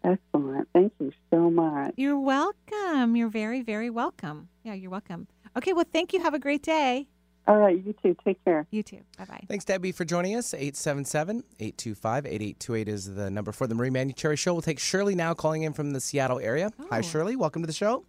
Excellent. 0.04 0.68
Thank 0.72 0.92
you 1.00 1.12
so 1.30 1.50
much. 1.50 1.92
You're 1.96 2.18
welcome. 2.18 3.16
You're 3.16 3.28
very, 3.28 3.62
very 3.62 3.90
welcome. 3.90 4.48
Yeah, 4.62 4.74
you're 4.74 4.90
welcome. 4.90 5.26
Okay, 5.56 5.72
well, 5.72 5.84
thank 5.92 6.12
you. 6.12 6.22
Have 6.22 6.34
a 6.34 6.38
great 6.38 6.62
day. 6.62 7.08
All 7.48 7.56
right. 7.56 7.82
You 7.84 7.94
too. 8.02 8.14
Take 8.24 8.42
care. 8.44 8.66
You 8.70 8.82
too. 8.82 9.00
Bye 9.18 9.24
bye. 9.24 9.44
Thanks, 9.48 9.64
Debbie, 9.64 9.92
for 9.92 10.04
joining 10.04 10.36
us. 10.36 10.52
877 10.54 11.38
825 11.58 12.26
8828 12.26 12.88
is 12.88 13.14
the 13.14 13.30
number 13.30 13.50
for 13.52 13.66
the 13.66 13.74
Marie 13.74 13.90
Manuchehri 13.90 14.38
Show. 14.38 14.52
We'll 14.52 14.62
take 14.62 14.78
Shirley 14.78 15.14
now 15.14 15.32
calling 15.34 15.62
in 15.62 15.72
from 15.72 15.92
the 15.92 16.00
Seattle 16.00 16.38
area. 16.38 16.70
Hi, 16.90 17.00
Shirley. 17.00 17.36
Welcome 17.36 17.62
to 17.62 17.66
the 17.66 17.72
show. 17.72 18.04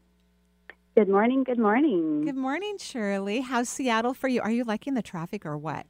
Good 0.96 1.08
morning. 1.10 1.44
Good 1.46 1.58
morning. 1.58 2.26
Good 2.26 2.36
morning, 2.36 2.78
Shirley. 2.78 3.40
How's 3.42 3.70
Seattle 3.70 4.14
for 4.14 4.28
you? 4.28 4.42
Are 4.42 4.52
you 4.52 4.66
liking 4.66 4.94
the 4.94 5.02
traffic 5.02 5.46
or 5.46 5.58
what? 5.58 5.86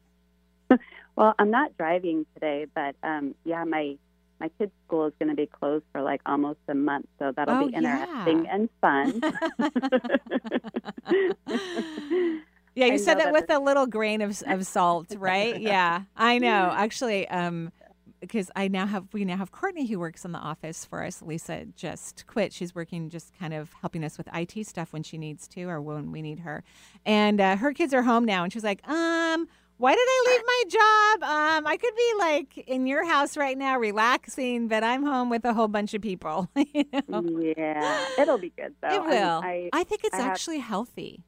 Well, 1.18 1.36
I'm 1.38 1.52
not 1.52 1.76
driving 1.78 2.26
today, 2.34 2.68
but 2.74 2.96
um, 3.04 3.36
yeah, 3.44 3.66
my 3.66 3.98
my 4.40 4.48
kids' 4.58 4.72
school 4.88 5.08
is 5.08 5.14
going 5.20 5.28
to 5.28 5.36
be 5.36 5.46
closed 5.46 5.84
for 5.92 6.02
like 6.02 6.22
almost 6.26 6.60
a 6.70 6.74
month, 6.74 7.06
so 7.20 7.34
that'll 7.36 7.64
Oh, 7.64 7.68
be 7.68 7.74
interesting 7.76 8.46
yeah. 8.46 8.56
and 8.56 8.70
fun. 8.80 9.22
Yeah, 12.82 12.88
you 12.88 12.94
I 12.94 12.98
said 12.98 13.20
that 13.20 13.32
with 13.32 13.50
a 13.50 13.60
little 13.60 13.86
grain 13.86 14.22
of, 14.22 14.42
of 14.48 14.66
salt, 14.66 15.14
right? 15.18 15.60
yeah, 15.60 16.04
I 16.16 16.38
know. 16.40 16.74
Actually, 16.76 17.28
um, 17.28 17.72
because 18.20 18.52
I 18.56 18.68
now 18.68 18.86
have 18.86 19.08
we 19.14 19.26
now 19.26 19.38
have 19.38 19.52
Courtney 19.52 19.86
who 19.88 20.00
works 20.00 20.26
in 20.26 20.32
the 20.32 20.40
office 20.40 20.86
for 20.86 21.04
us. 21.04 21.22
Lisa 21.22 21.66
just 21.76 22.26
quit. 22.28 22.54
She's 22.54 22.74
working 22.74 23.10
just 23.10 23.34
kind 23.38 23.54
of 23.54 23.74
helping 23.82 24.04
us 24.04 24.18
with 24.18 24.28
IT 24.34 24.66
stuff 24.68 24.94
when 24.94 25.04
she 25.04 25.18
needs 25.18 25.48
to 25.50 25.64
or 25.64 25.82
when 25.82 26.12
we 26.12 26.22
need 26.22 26.40
her. 26.40 26.64
And 27.06 27.42
uh, 27.42 27.56
her 27.58 27.74
kids 27.74 27.94
are 27.94 28.04
home 28.04 28.26
now, 28.26 28.44
and 28.44 28.52
she's 28.54 28.64
like, 28.64 28.88
um. 28.88 29.48
Why 29.78 29.94
did 29.96 30.00
I 30.00 30.24
leave 30.28 30.42
my 30.46 30.64
job? 30.70 31.24
Um, 31.24 31.66
I 31.66 31.76
could 31.76 31.96
be 31.96 32.14
like 32.20 32.58
in 32.68 32.86
your 32.86 33.04
house 33.04 33.36
right 33.36 33.58
now, 33.58 33.80
relaxing, 33.80 34.68
but 34.68 34.84
I'm 34.84 35.04
home 35.04 35.32
with 35.32 35.44
a 35.44 35.56
whole 35.56 35.70
bunch 35.70 35.96
of 35.96 36.04
people. 36.04 36.52
you 36.56 36.86
know? 37.08 37.24
yeah, 37.58 38.06
it'll 38.20 38.38
be 38.38 38.52
good 38.56 38.76
though. 38.80 38.94
It 38.94 39.02
will. 39.04 39.42
I, 39.44 39.72
I 39.74 39.84
think 39.84 40.04
it's 40.04 40.14
I 40.14 40.18
have- 40.18 40.28
actually 40.34 40.60
healthy. 40.60 41.24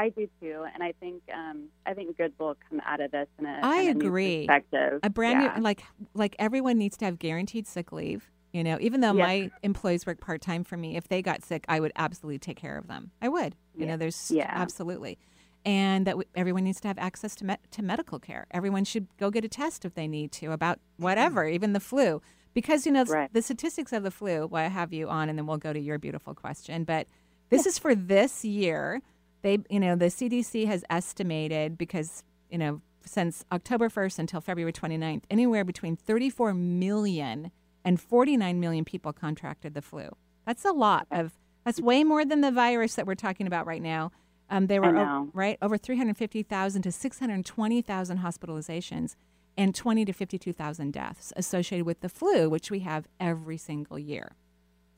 I 0.00 0.08
do 0.08 0.28
too, 0.40 0.64
and 0.72 0.82
I 0.82 0.92
think 1.00 1.22
um, 1.34 1.68
I 1.86 1.92
think 1.94 2.16
good 2.16 2.32
will 2.38 2.56
come 2.68 2.80
out 2.86 3.00
of 3.00 3.10
this 3.10 3.28
in 3.38 3.44
a, 3.46 3.60
I 3.62 3.82
in 3.82 3.88
a 3.88 4.06
agree. 4.06 4.46
perspective. 4.46 5.00
A 5.02 5.10
brand 5.10 5.42
yeah. 5.42 5.56
new 5.56 5.62
like 5.62 5.82
like 6.14 6.36
everyone 6.38 6.78
needs 6.78 6.96
to 6.98 7.04
have 7.04 7.18
guaranteed 7.18 7.66
sick 7.66 7.92
leave. 7.92 8.30
You 8.52 8.64
know, 8.64 8.78
even 8.80 9.00
though 9.00 9.12
my 9.12 9.50
employees 9.62 10.06
work 10.06 10.20
part 10.20 10.40
time 10.40 10.64
for 10.64 10.76
me, 10.76 10.96
if 10.96 11.06
they 11.08 11.22
got 11.22 11.44
sick, 11.44 11.64
I 11.68 11.78
would 11.78 11.92
absolutely 11.94 12.38
take 12.40 12.56
care 12.56 12.76
of 12.76 12.88
them. 12.88 13.12
I 13.22 13.28
would. 13.28 13.54
You 13.76 13.84
Yeah. 13.84 13.92
know, 13.92 13.96
there's 13.98 14.30
Yeah. 14.30 14.50
absolutely, 14.50 15.18
and 15.64 16.06
that 16.06 16.12
w- 16.12 16.28
everyone 16.34 16.64
needs 16.64 16.80
to 16.80 16.88
have 16.88 16.98
access 16.98 17.34
to 17.36 17.44
me- 17.44 17.56
to 17.70 17.82
medical 17.82 18.18
care. 18.18 18.46
Everyone 18.50 18.84
should 18.84 19.06
go 19.18 19.30
get 19.30 19.44
a 19.44 19.48
test 19.48 19.84
if 19.84 19.94
they 19.94 20.08
need 20.08 20.32
to 20.32 20.52
about 20.52 20.80
whatever, 20.96 21.46
even 21.46 21.74
the 21.74 21.80
flu, 21.80 22.20
because 22.54 22.86
you 22.86 22.92
know 22.92 23.04
Right. 23.04 23.32
the 23.32 23.42
statistics 23.42 23.92
of 23.92 24.02
the 24.02 24.10
flu. 24.10 24.46
Well, 24.46 24.64
I 24.64 24.68
have 24.68 24.92
you 24.92 25.08
on, 25.08 25.28
and 25.28 25.38
then 25.38 25.46
we'll 25.46 25.58
go 25.58 25.72
to 25.72 25.78
your 25.80 25.98
beautiful 25.98 26.34
question. 26.34 26.84
But 26.84 27.06
this 27.50 27.66
is 27.66 27.78
for 27.78 27.94
this 27.94 28.44
year. 28.44 29.00
They, 29.42 29.58
you 29.68 29.80
know, 29.80 29.96
the 29.96 30.06
CDC 30.06 30.66
has 30.66 30.84
estimated 30.90 31.78
because 31.78 32.22
you 32.50 32.58
know 32.58 32.80
since 33.04 33.44
October 33.50 33.88
1st 33.88 34.18
until 34.18 34.40
February 34.40 34.72
29th, 34.72 35.22
anywhere 35.30 35.64
between 35.64 35.96
34 35.96 36.54
million 36.54 37.50
and 37.84 38.00
49 38.00 38.60
million 38.60 38.84
people 38.84 39.12
contracted 39.12 39.74
the 39.74 39.82
flu. 39.82 40.08
That's 40.46 40.64
a 40.64 40.72
lot 40.72 41.06
of. 41.10 41.32
That's 41.64 41.80
way 41.80 42.04
more 42.04 42.24
than 42.24 42.40
the 42.40 42.50
virus 42.50 42.94
that 42.94 43.06
we're 43.06 43.14
talking 43.14 43.46
about 43.46 43.66
right 43.66 43.82
now. 43.82 44.12
Um, 44.48 44.66
there 44.66 44.80
were 44.80 44.96
o- 44.96 45.30
right 45.32 45.58
over 45.62 45.76
350,000 45.76 46.82
to 46.82 46.90
620,000 46.90 48.18
hospitalizations 48.18 49.14
and 49.56 49.74
20 49.74 50.04
to 50.06 50.12
52,000 50.12 50.92
deaths 50.92 51.32
associated 51.36 51.84
with 51.84 52.00
the 52.00 52.08
flu, 52.08 52.48
which 52.48 52.70
we 52.70 52.80
have 52.80 53.06
every 53.20 53.58
single 53.58 53.98
year. 53.98 54.32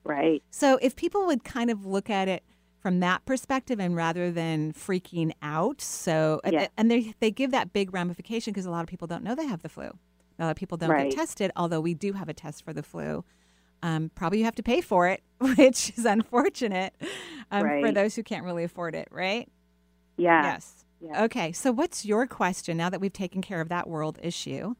Right. 0.04 0.42
So 0.50 0.78
if 0.80 0.96
people 0.96 1.26
would 1.26 1.44
kind 1.44 1.70
of 1.70 1.84
look 1.84 2.08
at 2.08 2.28
it 2.28 2.44
from 2.82 2.98
that 3.00 3.24
perspective 3.24 3.78
and 3.80 3.94
rather 3.94 4.30
than 4.32 4.72
freaking 4.72 5.32
out, 5.40 5.80
so 5.80 6.40
and- 6.44 6.52
Yeah. 6.52 6.66
and 6.76 6.90
they 6.90 7.14
they 7.20 7.30
give 7.30 7.52
that 7.52 7.72
big 7.72 7.94
ramification 7.94 8.52
because 8.52 8.66
a 8.66 8.70
lot 8.70 8.80
of 8.82 8.88
people 8.88 9.06
don't 9.06 9.22
know 9.22 9.34
they 9.36 9.46
have 9.46 9.62
the 9.62 9.68
flu. 9.68 9.84
A 10.38 10.44
lot 10.44 10.50
of 10.50 10.56
people 10.56 10.76
don't 10.76 10.90
Right. 10.90 11.10
get 11.10 11.16
tested, 11.16 11.52
although 11.56 11.80
we 11.80 11.94
do 11.94 12.12
have 12.14 12.28
a 12.28 12.34
test 12.34 12.64
for 12.64 12.72
the 12.72 12.82
flu. 12.82 13.24
Um, 13.84 14.10
probably 14.14 14.38
you 14.40 14.44
have 14.44 14.54
to 14.56 14.62
pay 14.62 14.80
for 14.80 15.08
it, 15.08 15.22
which 15.38 15.96
is 15.96 16.04
unfortunate 16.04 16.94
um, 17.52 17.62
for 17.80 17.92
those 17.92 18.16
who 18.16 18.22
can't 18.24 18.44
really 18.44 18.64
afford 18.64 18.94
it, 18.96 19.06
right? 19.10 19.48
Yeah. 20.16 20.42
Yes. 20.42 20.84
Yeah. 21.00 21.24
Okay. 21.24 21.52
So, 21.52 21.70
what's 21.72 22.04
your 22.04 22.26
question 22.26 22.76
now 22.76 22.90
that 22.90 23.00
we've 23.00 23.12
taken 23.12 23.42
care 23.42 23.60
of 23.60 23.68
that 23.70 23.88
world 23.88 24.18
issue? 24.22 24.74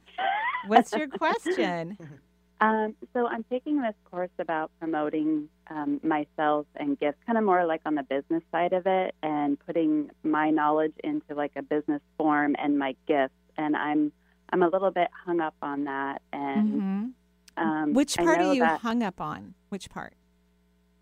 What's 0.66 0.92
your 0.92 1.08
question? 1.08 1.96
Um, 2.62 2.94
so 3.12 3.26
I'm 3.26 3.44
taking 3.50 3.82
this 3.82 3.94
course 4.08 4.30
about 4.38 4.70
promoting 4.78 5.48
um, 5.68 6.00
myself 6.04 6.66
and 6.76 6.98
gifts, 6.98 7.18
kind 7.26 7.36
of 7.36 7.44
more 7.44 7.66
like 7.66 7.80
on 7.84 7.96
the 7.96 8.04
business 8.04 8.42
side 8.52 8.72
of 8.72 8.86
it, 8.86 9.14
and 9.22 9.58
putting 9.66 10.10
my 10.22 10.50
knowledge 10.50 10.94
into 11.02 11.34
like 11.34 11.52
a 11.56 11.62
business 11.62 12.00
form 12.16 12.54
and 12.58 12.78
my 12.78 12.94
gifts. 13.08 13.34
And 13.58 13.76
I'm 13.76 14.12
I'm 14.50 14.62
a 14.62 14.68
little 14.68 14.90
bit 14.90 15.08
hung 15.24 15.40
up 15.40 15.54
on 15.60 15.84
that, 15.84 16.22
and 16.32 16.82
Mhm. 16.82 17.12
Um, 17.54 17.92
Which 17.92 18.16
part 18.16 18.40
are 18.40 18.54
you 18.54 18.64
hung 18.64 19.02
up 19.02 19.20
on? 19.20 19.54
Which 19.68 19.90
part? 19.90 20.14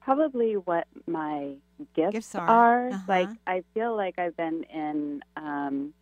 Probably 0.01 0.55
what 0.57 0.89
my 1.07 1.55
gifts, 1.95 2.13
Gifts 2.13 2.35
are. 2.35 2.89
Uh-huh. 2.89 3.05
Like 3.07 3.29
I 3.47 3.63
feel 3.75 3.95
like 3.95 4.19
I've 4.19 4.37
been 4.37 4.65
in 4.65 5.23
um, 5.37 5.95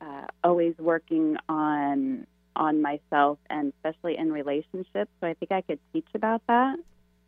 uh, 0.00 0.26
always 0.42 0.74
working 0.78 1.36
on 1.48 2.26
on 2.56 2.82
myself 2.82 3.38
and 3.48 3.72
especially 3.76 4.16
in 4.16 4.32
relationships. 4.32 5.10
So 5.20 5.26
I 5.26 5.34
think 5.34 5.52
I 5.52 5.60
could 5.62 5.78
teach 5.92 6.08
about 6.14 6.42
that. 6.48 6.78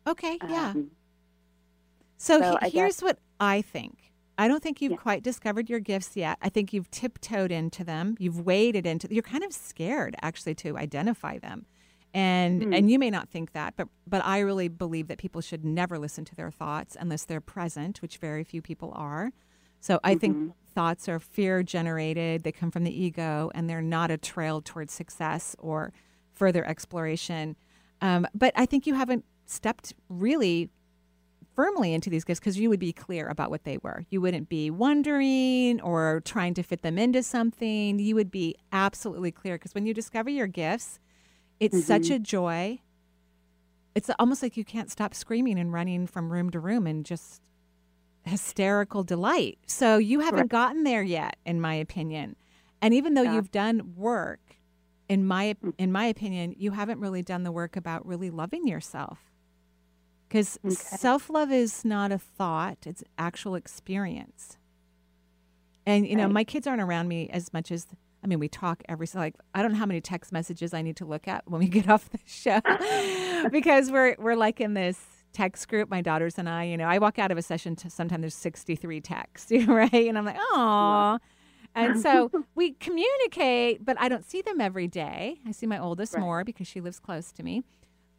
Okay, 0.07 0.37
yeah. 0.49 0.71
Um, 0.71 0.91
So, 2.17 2.39
So 2.39 2.57
he- 2.61 2.69
here's 2.69 2.97
guess- 2.97 3.01
what 3.03 3.19
I 3.39 3.61
think. 3.61 4.13
I 4.37 4.47
don't 4.47 4.63
think 4.63 4.81
you've 4.81 4.93
Yeah. 4.93 4.97
quite 4.97 5.23
discovered 5.23 5.69
your 5.69 5.79
gifts 5.79 6.15
yet. 6.15 6.37
I 6.41 6.49
think 6.49 6.73
you've 6.73 6.89
tiptoed 6.89 7.51
into 7.51 7.83
them. 7.83 8.15
You've 8.19 8.39
waded 8.45 8.85
into. 8.85 9.07
You're 9.13 9.21
kind 9.23 9.43
of 9.43 9.51
scared 9.53 10.15
actually 10.21 10.55
to 10.55 10.77
identify 10.77 11.37
them, 11.37 11.65
and 12.13 12.63
Hmm. 12.63 12.73
and 12.73 12.89
you 12.89 12.97
may 12.97 13.09
not 13.11 13.29
think 13.29 13.51
that, 13.51 13.75
but 13.75 13.89
but 14.07 14.23
I 14.25 14.39
really 14.39 14.69
believe 14.69 15.07
that 15.07 15.17
people 15.17 15.41
should 15.41 15.63
never 15.65 15.99
listen 15.99 16.23
to 16.25 16.35
their 16.35 16.49
thoughts 16.51 16.95
unless 16.99 17.25
they're 17.25 17.41
present, 17.41 18.01
which 18.01 18.17
very 18.17 18.43
few 18.43 18.61
people 18.61 18.91
are. 18.95 19.31
So 19.81 19.99
I 20.03 20.15
think 20.15 20.37
Mhm. 20.37 20.53
Thoughts 20.73 21.07
are 21.09 21.19
fear 21.19 21.63
generated. 21.63 22.43
They 22.43 22.51
come 22.51 22.71
from 22.71 22.83
the 22.83 23.03
ego, 23.03 23.51
and 23.55 23.69
they're 23.69 23.81
not 23.81 24.11
a 24.11 24.17
trail 24.17 24.61
towards 24.61 24.93
success 24.93 25.55
or 25.59 25.93
further 26.31 26.65
exploration. 26.65 27.55
Um, 28.01 28.27
but 28.33 28.53
I 28.55 28.65
think 28.65 28.85
you 28.87 28.95
haven't 28.95 29.23
stepped 29.45 29.93
really 30.09 30.69
firmly 31.55 31.93
into 31.93 32.09
these 32.09 32.23
gifts 32.23 32.39
because 32.39 32.57
you 32.57 32.69
would 32.69 32.79
be 32.79 32.91
clear 32.91 33.27
about 33.27 33.51
what 33.51 33.63
they 33.63 33.77
were. 33.83 34.05
You 34.09 34.21
wouldn't 34.21 34.49
be 34.49 34.71
wondering 34.71 35.79
or 35.81 36.21
trying 36.25 36.55
to 36.55 36.63
fit 36.63 36.81
them 36.81 36.97
into 36.97 37.21
something. 37.21 37.99
You 37.99 38.15
would 38.15 38.31
be 38.31 38.55
absolutely 38.71 39.31
clear 39.31 39.55
because 39.55 39.75
when 39.75 39.85
you 39.85 39.93
discover 39.93 40.29
your 40.31 40.47
gifts, 40.47 40.99
it's 41.59 41.85
such 41.85 42.03
Mhm. 42.03 42.15
a 42.15 42.19
joy. 42.19 42.79
It's 43.95 44.09
almost 44.17 44.41
like 44.41 44.57
you 44.57 44.65
can't 44.65 44.89
stop 44.89 45.13
screaming 45.13 45.59
and 45.59 45.71
running 45.71 46.07
from 46.07 46.33
room 46.33 46.49
to 46.49 46.59
room 46.59 46.87
and 46.87 47.05
just 47.05 47.41
hysterical 48.25 49.03
delight. 49.03 49.59
So 49.67 49.97
you 49.97 50.21
haven't 50.21 50.39
Right. 50.41 50.49
gotten 50.49 50.83
there 50.83 51.03
yet, 51.03 51.37
in 51.45 51.59
my 51.61 51.75
opinion. 51.75 52.35
And 52.81 52.93
even 52.93 53.13
though 53.13 53.21
Yeah. 53.23 53.35
you've 53.35 53.51
done 53.51 53.95
work, 53.95 54.57
in 55.09 55.25
my 55.25 55.55
mm. 55.63 55.73
in 55.77 55.91
my 55.91 56.05
opinion, 56.05 56.53
you 56.57 56.71
haven't 56.71 56.99
really 56.99 57.21
done 57.21 57.43
the 57.43 57.51
work 57.51 57.75
about 57.75 58.05
really 58.05 58.29
loving 58.29 58.67
yourself. 58.67 59.31
Because 60.27 60.57
Okay. 60.65 60.73
self 60.75 61.29
love 61.29 61.51
is 61.51 61.83
not 61.85 62.11
a 62.11 62.17
thought; 62.17 62.87
it's 62.87 63.03
actual 63.17 63.55
experience. 63.55 64.57
And 65.85 66.07
you 66.07 66.15
know, 66.15 66.23
Right. 66.25 66.33
my 66.33 66.43
kids 66.43 66.65
aren't 66.67 66.81
around 66.81 67.07
me 67.09 67.29
as 67.29 67.51
much 67.53 67.71
as 67.71 67.87
I 68.23 68.27
mean, 68.27 68.39
we 68.39 68.47
talk 68.47 68.83
every 68.87 69.05
so 69.07 69.19
like 69.19 69.35
I 69.53 69.61
don't 69.61 69.73
know 69.73 69.77
how 69.77 69.85
many 69.85 70.01
text 70.01 70.31
messages 70.31 70.73
I 70.73 70.81
need 70.81 70.95
to 70.97 71.05
look 71.05 71.27
at 71.27 71.49
when 71.49 71.59
we 71.59 71.67
get 71.79 71.89
off 71.89 72.09
the 72.09 72.19
show 72.25 72.61
because 73.51 73.91
we're 73.91 74.15
we're 74.17 74.35
like 74.35 74.61
in 74.61 74.73
this 74.75 74.99
text 75.33 75.67
group, 75.67 75.89
my 75.89 76.01
daughters 76.01 76.37
and 76.37 76.47
I. 76.47 76.63
You 76.65 76.77
know, 76.77 76.85
I 76.85 76.99
walk 76.99 77.19
out 77.19 77.31
of 77.31 77.37
a 77.37 77.41
session 77.41 77.75
to 77.77 77.89
sometimes 77.89 78.21
there's 78.21 78.35
63 78.35 79.01
texts, 79.01 79.51
right? 79.67 79.93
And 79.93 80.17
I'm 80.17 80.25
like, 80.25 80.37
oh. 80.39 81.19
And 81.75 81.99
so 81.99 82.31
we 82.55 82.73
communicate, 82.73 83.83
but 83.83 83.99
I 83.99 84.07
don't 84.07 84.25
see 84.25 84.41
them 84.41 84.61
every 84.61 84.87
day. 84.87 85.39
I 85.45 85.51
see 85.51 85.65
my 85.65 85.79
oldest 85.79 86.13
Right. 86.13 86.21
more 86.21 86.43
because 86.43 86.67
she 86.67 86.81
lives 86.81 86.99
close 86.99 87.31
to 87.33 87.43
me. 87.43 87.63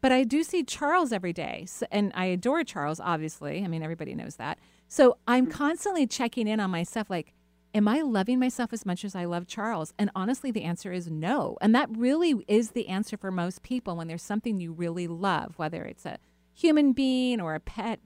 But 0.01 0.11
I 0.11 0.23
do 0.23 0.43
see 0.43 0.63
Charles 0.63 1.11
every 1.11 1.33
day. 1.33 1.65
So, 1.67 1.87
and 1.91 2.11
I 2.13 2.25
adore 2.25 2.63
Charles, 2.63 2.99
obviously. 2.99 3.63
I 3.63 3.67
mean, 3.67 3.81
everybody 3.81 4.13
knows 4.13 4.35
that. 4.35 4.59
So 4.87 5.17
I'm 5.27 5.45
mm-hmm. 5.45 5.57
constantly 5.57 6.05
checking 6.05 6.47
in 6.47 6.59
on 6.59 6.69
myself 6.69 7.09
like, 7.09 7.33
am 7.73 7.87
I 7.87 8.01
loving 8.01 8.39
myself 8.39 8.71
as 8.71 8.85
much 8.85 9.03
as 9.03 9.15
I 9.15 9.25
love 9.25 9.47
Charles? 9.47 9.93
And 9.97 10.11
honestly, 10.15 10.51
the 10.51 10.63
answer 10.63 10.91
is 10.91 11.09
no. 11.09 11.57
And 11.59 11.73
that 11.73 11.89
really 11.91 12.35
is 12.47 12.71
the 12.71 12.87
answer 12.87 13.17
for 13.17 13.31
most 13.31 13.63
people 13.63 13.95
when 13.95 14.07
there's 14.07 14.21
something 14.21 14.59
you 14.59 14.73
really 14.73 15.07
love, 15.07 15.57
whether 15.57 15.83
it's 15.83 16.05
a 16.05 16.19
human 16.55 16.93
being 16.93 17.39
or 17.39 17.53
a 17.53 17.59
pet 17.59 17.99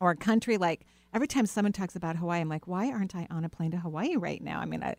or 0.00 0.10
a 0.12 0.16
country. 0.16 0.56
Like 0.56 0.86
every 1.12 1.26
time 1.26 1.44
someone 1.44 1.72
talks 1.72 1.96
about 1.96 2.16
Hawaii, 2.16 2.40
I'm 2.40 2.48
like, 2.48 2.66
why 2.66 2.90
aren't 2.90 3.14
I 3.14 3.26
on 3.30 3.44
a 3.44 3.48
plane 3.50 3.72
to 3.72 3.76
Hawaii 3.78 4.16
right 4.16 4.42
now? 4.42 4.60
I 4.60 4.64
mean, 4.64 4.82
I, 4.82 4.94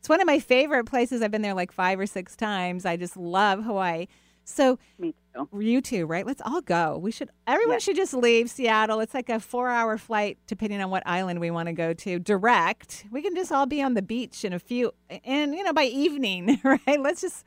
it's 0.00 0.08
one 0.08 0.20
of 0.20 0.26
my 0.26 0.38
favorite 0.40 0.86
places. 0.86 1.22
I've 1.22 1.30
been 1.30 1.42
there 1.42 1.54
like 1.54 1.70
five 1.70 2.00
or 2.00 2.06
six 2.06 2.34
times. 2.34 2.84
I 2.86 2.96
just 2.96 3.16
love 3.16 3.62
Hawaii. 3.62 4.06
So 4.44 4.78
Me 4.98 5.14
too. 5.34 5.48
you 5.60 5.80
too, 5.82 6.06
right? 6.06 6.26
Let's 6.26 6.40
all 6.44 6.62
go. 6.62 6.96
We 6.98 7.12
should. 7.12 7.28
Everyone 7.46 7.74
Yeah. 7.74 7.78
should 7.80 7.96
just 7.96 8.14
leave 8.14 8.50
Seattle. 8.50 8.98
It's 9.00 9.12
like 9.14 9.28
a 9.28 9.38
four-hour 9.38 9.98
flight, 9.98 10.38
depending 10.46 10.80
on 10.80 10.90
what 10.90 11.02
island 11.06 11.38
we 11.38 11.50
want 11.52 11.66
to 11.68 11.72
go 11.74 11.92
to. 11.92 12.18
Direct. 12.18 13.04
We 13.12 13.20
can 13.22 13.36
just 13.36 13.52
all 13.52 13.66
be 13.66 13.80
on 13.82 13.94
the 13.94 14.02
beach 14.02 14.44
in 14.44 14.52
a 14.54 14.58
few, 14.58 14.92
and 15.24 15.54
you 15.54 15.62
know, 15.62 15.74
by 15.74 15.84
evening, 15.84 16.58
right? 16.64 16.98
Let's 16.98 17.20
just 17.20 17.44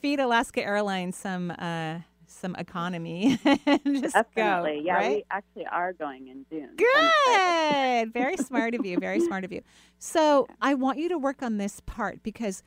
feed 0.00 0.18
Alaska 0.20 0.62
Airlines 0.62 1.16
some 1.16 1.52
uh, 1.52 2.00
some 2.42 2.54
economy 2.56 3.38
and 3.44 4.02
just 4.02 4.14
Definitely. 4.14 4.80
go. 4.80 4.86
yeah, 4.86 4.94
right? 4.94 5.10
we 5.16 5.24
actually 5.30 5.66
are 5.66 5.94
going 5.94 6.28
in 6.28 6.44
June. 6.50 6.76
so 6.78 6.84
I'm 6.98 7.06
excited. 7.06 8.04
Good. 8.04 8.12
Very 8.20 8.36
smart 8.36 8.74
of 8.74 8.84
you. 8.84 8.98
Very 8.98 9.20
smart 9.20 9.44
of 9.44 9.52
you. 9.52 9.62
So 9.98 10.46
I 10.60 10.74
want 10.74 10.98
you 10.98 11.08
to 11.08 11.16
work 11.18 11.42
on 11.42 11.56
this 11.56 11.80
part 11.86 12.22
because 12.22 12.62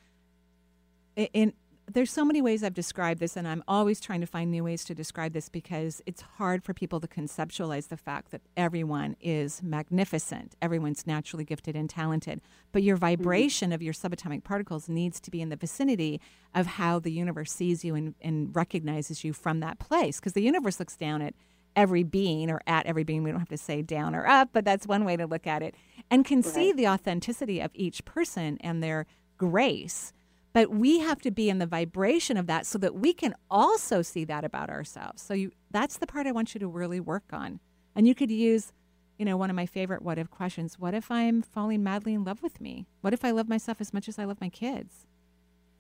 in 1.15 1.53
there's 1.91 2.11
so 2.11 2.25
many 2.25 2.41
ways 2.41 2.63
I've 2.63 2.73
described 2.73 3.19
this, 3.19 3.38
and 3.38 3.47
I'm 3.47 3.63
always 3.67 3.99
trying 3.99 4.21
to 4.21 4.27
find 4.27 4.49
new 4.49 4.63
ways 4.63 4.83
to 4.86 4.95
describe 4.95 5.33
this 5.33 5.49
because 5.49 6.01
it's 6.05 6.21
hard 6.21 6.63
for 6.63 6.73
people 6.73 6.99
to 6.99 7.07
conceptualize 7.07 7.89
the 7.89 7.97
fact 7.97 8.31
that 8.31 8.41
everyone 8.57 9.15
is 9.21 9.61
magnificent. 9.61 10.55
Everyone's 10.61 11.05
naturally 11.05 11.45
gifted 11.45 11.75
and 11.75 11.89
talented. 11.89 12.41
But 12.71 12.83
your 12.83 12.95
mm-hmm. 12.95 13.23
vibration 13.23 13.71
of 13.71 13.83
your 13.83 13.93
subatomic 13.93 14.43
particles 14.43 14.89
needs 14.89 15.19
to 15.21 15.31
be 15.31 15.41
in 15.41 15.49
the 15.49 15.55
vicinity 15.55 16.19
of 16.55 16.65
how 16.65 16.99
the 16.99 17.11
universe 17.11 17.51
sees 17.51 17.86
you 17.86 17.93
and, 17.93 18.15
and 18.19 18.55
recognizes 18.55 19.23
you 19.23 19.31
from 19.31 19.59
that 19.59 19.77
place. 19.77 20.19
Because 20.19 20.33
the 20.33 20.41
universe 20.41 20.79
looks 20.79 20.97
down 20.97 21.21
at 21.21 21.36
every 21.75 22.03
being 22.03 22.49
or 22.49 22.61
at 22.65 22.86
every 22.88 23.03
being. 23.03 23.23
We 23.23 23.31
don't 23.31 23.39
have 23.39 23.49
to 23.49 23.57
say 23.57 23.81
down 23.81 24.15
or 24.15 24.25
up, 24.25 24.49
but 24.53 24.65
that's 24.65 24.88
one 24.88 25.05
way 25.05 25.17
to 25.17 25.27
look 25.27 25.45
at 25.45 25.61
it 25.61 25.75
and 26.09 26.25
can 26.25 26.41
see 26.41 26.71
the 26.71 26.88
authenticity 26.88 27.59
of 27.59 27.71
each 27.73 28.05
person 28.05 28.57
and 28.61 28.81
their 28.81 29.05
grace. 29.38 30.13
But 30.56 30.70
we 30.70 30.99
have 30.99 31.20
to 31.24 31.32
be 31.32 31.49
in 31.49 31.60
the 31.60 31.66
vibration 31.66 32.38
of 32.38 32.47
that 32.47 32.66
so 32.66 32.78
that 32.78 32.95
we 32.95 33.12
can 33.12 33.36
also 33.51 34.01
see 34.01 34.24
that 34.24 34.45
about 34.45 34.70
ourselves. 34.70 35.22
So 35.22 35.34
you 35.34 35.51
that's 35.70 35.97
the 35.97 36.08
part 36.08 36.28
I 36.28 36.32
want 36.32 36.53
you 36.53 36.62
to 36.62 36.68
really 36.68 37.01
work 37.01 37.26
on. 37.34 37.60
And 37.93 38.08
you 38.08 38.16
could 38.16 38.32
use, 38.32 38.72
you 39.18 39.26
know, 39.26 39.36
one 39.36 39.49
of 39.49 39.56
my 39.58 39.66
favorite 39.66 40.01
what 40.01 40.18
if 40.18 40.32
questions. 40.32 40.80
What 40.80 40.93
if 40.93 41.12
I'm 41.12 41.41
falling 41.41 41.84
madly 41.84 42.14
in 42.14 42.24
love 42.24 42.41
with 42.41 42.62
me? 42.62 42.88
What 43.01 43.12
if 43.12 43.26
I 43.26 43.32
love 43.32 43.49
myself 43.49 43.82
as 43.82 43.93
much 43.93 44.08
as 44.08 44.18
I 44.18 44.24
love 44.24 44.39
my 44.39 44.47
kids? 44.47 45.06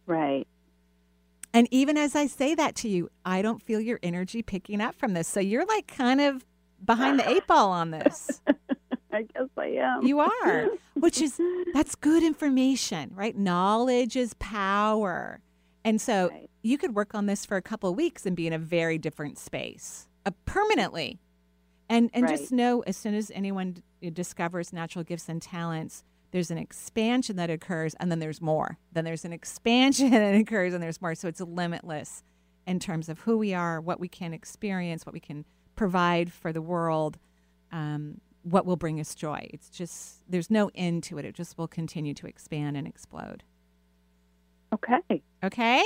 Right. 0.05 0.45
And 1.53 1.69
even 1.71 1.95
as 1.95 2.13
I 2.13 2.27
say 2.27 2.53
that 2.55 2.75
to 2.75 2.89
you, 2.89 3.09
I 3.23 3.41
don't 3.41 3.61
feel 3.61 3.79
your 3.79 4.01
energy 4.03 4.41
picking 4.41 4.81
up 4.81 4.93
from 4.95 5.13
this. 5.13 5.29
So 5.29 5.39
you're 5.39 5.65
like 5.65 5.87
kind 5.87 6.19
of 6.19 6.45
behind 6.83 7.17
the 7.17 7.29
eight 7.29 7.47
ball 7.47 7.71
on 7.71 7.91
this. 7.91 8.41
I 9.15 9.21
guess 9.23 9.47
I 9.57 9.67
am. 9.67 10.05
You 10.05 10.19
are, 10.19 10.67
which 10.93 11.21
is 11.21 11.39
that's 11.73 11.95
good 11.95 12.21
information, 12.23 13.11
right? 13.15 13.35
Knowledge 13.37 14.15
is 14.15 14.33
power. 14.35 15.39
And 15.83 16.01
so 16.01 16.29
Right. 16.29 16.49
you 16.63 16.77
could 16.77 16.95
work 16.95 17.13
on 17.15 17.25
this 17.27 17.45
for 17.45 17.57
a 17.57 17.61
couple 17.61 17.89
of 17.89 17.95
weeks 17.95 18.25
and 18.25 18.35
be 18.35 18.47
in 18.47 18.53
a 18.53 18.57
very 18.59 18.97
different 18.97 19.37
space 19.37 20.07
uh, 20.25 20.31
permanently. 20.45 21.19
And 21.87 22.09
and 22.13 22.27
just 22.27 22.51
know 22.51 22.81
as 22.87 22.97
soon 22.97 23.13
as 23.13 23.31
anyone 23.35 23.77
d- 24.01 24.09
discovers 24.09 24.73
natural 24.73 25.03
gifts 25.03 25.29
and 25.29 25.39
talents, 25.41 26.03
there's 26.31 26.49
an 26.51 26.57
expansion 26.57 27.35
that 27.37 27.49
occurs 27.51 27.93
and 27.99 28.11
then 28.11 28.19
there's 28.19 28.41
more. 28.41 28.77
Then 28.91 29.05
there's 29.05 29.23
an 29.25 29.31
expansion 29.31 30.09
that 30.11 30.35
occurs 30.35 30.73
and 30.73 30.81
there's 30.81 30.99
more. 31.01 31.13
So 31.15 31.27
it's 31.27 31.39
limitless 31.41 32.23
in 32.65 32.79
terms 32.79 33.07
of 33.09 33.19
who 33.19 33.37
we 33.37 33.53
are, 33.53 33.79
what 33.79 33.99
we 33.99 34.07
can 34.07 34.33
experience, 34.33 35.05
what 35.05 35.13
we 35.13 35.19
can 35.19 35.45
provide 35.75 36.33
for 36.33 36.51
the 36.51 36.61
world. 36.61 37.19
Um, 37.71 38.19
what 38.45 38.65
will 38.65 38.75
bring 38.75 38.99
us 38.99 39.15
joy. 39.15 39.47
It's 39.51 39.69
just, 39.69 40.21
there's 40.29 40.51
no 40.51 40.69
end 40.75 41.03
to 41.05 41.17
it. 41.17 41.25
It 41.25 41.33
just 41.33 41.57
will 41.57 41.67
continue 41.67 42.13
to 42.13 42.27
expand 42.27 42.77
and 42.77 42.87
explode. 42.87 43.43
Okay. 44.73 45.23
Okay? 45.43 45.83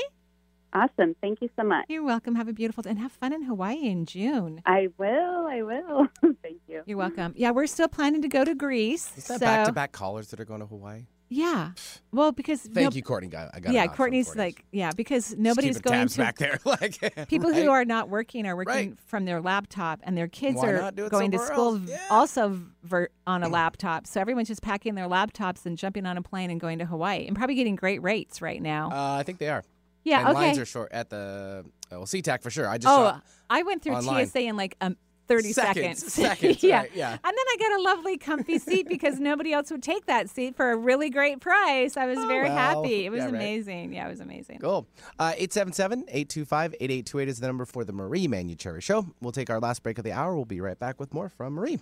Awesome. 0.73 1.15
Thank 1.21 1.41
you 1.41 1.49
so 1.55 1.63
much. 1.63 1.85
You're 1.87 2.03
welcome. 2.03 2.35
Have 2.35 2.47
a 2.47 2.53
beautiful 2.53 2.83
day 2.83 2.91
and 2.91 2.99
have 2.99 3.11
fun 3.11 3.33
in 3.33 3.43
Hawaii 3.43 3.87
in 3.87 4.05
June. 4.05 4.61
I 4.65 4.89
will. 4.97 5.47
I 5.47 5.61
will. 5.63 6.07
Thank 6.43 6.61
you. 6.67 6.83
You're 6.85 6.97
welcome. 6.97 7.33
Yeah, 7.35 7.51
we're 7.51 7.65
still 7.65 7.87
planning 7.87 8.21
to 8.21 8.27
go 8.27 8.43
to 8.43 8.53
Greece. 8.53 9.11
Is 9.17 9.27
that 9.27 9.39
so, 9.39 9.45
back 9.45 9.65
to 9.65 9.71
back 9.71 9.91
callers 9.93 10.27
that 10.27 10.39
are 10.39 10.45
going 10.45 10.59
to 10.59 10.67
Hawaii? 10.67 11.05
Yeah. 11.31 11.71
Well, 12.11 12.31
because 12.31 12.61
Thank 12.61 12.91
no- 12.91 12.95
you, 12.95 13.03
Courtney. 13.03 13.29
I 13.35 13.49
I 13.53 13.59
got 13.59 13.69
a 13.69 13.73
yeah, 13.73 13.81
nod 13.81 13.87
from 13.89 13.97
Courtney's 13.97 14.25
Courtney. 14.25 14.43
like 14.43 14.65
yeah, 14.71 14.91
because 14.95 15.35
nobody's 15.37 15.77
keeping 15.77 15.91
going 15.91 15.99
tabs 16.07 16.13
to 16.13 16.17
back 16.19 16.37
there. 16.39 16.59
like 16.65 17.27
people 17.29 17.51
right? 17.51 17.63
who 17.63 17.69
are 17.69 17.85
not 17.85 18.09
working 18.09 18.47
are 18.47 18.55
working 18.55 18.73
Right. 18.73 18.99
from 19.05 19.25
their 19.25 19.39
laptop 19.39 19.99
and 20.03 20.17
their 20.17 20.27
kids 20.27 20.57
Why 20.57 20.69
are 20.69 20.81
not 20.81 20.95
do 20.95 21.05
it 21.05 21.11
going 21.11 21.29
to 21.31 21.37
somewhere 21.37 21.53
school 21.55 21.67
else? 21.75 21.79
v- 21.81 21.91
Yeah. 21.91 21.99
also 22.09 22.59
ver- 22.83 23.09
on 23.27 23.43
a 23.43 23.47
laptop 23.49 24.07
so 24.07 24.19
everyone's 24.19 24.47
just 24.47 24.63
packing 24.63 24.95
their 24.95 25.07
laptops 25.07 25.65
and 25.67 25.77
jumping 25.77 26.07
on 26.07 26.17
a 26.17 26.21
plane 26.23 26.49
and 26.49 26.59
going 26.59 26.79
to 26.79 26.85
hawaii 26.85 27.27
and 27.27 27.35
probably 27.37 27.55
getting 27.55 27.75
great 27.75 28.01
rates 28.01 28.41
right 28.41 28.61
now 28.61 28.89
Uh, 28.91 29.17
I 29.19 29.23
think 29.23 29.37
they 29.37 29.49
are. 29.49 29.63
yeah 30.03 30.21
and 30.21 30.29
okay 30.29 30.47
lines 30.47 30.57
are 30.57 30.65
short 30.65 30.91
at 30.91 31.11
the 31.11 31.63
uh, 31.91 31.95
well 31.97 32.05
SeaTac 32.05 32.41
for 32.41 32.49
sure. 32.49 32.67
I 32.67 32.77
just 32.79 32.91
oh 32.91 33.05
saw 33.11 33.19
i 33.51 33.61
went 33.63 33.83
through 33.83 33.93
online. 33.95 34.25
tsa 34.27 34.41
in 34.41 34.57
like 34.57 34.75
um, 34.81 34.97
30 35.29 35.53
Seconds, 35.53 35.99
seconds. 35.99 36.13
seconds, 36.13 36.63
yeah. 36.63 36.79
right, 36.79 36.91
yeah. 36.93 37.11
And 37.11 37.19
then 37.23 37.33
I 37.37 37.55
got 37.59 37.79
a 37.79 37.81
lovely, 37.83 38.17
comfy 38.17 38.57
seat 38.59 38.89
because 38.89 39.19
nobody 39.19 39.53
else 39.53 39.69
would 39.71 39.83
take 39.83 40.07
that 40.07 40.29
seat 40.29 40.55
for 40.57 40.71
a 40.71 40.75
really 40.75 41.09
great 41.09 41.39
price. 41.39 41.95
I 41.97 42.05
was 42.07 42.17
very 42.25 42.49
well. 42.49 42.57
happy. 42.57 43.05
It 43.05 43.11
was 43.11 43.19
Yeah, 43.19 43.25
right. 43.25 43.33
amazing. 43.35 43.93
Yeah, 43.93 44.07
it 44.07 44.09
was 44.09 44.19
amazing. 44.19 44.59
Cool. 44.59 44.87
Uh, 45.19 45.33
877-825-8828 45.39 47.27
is 47.27 47.39
the 47.39 47.47
number 47.47 47.65
for 47.65 47.83
the 47.85 47.93
Marie 47.93 48.27
Manuchehri 48.27 48.81
Show. 48.81 49.05
We'll 49.21 49.31
take 49.31 49.49
our 49.49 49.59
last 49.59 49.83
break 49.83 49.97
of 49.99 50.03
the 50.03 50.11
hour. 50.11 50.35
We'll 50.35 50.45
be 50.45 50.61
right 50.61 50.79
back 50.79 50.99
with 50.99 51.13
more 51.13 51.29
from 51.29 51.53
Marie. 51.53 51.79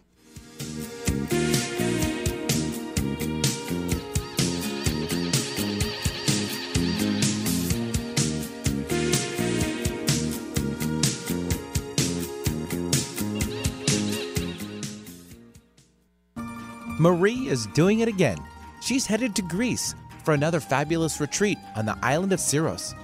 Marie 17.00 17.48
is 17.48 17.68
doing 17.68 18.00
it 18.00 18.08
again. 18.08 18.40
She's 18.82 19.06
headed 19.06 19.36
to 19.36 19.44
Greece 19.44 19.94
for 20.24 20.34
another 20.34 20.60
fabulous 20.60 21.22
retreat 21.22 21.60
on 21.76 21.86
the 21.86 21.96
island 22.02 22.34
of 22.34 22.40
Syros. 22.40 22.96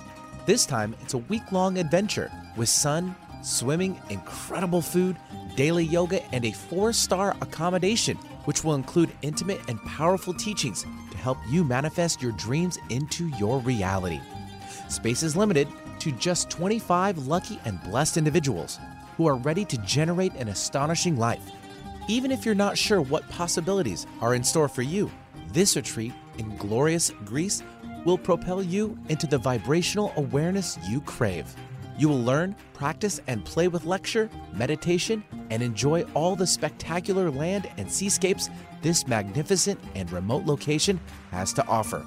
This 0.48 0.66
time, 0.66 0.96
it's 1.02 1.14
a 1.14 1.20
week 1.20 1.52
long 1.52 1.78
adventure 1.78 2.32
with 2.58 2.70
sun, 2.70 3.16
swimming, 3.44 4.02
incredible 4.10 4.82
food, 4.82 5.16
daily 5.56 5.84
yoga, 5.86 6.24
and 6.34 6.44
a 6.44 6.52
four 6.52 6.92
star 6.92 7.36
accommodation, 7.42 8.18
which 8.46 8.64
will 8.64 8.74
include 8.74 9.12
intimate 9.22 9.62
and 9.68 9.80
powerful 9.84 10.34
teachings 10.34 10.88
to 11.12 11.18
help 11.18 11.38
you 11.48 11.64
manifest 11.64 12.20
your 12.20 12.32
dreams 12.32 12.80
into 12.90 13.28
your 13.38 13.60
reality. 13.60 14.20
Space 14.90 15.22
is 15.22 15.36
limited 15.36 15.68
to 16.00 16.12
just 16.14 16.50
25 16.50 17.28
lucky 17.28 17.60
and 17.64 17.82
blessed 17.84 18.18
individuals 18.18 18.80
who 19.18 19.28
are 19.28 19.36
ready 19.36 19.64
to 19.66 19.78
generate 19.80 20.34
an 20.34 20.48
astonishing 20.48 21.16
life. 21.16 21.48
Even 22.10 22.32
if 22.32 22.46
you're 22.46 22.54
not 22.54 22.78
sure 22.78 23.02
what 23.02 23.30
possibilities 23.30 24.08
are 24.20 24.36
in 24.36 24.44
store 24.44 24.68
for 24.68 24.82
you, 24.82 25.10
this 25.54 25.76
retreat 25.78 26.12
in 26.38 26.58
glorious 26.58 27.12
Greece 27.24 27.64
will 28.04 28.18
propel 28.18 28.62
you 28.62 28.98
into 29.08 29.26
the 29.26 29.38
vibrational 29.38 30.12
awareness 30.18 30.78
you 30.90 31.00
crave. 31.00 31.48
You 31.98 32.10
will 32.10 32.22
learn, 32.22 32.56
practice, 32.74 33.22
and 33.28 33.46
play 33.46 33.70
with 33.70 33.86
lecture, 33.86 34.30
meditation, 34.52 35.24
and 35.50 35.64
enjoy 35.64 36.02
all 36.14 36.36
the 36.36 36.48
spectacular 36.48 37.32
land 37.32 37.70
and 37.78 37.90
seascapes 37.90 38.50
this 38.82 39.08
magnificent 39.08 39.80
and 39.96 40.12
remote 40.12 40.44
location 40.46 41.00
has 41.32 41.54
to 41.54 41.66
offer. 41.68 42.06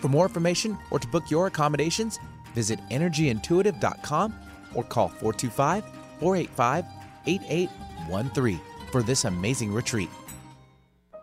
For 0.00 0.08
more 0.08 0.26
information 0.26 0.78
or 0.92 1.00
to 1.00 1.08
book 1.08 1.30
your 1.30 1.48
accommodations, 1.48 2.20
visit 2.54 2.78
energyintuitive.com 2.90 4.34
or 4.74 4.84
call 4.84 5.08
425 5.08 5.84
485 6.20 6.84
8813 7.26 8.60
for 8.92 9.02
this 9.02 9.24
amazing 9.24 9.72
retreat. 9.72 10.10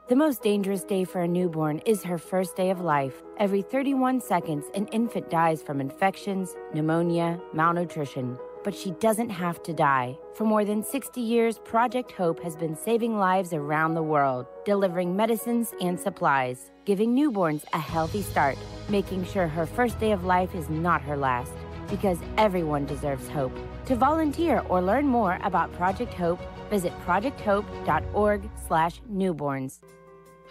The 0.09 0.15
most 0.15 0.41
dangerous 0.41 0.83
day 0.83 1.03
for 1.03 1.21
a 1.21 1.27
newborn 1.27 1.81
is 1.85 2.01
her 2.01 2.17
first 2.17 2.55
day 2.55 2.71
of 2.71 2.81
life. 2.81 3.21
Every 3.37 3.61
31 3.61 4.21
seconds, 4.21 4.65
an 4.73 4.87
infant 4.87 5.29
dies 5.29 5.61
from 5.61 5.79
infections, 5.79 6.55
pneumonia, 6.73 7.39
malnutrition. 7.53 8.35
But 8.63 8.73
she 8.73 8.89
doesn't 8.99 9.29
have 9.29 9.61
to 9.63 9.71
die. 9.71 10.17
For 10.33 10.45
more 10.45 10.65
than 10.65 10.83
60 10.83 11.21
years, 11.21 11.59
Project 11.59 12.11
Hope 12.11 12.41
has 12.41 12.55
been 12.55 12.75
saving 12.75 13.19
lives 13.19 13.53
around 13.53 13.93
the 13.93 14.01
world, 14.01 14.47
delivering 14.65 15.15
medicines 15.15 15.75
and 15.79 15.99
supplies, 15.99 16.71
giving 16.85 17.15
newborns 17.15 17.63
a 17.73 17.79
healthy 17.79 18.23
start, 18.23 18.57
making 18.89 19.25
sure 19.25 19.47
her 19.47 19.67
first 19.67 19.99
day 19.99 20.11
of 20.11 20.25
life 20.25 20.55
is 20.55 20.69
not 20.71 21.03
her 21.03 21.15
last. 21.15 21.53
Because 21.87 22.17
everyone 22.35 22.87
deserves 22.87 23.29
hope. 23.29 23.55
To 23.85 23.95
volunteer 23.95 24.63
or 24.69 24.81
learn 24.81 25.05
more 25.05 25.39
about 25.43 25.71
Project 25.73 26.15
Hope, 26.15 26.41
visit 26.69 26.93
projecthope.org/newborns. 27.05 29.79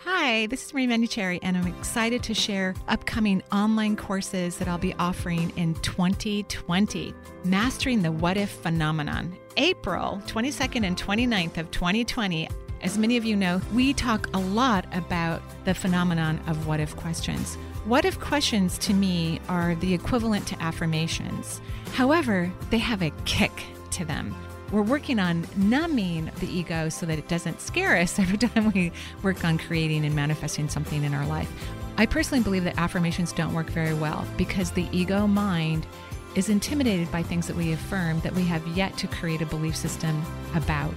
Hi, 0.04 0.46
this 0.46 0.64
is 0.64 0.72
Marie 0.72 0.86
Manuchehri, 0.86 1.40
and 1.42 1.56
I'm 1.56 1.66
excited 1.66 2.22
to 2.22 2.32
share 2.32 2.76
upcoming 2.86 3.42
online 3.50 3.96
courses 3.96 4.56
that 4.58 4.68
I'll 4.68 4.78
be 4.78 4.94
offering 4.94 5.50
in 5.56 5.74
2020. 5.74 7.12
Mastering 7.44 8.02
the 8.02 8.12
What 8.12 8.36
If 8.36 8.50
Phenomenon. 8.50 9.36
April 9.56 10.22
22nd 10.28 10.86
and 10.86 10.96
29th 10.96 11.58
of 11.58 11.72
2020. 11.72 12.48
As 12.80 12.96
many 12.96 13.16
of 13.16 13.24
you 13.24 13.34
know, 13.34 13.60
we 13.74 13.92
talk 13.92 14.28
a 14.34 14.38
lot 14.38 14.86
about 14.96 15.42
the 15.64 15.74
phenomenon 15.74 16.38
of 16.46 16.68
what 16.68 16.78
if 16.78 16.94
questions. 16.94 17.56
What 17.84 18.04
if 18.04 18.20
questions 18.20 18.78
to 18.78 18.94
me 18.94 19.40
are 19.48 19.74
the 19.74 19.94
equivalent 19.94 20.46
to 20.46 20.62
affirmations. 20.62 21.60
However, 21.94 22.52
they 22.70 22.78
have 22.78 23.02
a 23.02 23.10
kick 23.24 23.64
to 23.90 24.04
them. 24.04 24.32
We're 24.70 24.82
working 24.82 25.18
on 25.18 25.46
numbing 25.56 26.30
the 26.40 26.46
ego 26.46 26.88
so 26.90 27.06
that 27.06 27.18
it 27.18 27.26
doesn't 27.28 27.60
scare 27.60 27.96
us 27.96 28.18
every 28.18 28.38
time 28.38 28.72
we 28.72 28.92
work 29.22 29.44
on 29.44 29.58
creating 29.58 30.04
and 30.04 30.14
manifesting 30.14 30.68
something 30.68 31.04
in 31.04 31.14
our 31.14 31.26
life. 31.26 31.50
I 31.96 32.06
personally 32.06 32.44
believe 32.44 32.64
that 32.64 32.78
affirmations 32.78 33.32
don't 33.32 33.54
work 33.54 33.70
very 33.70 33.94
well 33.94 34.24
because 34.36 34.70
the 34.70 34.86
ego 34.92 35.26
mind 35.26 35.86
is 36.34 36.48
intimidated 36.48 37.10
by 37.10 37.22
things 37.22 37.46
that 37.48 37.56
we 37.56 37.72
affirm 37.72 38.20
that 38.20 38.34
we 38.34 38.44
have 38.44 38.64
yet 38.68 38.96
to 38.98 39.08
create 39.08 39.42
a 39.42 39.46
belief 39.46 39.74
system 39.74 40.22
about. 40.54 40.94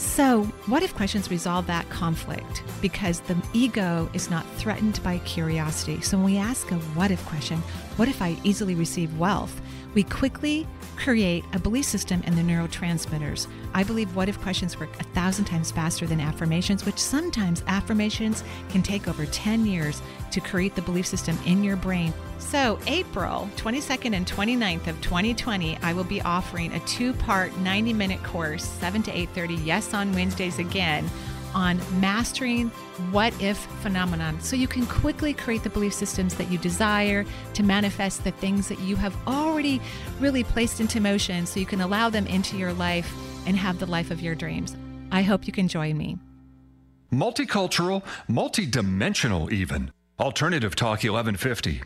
So, 0.00 0.44
what 0.64 0.82
if 0.82 0.94
questions 0.94 1.30
resolve 1.30 1.66
that 1.66 1.86
conflict? 1.90 2.62
Because 2.80 3.20
the 3.20 3.36
ego 3.52 4.08
is 4.14 4.30
not 4.30 4.46
threatened 4.56 4.98
by 5.02 5.18
curiosity. 5.18 6.00
So, 6.00 6.16
when 6.16 6.24
we 6.24 6.38
ask 6.38 6.70
a 6.70 6.76
what 6.96 7.10
if 7.10 7.22
question, 7.26 7.58
what 7.98 8.08
if 8.08 8.22
I 8.22 8.38
easily 8.42 8.74
receive 8.74 9.18
wealth? 9.18 9.60
We 9.92 10.04
quickly 10.04 10.66
create 10.96 11.44
a 11.52 11.58
belief 11.58 11.84
system 11.84 12.22
in 12.22 12.34
the 12.34 12.40
neurotransmitters. 12.40 13.46
I 13.74 13.84
believe 13.84 14.16
what 14.16 14.30
if 14.30 14.40
questions 14.40 14.80
work 14.80 14.88
a 14.98 15.04
thousand 15.04 15.44
times 15.44 15.70
faster 15.70 16.06
than 16.06 16.18
affirmations, 16.18 16.86
which 16.86 16.98
sometimes 16.98 17.62
affirmations 17.66 18.42
can 18.70 18.82
take 18.82 19.06
over 19.06 19.26
10 19.26 19.66
years 19.66 20.00
to 20.30 20.40
create 20.40 20.76
the 20.76 20.82
belief 20.82 21.06
system 21.06 21.38
in 21.44 21.62
your 21.62 21.76
brain. 21.76 22.14
So, 22.40 22.80
April 22.88 23.48
22nd 23.56 24.12
and 24.12 24.26
29th 24.26 24.88
of 24.88 25.00
2020, 25.02 25.78
I 25.82 25.92
will 25.92 26.04
be 26.04 26.20
offering 26.22 26.72
a 26.72 26.80
two-part 26.80 27.52
90-minute 27.52 28.24
course, 28.24 28.64
7 28.64 29.02
to 29.04 29.12
8:30, 29.12 29.64
yes 29.64 29.94
on 29.94 30.12
Wednesdays 30.12 30.58
again, 30.58 31.08
on 31.54 31.78
mastering 32.00 32.70
what 33.12 33.32
if 33.40 33.56
phenomenon 33.82 34.40
so 34.40 34.56
you 34.56 34.66
can 34.66 34.86
quickly 34.86 35.32
create 35.32 35.62
the 35.62 35.70
belief 35.70 35.92
systems 35.92 36.34
that 36.36 36.50
you 36.50 36.58
desire 36.58 37.24
to 37.54 37.62
manifest 37.62 38.24
the 38.24 38.30
things 38.30 38.68
that 38.68 38.80
you 38.80 38.96
have 38.96 39.16
already 39.26 39.80
really 40.18 40.44
placed 40.44 40.80
into 40.80 41.00
motion 41.00 41.46
so 41.46 41.60
you 41.60 41.66
can 41.66 41.80
allow 41.80 42.08
them 42.08 42.26
into 42.26 42.56
your 42.56 42.72
life 42.72 43.12
and 43.46 43.56
have 43.56 43.78
the 43.78 43.86
life 43.86 44.10
of 44.10 44.20
your 44.20 44.34
dreams. 44.34 44.76
I 45.12 45.22
hope 45.22 45.46
you 45.46 45.52
can 45.52 45.68
join 45.68 45.96
me. 45.96 46.18
Multicultural, 47.12 48.02
multidimensional, 48.28 49.52
even. 49.52 49.92
Alternative 50.18 50.74
Talk 50.74 51.02
1150. 51.02 51.82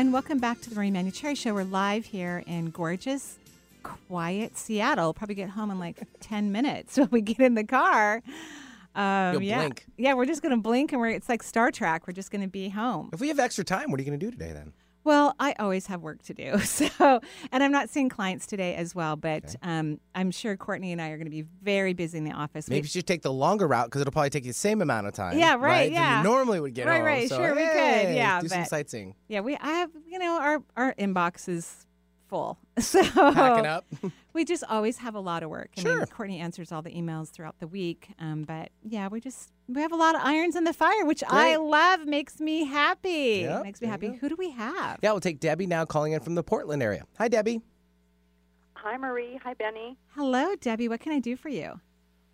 And 0.00 0.14
welcome 0.14 0.38
back 0.38 0.62
to 0.62 0.70
the 0.70 0.76
Marie 0.76 0.90
Manuchehri 0.90 1.36
Show. 1.36 1.52
We're 1.52 1.62
live 1.64 2.06
here 2.06 2.42
in 2.46 2.70
gorgeous, 2.70 3.36
quiet 3.82 4.56
Seattle. 4.56 5.12
Probably 5.12 5.34
get 5.34 5.50
home 5.50 5.70
in 5.70 5.78
like 5.78 5.98
10 6.20 6.50
minutes 6.52 6.96
when 6.96 7.08
we 7.10 7.20
get 7.20 7.38
in 7.40 7.54
the 7.54 7.64
car. 7.64 8.22
Um, 8.94 9.42
yeah. 9.42 9.58
blink. 9.58 9.84
Yeah, 9.98 10.14
we're 10.14 10.24
just 10.24 10.40
going 10.40 10.54
to 10.54 10.60
blink 10.60 10.92
and 10.92 11.02
we're, 11.02 11.10
it's 11.10 11.28
like 11.28 11.42
Star 11.42 11.70
Trek. 11.70 12.06
We're 12.06 12.14
just 12.14 12.30
going 12.30 12.40
to 12.40 12.48
be 12.48 12.70
home. 12.70 13.10
If 13.12 13.20
we 13.20 13.28
have 13.28 13.38
extra 13.38 13.62
time, 13.62 13.90
what 13.90 14.00
are 14.00 14.02
you 14.02 14.08
going 14.08 14.18
to 14.18 14.24
do 14.26 14.30
today 14.30 14.52
then? 14.52 14.72
Well, 15.02 15.34
I 15.40 15.54
always 15.58 15.86
have 15.86 16.02
work 16.02 16.22
to 16.24 16.34
do. 16.34 16.58
So, 16.70 17.20
and 17.52 17.62
I'm 17.62 17.72
not 17.72 17.88
seeing 17.90 18.08
clients 18.08 18.46
today 18.46 18.74
as 18.74 18.94
well, 18.94 19.16
but 19.16 19.54
um, 19.62 19.98
I'm 20.14 20.30
sure 20.30 20.56
Courtney 20.56 20.92
and 20.92 21.00
I 21.00 21.08
are 21.10 21.16
going 21.16 21.26
to 21.26 21.30
be 21.30 21.44
very 21.62 21.92
busy 21.94 22.18
in 22.18 22.24
the 22.24 22.32
office. 22.32 22.68
Maybe 22.68 22.80
We- 22.80 22.84
you 22.84 22.88
should 22.88 23.06
take 23.06 23.22
the 23.22 23.32
longer 23.32 23.66
route 23.66 23.86
because 23.86 24.00
it'll 24.00 24.12
probably 24.12 24.30
take 24.30 24.44
you 24.44 24.50
the 24.50 24.54
same 24.58 24.82
amount 24.82 25.06
of 25.06 25.14
time. 25.14 25.38
Yeah, 25.38 25.56
right, 25.56 25.84
than 25.84 25.92
yeah. 25.94 26.18
you 26.18 26.24
normally 26.24 26.60
would 26.60 26.74
get 26.74 26.86
right, 26.86 26.96
home. 26.98 27.06
right, 27.06 27.28
So, 27.28 27.36
sure, 27.38 27.54
we 27.54 27.62
could, 27.62 28.14
yeah, 28.14 28.40
do 28.40 28.48
some 28.48 28.64
sightseeing. 28.64 29.14
Yeah, 29.28 29.40
we 29.40 29.56
I 29.56 29.68
have 29.72 29.90
you 30.06 30.18
know 30.18 30.38
our 30.40 30.62
our 30.76 30.94
inbox 30.94 31.48
is 31.48 31.86
full, 32.30 32.58
so 32.78 33.02
Packing 33.02 33.66
up. 33.66 33.84
we 34.32 34.44
just 34.46 34.64
always 34.68 34.96
have 34.98 35.14
a 35.14 35.20
lot 35.20 35.42
of 35.42 35.50
work. 35.50 35.70
I 35.76 35.80
Sure. 35.82 35.96
mean, 35.98 36.06
Courtney 36.06 36.38
answers 36.38 36.72
all 36.72 36.80
the 36.80 36.92
emails 36.92 37.28
throughout 37.30 37.58
the 37.58 37.66
week, 37.66 38.08
um, 38.18 38.44
but 38.44 38.70
yeah, 38.82 39.08
we 39.08 39.20
just 39.20 39.50
we 39.68 39.82
have 39.82 39.92
a 39.92 39.96
lot 39.96 40.14
of 40.14 40.22
irons 40.24 40.56
in 40.56 40.64
the 40.64 40.72
fire, 40.72 41.04
which 41.04 41.22
I 41.28 41.56
love. 41.56 42.06
Makes 42.06 42.40
me 42.40 42.64
happy. 42.64 43.40
Yep, 43.42 43.62
Makes 43.64 43.80
me 43.82 43.88
happy. 43.88 44.12
Who 44.16 44.28
do 44.30 44.36
we 44.36 44.50
have? 44.52 45.00
Yeah, 45.02 45.10
we'll 45.12 45.20
take 45.20 45.40
Debbie 45.40 45.66
now 45.66 45.84
calling 45.84 46.12
in 46.12 46.20
from 46.20 46.34
the 46.36 46.42
Portland 46.42 46.82
area. 46.82 47.04
Hi, 47.18 47.28
Debbie. 47.28 47.60
Hi, 48.74 48.96
Marie. 48.96 49.38
Hi, 49.44 49.52
Benny. 49.54 49.98
Hello, 50.14 50.54
Debbie. 50.56 50.88
What 50.88 51.00
can 51.00 51.12
I 51.12 51.18
do 51.18 51.36
for 51.36 51.48
you? 51.50 51.80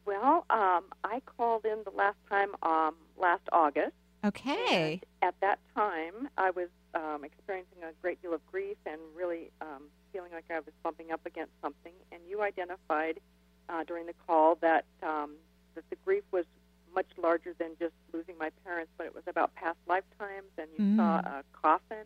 Well, 0.04 0.46
um, 0.50 0.84
I 1.02 1.20
called 1.36 1.64
in 1.64 1.78
the 1.84 1.90
last 1.90 2.18
time 2.30 2.50
um, 2.62 2.94
last 3.18 3.42
August. 3.50 3.92
Okay. 4.26 5.00
At 5.22 5.34
that 5.40 5.58
time, 5.74 6.28
I 6.36 6.50
was 6.50 6.68
um, 6.94 7.24
experiencing 7.24 7.78
a 7.82 7.92
great 8.02 8.20
deal 8.22 8.34
of 8.34 8.44
grief 8.46 8.76
and 8.86 9.00
really 9.14 9.50
um, 9.60 9.84
feeling 10.12 10.32
like 10.32 10.44
I 10.50 10.58
was 10.60 10.72
bumping 10.82 11.10
up 11.12 11.20
against 11.26 11.52
something. 11.62 11.92
And 12.12 12.20
you 12.28 12.42
identified 12.42 13.20
uh, 13.68 13.84
during 13.84 14.06
the 14.06 14.14
call 14.26 14.56
that 14.62 14.84
um, 15.02 15.32
that 15.74 15.84
the 15.90 15.96
grief 16.04 16.24
was 16.32 16.44
much 16.94 17.06
larger 17.18 17.52
than 17.58 17.70
just 17.78 17.92
losing 18.12 18.38
my 18.38 18.50
parents, 18.64 18.90
but 18.96 19.06
it 19.06 19.14
was 19.14 19.24
about 19.26 19.54
past 19.54 19.78
lifetimes. 19.86 20.50
And 20.58 20.68
you 20.76 20.96
saw 20.96 21.20
Mm. 21.20 21.26
a 21.26 21.44
coffin 21.52 22.04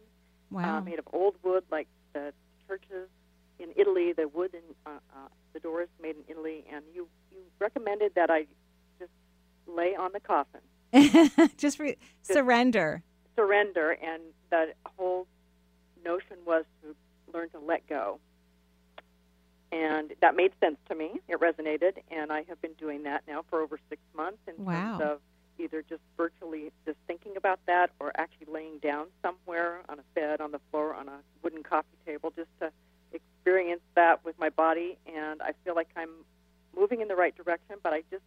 Wow. 0.50 0.78
uh, 0.78 0.80
made 0.80 0.98
of 0.98 1.06
old 1.12 1.36
wood, 1.44 1.64
like 1.70 1.86
the 2.12 2.32
churches 2.66 3.08
in 3.60 3.68
Italy. 3.76 4.12
The 4.12 4.26
wood 4.26 4.52
and 4.54 4.64
uh, 4.86 4.98
uh, 5.14 5.28
the 5.52 5.60
doors 5.60 5.88
made 6.02 6.16
in 6.16 6.24
Italy, 6.28 6.64
and 6.72 6.84
you 6.94 7.08
you 7.30 7.38
recommended 7.60 8.14
that 8.16 8.30
I 8.30 8.46
just 8.98 9.12
lay 9.68 9.94
on 9.94 10.10
the 10.12 10.18
coffin, 10.20 10.60
just 11.56 11.78
re- 11.78 11.96
surrender. 12.22 13.02
surrender, 13.36 13.90
and 13.92 14.22
the 14.50 14.72
whole 14.96 15.26
notion 16.04 16.36
was 16.46 16.64
to 16.82 16.94
learn 17.32 17.48
to 17.50 17.58
let 17.58 17.86
go. 17.86 18.18
And 19.72 20.12
that 20.20 20.34
made 20.34 20.52
sense 20.60 20.78
to 20.88 20.94
me. 20.96 21.20
It 21.28 21.38
resonated, 21.38 21.92
and 22.10 22.32
I 22.32 22.42
have 22.48 22.60
been 22.60 22.72
doing 22.74 23.04
that 23.04 23.22
now 23.28 23.44
for 23.48 23.60
over 23.60 23.78
six 23.88 24.02
months 24.16 24.38
in 24.48 24.64
Wow. 24.64 24.98
terms 24.98 25.00
of 25.02 25.20
either 25.60 25.82
just 25.82 26.00
virtually 26.16 26.72
just 26.86 26.96
thinking 27.06 27.36
about 27.36 27.60
that 27.66 27.90
or 28.00 28.10
actually 28.16 28.46
laying 28.52 28.78
down 28.78 29.06
somewhere 29.22 29.82
on 29.88 29.98
a 29.98 30.02
bed, 30.14 30.40
on 30.40 30.50
the 30.50 30.60
floor, 30.70 30.94
on 30.94 31.08
a 31.08 31.18
wooden 31.42 31.62
coffee 31.62 31.86
table, 32.04 32.32
just 32.34 32.48
to 32.60 32.72
experience 33.12 33.82
that 33.94 34.24
with 34.24 34.36
my 34.40 34.48
body. 34.48 34.98
And 35.06 35.40
I 35.42 35.52
feel 35.64 35.74
like 35.76 35.88
I'm 35.96 36.10
moving 36.76 37.00
in 37.00 37.08
the 37.08 37.16
right 37.16 37.36
direction, 37.36 37.76
but 37.82 37.92
I 37.92 38.02
just 38.10 38.22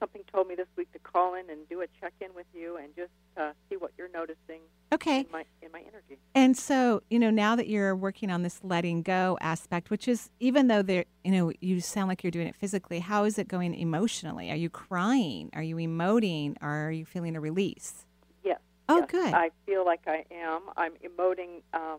something 0.00 0.22
told 0.32 0.48
me 0.48 0.54
this 0.54 0.66
week 0.76 0.90
to 0.92 0.98
call 0.98 1.34
in 1.34 1.48
and 1.50 1.68
do 1.68 1.80
a 1.82 1.86
check 2.00 2.12
in 2.20 2.28
with 2.34 2.46
you 2.54 2.76
and 2.76 2.94
just 2.96 3.10
uh, 3.36 3.52
see 3.68 3.76
what 3.76 3.92
you're 3.98 4.10
noticing 4.12 4.60
Okay. 4.92 5.20
in 5.20 5.26
my 5.30 5.44
in 5.62 5.70
my 5.72 5.80
energy. 5.80 6.18
And 6.34 6.56
so, 6.56 7.02
you 7.10 7.18
know, 7.18 7.30
now 7.30 7.56
that 7.56 7.68
you're 7.68 7.94
working 7.94 8.30
on 8.30 8.42
this 8.42 8.60
letting 8.62 9.02
go 9.02 9.36
aspect, 9.40 9.90
which 9.90 10.08
is 10.08 10.30
even 10.40 10.68
though 10.68 10.82
there, 10.82 11.04
you 11.24 11.32
know, 11.32 11.52
you 11.60 11.80
sound 11.80 12.08
like 12.08 12.22
you're 12.22 12.30
doing 12.30 12.46
it 12.46 12.56
physically, 12.56 13.00
how 13.00 13.24
is 13.24 13.38
it 13.38 13.48
going 13.48 13.74
emotionally? 13.74 14.50
Are 14.50 14.56
you 14.56 14.70
crying? 14.70 15.50
Are 15.52 15.62
you 15.62 15.76
emoting? 15.76 16.56
Are 16.60 16.90
you 16.90 17.04
feeling 17.04 17.36
a 17.36 17.40
release? 17.40 18.06
Yes. 18.44 18.60
Oh, 18.88 18.98
yes. 18.98 19.10
good. 19.10 19.34
I 19.34 19.50
feel 19.66 19.84
like 19.84 20.00
I 20.06 20.24
am. 20.32 20.62
I'm 20.76 20.92
emoting 21.04 21.62
um, 21.74 21.98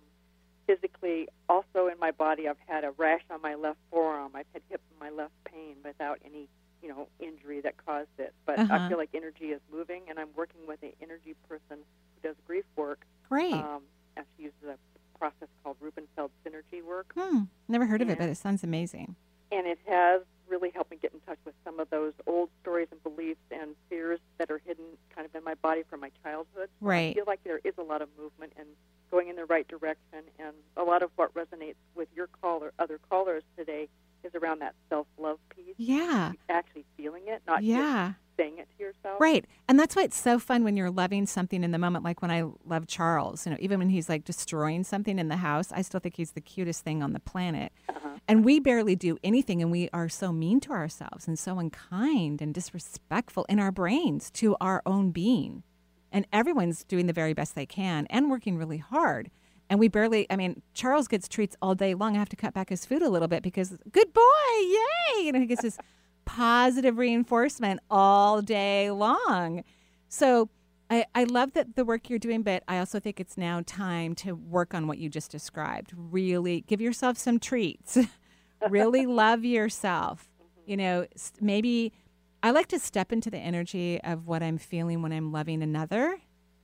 physically. 0.66 1.28
Also 1.48 1.88
in 1.88 2.00
my 2.00 2.12
body, 2.12 2.48
I've 2.48 2.58
had 2.68 2.84
a 2.84 2.92
rash 2.92 3.22
on 3.30 3.42
my 3.42 3.56
left 3.56 3.80
forearm. 3.92 4.32
I've 4.36 4.46
had 4.54 4.62
hip 4.70 4.82
and 4.92 5.00
my 5.00 5.16
left 5.16 5.34
pain 5.46 5.76
without 5.84 6.20
any, 6.26 6.48
you 6.82 6.90
know, 6.90 7.08
injury 7.20 7.62
that 7.62 7.76
caused 7.86 8.10
it. 8.18 8.34
But 8.46 8.60
Uh-huh. 8.60 8.74
I 8.74 8.90
feel 8.90 8.98
like 8.98 9.10
energy 9.14 9.46
is 9.52 9.62
moving, 9.72 10.04
and 10.10 10.20
I'm 10.20 10.30
working 10.36 10.62
with 10.68 10.82
an 10.84 10.94
energy 11.02 11.36
person 11.48 11.78
who 11.80 12.28
does 12.28 12.36
grief 12.48 12.66
work. 12.76 13.06
Great. 13.28 13.54
Um, 13.54 13.84
and 14.16 14.26
she 14.38 14.44
uses 14.44 14.64
a 14.64 14.78
process 15.18 15.50
called 15.64 15.78
Rubenfeld 15.82 16.32
synergy 16.46 16.84
work. 16.84 17.14
Hmm. 17.14 17.44
Never 17.68 17.86
heard 17.86 18.02
of 18.02 18.10
it, 18.10 18.18
but 18.18 18.30
it 18.30 18.36
sounds 18.38 18.64
amazing. 18.64 19.16
and 19.52 19.66
it 19.66 19.80
has 19.88 20.22
really 20.48 20.70
helped 20.70 20.92
me 20.92 20.98
get 21.02 21.12
in 21.12 21.20
touch 21.22 21.40
with 21.44 21.56
some 21.66 21.80
of 21.80 21.90
those 21.90 22.14
old 22.28 22.50
stories 22.62 22.88
and 22.92 23.02
beliefs 23.02 23.40
and 23.52 23.76
fears 23.90 24.20
that 24.38 24.52
are 24.52 24.60
hidden 24.66 24.86
kind 25.16 25.26
of 25.26 25.34
in 25.36 25.44
my 25.44 25.56
body 25.56 25.82
from 25.90 26.00
my 26.00 26.12
childhood. 26.24 26.70
So 26.80 26.86
I 26.86 26.90
Right. 26.90 27.16
feel 27.16 27.24
like 27.26 27.44
there 27.44 27.60
is 27.64 27.74
a 27.80 27.82
lot 27.84 28.02
of 28.04 28.10
movement 28.18 28.54
and 28.58 28.68
going 29.10 29.28
in 29.28 29.36
the 29.36 29.46
right 29.46 29.68
direction, 29.68 30.24
and 30.38 30.54
a 30.78 30.84
lot 30.84 31.02
of 31.02 31.10
what 31.16 31.34
resonates 31.34 31.78
with 31.96 32.10
your 32.16 32.28
caller, 32.28 32.72
other 32.78 33.00
callers 33.10 33.42
today, 33.58 33.90
is 34.24 34.34
around 34.36 34.60
that 34.60 34.76
self-love 34.90 35.40
piece. 35.56 35.76
Yeah. 35.78 36.34
actually 36.50 36.86
feeling 36.98 37.24
it, 37.28 37.42
not 37.48 37.64
Yeah. 37.64 38.10
just 38.10 38.20
saying 38.38 38.58
it 38.58 38.68
to 38.78 38.84
yourself. 38.84 39.20
Right. 39.20 39.46
And 39.68 39.80
that's 39.80 39.96
why 39.96 40.04
it's 40.04 40.18
so 40.18 40.40
fun 40.40 40.64
when 40.64 40.78
you're 40.78 40.90
loving 40.92 41.26
something 41.26 41.64
in 41.64 41.72
the 41.72 41.78
moment. 41.78 42.04
Like 42.06 42.22
when 42.22 42.32
I 42.32 42.44
love 42.66 42.88
Charles, 42.88 43.46
you 43.46 43.52
know, 43.52 43.58
even 43.60 43.80
when 43.80 43.90
he's 43.90 44.08
like 44.10 44.24
destroying 44.24 44.84
something 44.84 45.20
in 45.20 45.28
the 45.28 45.38
house, 45.38 45.72
I 45.72 45.82
still 45.82 46.00
think 46.00 46.16
he's 46.16 46.32
the 46.32 46.42
cutest 46.42 46.84
thing 46.84 47.04
on 47.04 47.14
the 47.14 47.20
planet. 47.20 47.72
Uh-huh. 47.90 48.10
And 48.28 48.46
we 48.46 48.60
barely 48.60 48.96
do 48.96 49.18
anything. 49.24 49.62
And 49.62 49.72
we 49.72 49.90
are 49.92 50.08
so 50.10 50.32
mean 50.32 50.60
to 50.62 50.72
ourselves 50.72 51.28
and 51.28 51.38
so 51.38 51.60
unkind 51.60 52.42
and 52.42 52.54
disrespectful 52.54 53.46
in 53.50 53.60
our 53.60 53.72
brains 53.72 54.32
to 54.32 54.56
our 54.62 54.82
own 54.86 55.12
being. 55.12 55.64
And 56.12 56.26
everyone's 56.34 56.84
doing 56.86 57.06
the 57.08 57.14
very 57.14 57.34
best 57.34 57.56
they 57.56 57.66
can 57.66 58.08
and 58.10 58.32
working 58.32 58.58
really 58.58 58.78
hard. 58.78 59.30
And 59.70 59.80
we 59.80 59.88
barely, 59.88 60.26
I 60.30 60.36
mean, 60.36 60.62
Charles 60.74 61.08
gets 61.08 61.28
treats 61.28 61.56
all 61.62 61.76
day 61.76 61.94
long. 61.94 62.16
I 62.16 62.20
have 62.20 62.30
to 62.30 62.36
cut 62.36 62.54
back 62.54 62.70
his 62.70 62.86
food 62.86 63.02
a 63.02 63.10
little 63.10 63.28
bit 63.28 63.44
because, 63.44 63.78
good 63.92 64.14
boy, 64.14 64.22
yay. 64.58 65.26
You 65.26 65.32
know, 65.32 65.40
he 65.40 65.46
gets 65.46 65.62
this 65.62 65.78
positive 66.26 66.98
reinforcement 66.98 67.80
all 67.90 68.42
day 68.42 68.90
long. 68.90 69.64
So 70.08 70.50
I, 70.90 71.06
I 71.14 71.26
love 71.26 71.54
that 71.54 71.76
the 71.76 71.86
work 71.86 72.10
you're 72.10 72.20
doing, 72.20 72.42
but 72.42 72.64
I 72.68 72.80
also 72.80 73.00
think 73.00 73.20
it's 73.20 73.38
now 73.38 73.62
time 73.66 74.16
to 74.16 74.34
work 74.34 74.74
on 74.74 74.88
what 74.88 74.98
you 74.98 75.08
just 75.08 75.32
described. 75.32 75.94
Really 75.96 76.62
give 76.62 76.82
yourself 76.82 77.18
some 77.18 77.40
treats. 77.40 77.98
really 78.70 79.06
love 79.06 79.46
yourself. 79.46 80.30
Mm-hmm. 80.42 80.72
You 80.72 80.78
know, 80.78 81.06
maybe 81.40 81.94
I 82.42 82.52
like 82.52 82.68
to 82.68 82.80
step 82.80 83.12
into 83.12 83.30
the 83.30 83.38
energy 83.38 84.02
of 84.02 84.28
what 84.28 84.42
I'm 84.42 84.58
feeling 84.58 85.02
when 85.02 85.12
I'm 85.12 85.32
loving 85.32 85.62
another 85.62 86.20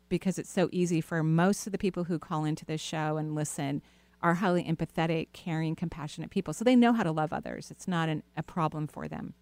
because 0.10 0.38
it's 0.38 0.52
so 0.52 0.70
easy 0.72 1.02
for 1.02 1.24
most 1.24 1.66
of 1.66 1.72
the 1.72 1.78
people 1.78 2.06
who 2.06 2.20
call 2.20 2.46
into 2.46 2.66
this 2.66 2.82
show 2.82 3.18
and 3.18 3.36
listen 3.36 3.82
are 4.22 4.36
highly 4.36 4.64
empathetic, 4.64 5.28
caring, 5.34 5.76
compassionate 5.76 6.30
people. 6.32 6.54
So 6.54 6.64
they 6.64 6.76
know 6.76 6.94
how 6.94 7.04
to 7.04 7.12
love 7.12 7.32
others. 7.34 7.70
It's 7.70 7.88
not 7.88 8.10
an, 8.10 8.24
a 8.36 8.44
problem 8.44 8.88
for 8.88 9.08
them. 9.08 9.34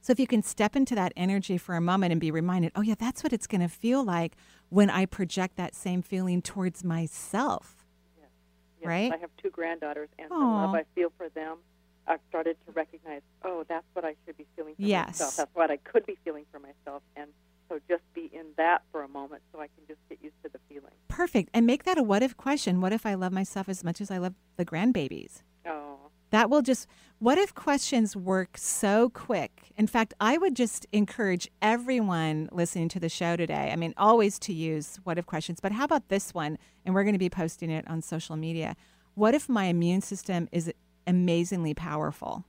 So 0.00 0.12
if 0.12 0.20
you 0.20 0.26
can 0.26 0.42
step 0.42 0.76
into 0.76 0.94
that 0.94 1.12
energy 1.14 1.58
for 1.58 1.74
a 1.74 1.80
moment 1.80 2.12
and 2.12 2.20
be 2.20 2.30
reminded, 2.30 2.72
oh, 2.74 2.80
yeah, 2.80 2.94
that's 2.98 3.22
what 3.22 3.34
it's 3.34 3.46
going 3.46 3.60
to 3.60 3.68
feel 3.68 4.02
like 4.02 4.34
when 4.70 4.88
I 4.88 5.04
project 5.04 5.56
that 5.56 5.74
same 5.74 6.00
feeling 6.00 6.40
towards 6.40 6.82
myself. 6.82 7.84
Yes, 8.18 8.88
Right? 8.88 9.12
I 9.12 9.18
have 9.18 9.28
two 9.42 9.50
granddaughters, 9.50 10.08
and 10.18 10.30
the 10.30 10.34
Aw. 10.36 10.64
love 10.64 10.74
I 10.74 10.84
feel 10.94 11.12
for 11.18 11.28
them, 11.28 11.58
I've 12.06 12.20
started 12.30 12.56
to 12.64 12.72
recognize, 12.72 13.20
oh, 13.44 13.66
that's 13.68 13.84
what 13.92 14.06
I 14.06 14.14
should 14.24 14.38
be 14.38 14.46
feeling 14.56 14.74
for 14.74 14.82
Yes. 14.82 15.08
myself. 15.20 15.36
That's 15.36 15.54
what 15.54 15.70
I 15.70 15.76
could 15.76 16.06
be 16.06 16.16
feeling 16.24 16.46
for 16.50 16.58
myself. 16.60 17.02
And 17.14 17.28
so 17.70 17.78
just 17.88 18.02
be 18.14 18.28
in 18.32 18.46
that 18.56 18.82
for 18.90 19.02
a 19.02 19.08
moment 19.08 19.42
so 19.52 19.60
I 19.60 19.68
can 19.68 19.86
just 19.86 20.00
get 20.08 20.18
used 20.20 20.34
to 20.42 20.50
the 20.50 20.58
feeling. 20.68 20.92
Perfect. 21.08 21.50
And 21.54 21.66
make 21.66 21.84
that 21.84 21.96
a 21.96 22.02
what 22.02 22.22
if 22.22 22.36
question. 22.36 22.80
What 22.80 22.92
if 22.92 23.06
I 23.06 23.14
love 23.14 23.32
myself 23.32 23.68
as 23.68 23.84
much 23.84 24.00
as 24.00 24.10
I 24.10 24.18
love 24.18 24.34
the 24.56 24.64
grandbabies? 24.64 25.42
Oh, 25.66 25.98
That 26.30 26.50
will 26.50 26.62
just, 26.62 26.88
what 27.20 27.38
if 27.38 27.54
questions 27.54 28.16
work 28.16 28.58
so 28.58 29.08
quick? 29.10 29.72
In 29.76 29.86
fact, 29.86 30.14
I 30.20 30.36
would 30.36 30.56
just 30.56 30.86
encourage 30.92 31.48
everyone 31.62 32.48
listening 32.50 32.88
to 32.90 33.00
the 33.00 33.08
show 33.08 33.36
today, 33.36 33.70
I 33.72 33.76
mean, 33.76 33.94
always 33.96 34.38
to 34.40 34.52
use 34.52 34.98
what 35.04 35.16
if 35.16 35.26
questions, 35.26 35.60
but 35.60 35.72
how 35.72 35.84
about 35.84 36.08
this 36.08 36.34
one? 36.34 36.58
And 36.84 36.94
we're 36.94 37.04
going 37.04 37.14
to 37.14 37.18
be 37.18 37.30
posting 37.30 37.70
it 37.70 37.88
on 37.88 38.02
social 38.02 38.36
media. 38.36 38.74
What 39.14 39.34
if 39.34 39.48
my 39.48 39.66
immune 39.66 40.00
system 40.00 40.48
is 40.50 40.72
amazingly 41.06 41.74
powerful 41.74 42.44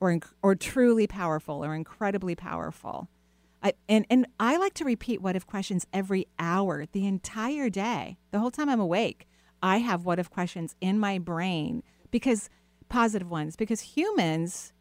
or, 0.00 0.18
or 0.42 0.54
truly 0.54 1.06
powerful 1.06 1.64
or 1.64 1.74
incredibly 1.74 2.34
powerful? 2.34 3.08
I, 3.62 3.74
and, 3.88 4.06
and 4.08 4.26
I 4.38 4.56
like 4.56 4.74
to 4.74 4.84
repeat 4.84 5.20
what 5.20 5.36
if 5.36 5.46
questions 5.46 5.86
every 5.92 6.26
hour, 6.38 6.86
the 6.92 7.06
entire 7.06 7.68
day, 7.68 8.18
the 8.30 8.38
whole 8.38 8.50
time 8.50 8.68
I'm 8.68 8.80
awake. 8.80 9.26
I 9.62 9.78
have 9.78 10.04
what 10.04 10.18
if 10.18 10.30
questions 10.30 10.74
in 10.80 10.98
my 10.98 11.18
brain 11.18 11.82
because 12.10 12.48
positive 12.88 13.30
ones, 13.30 13.56
because 13.56 13.80
humans 13.80 14.72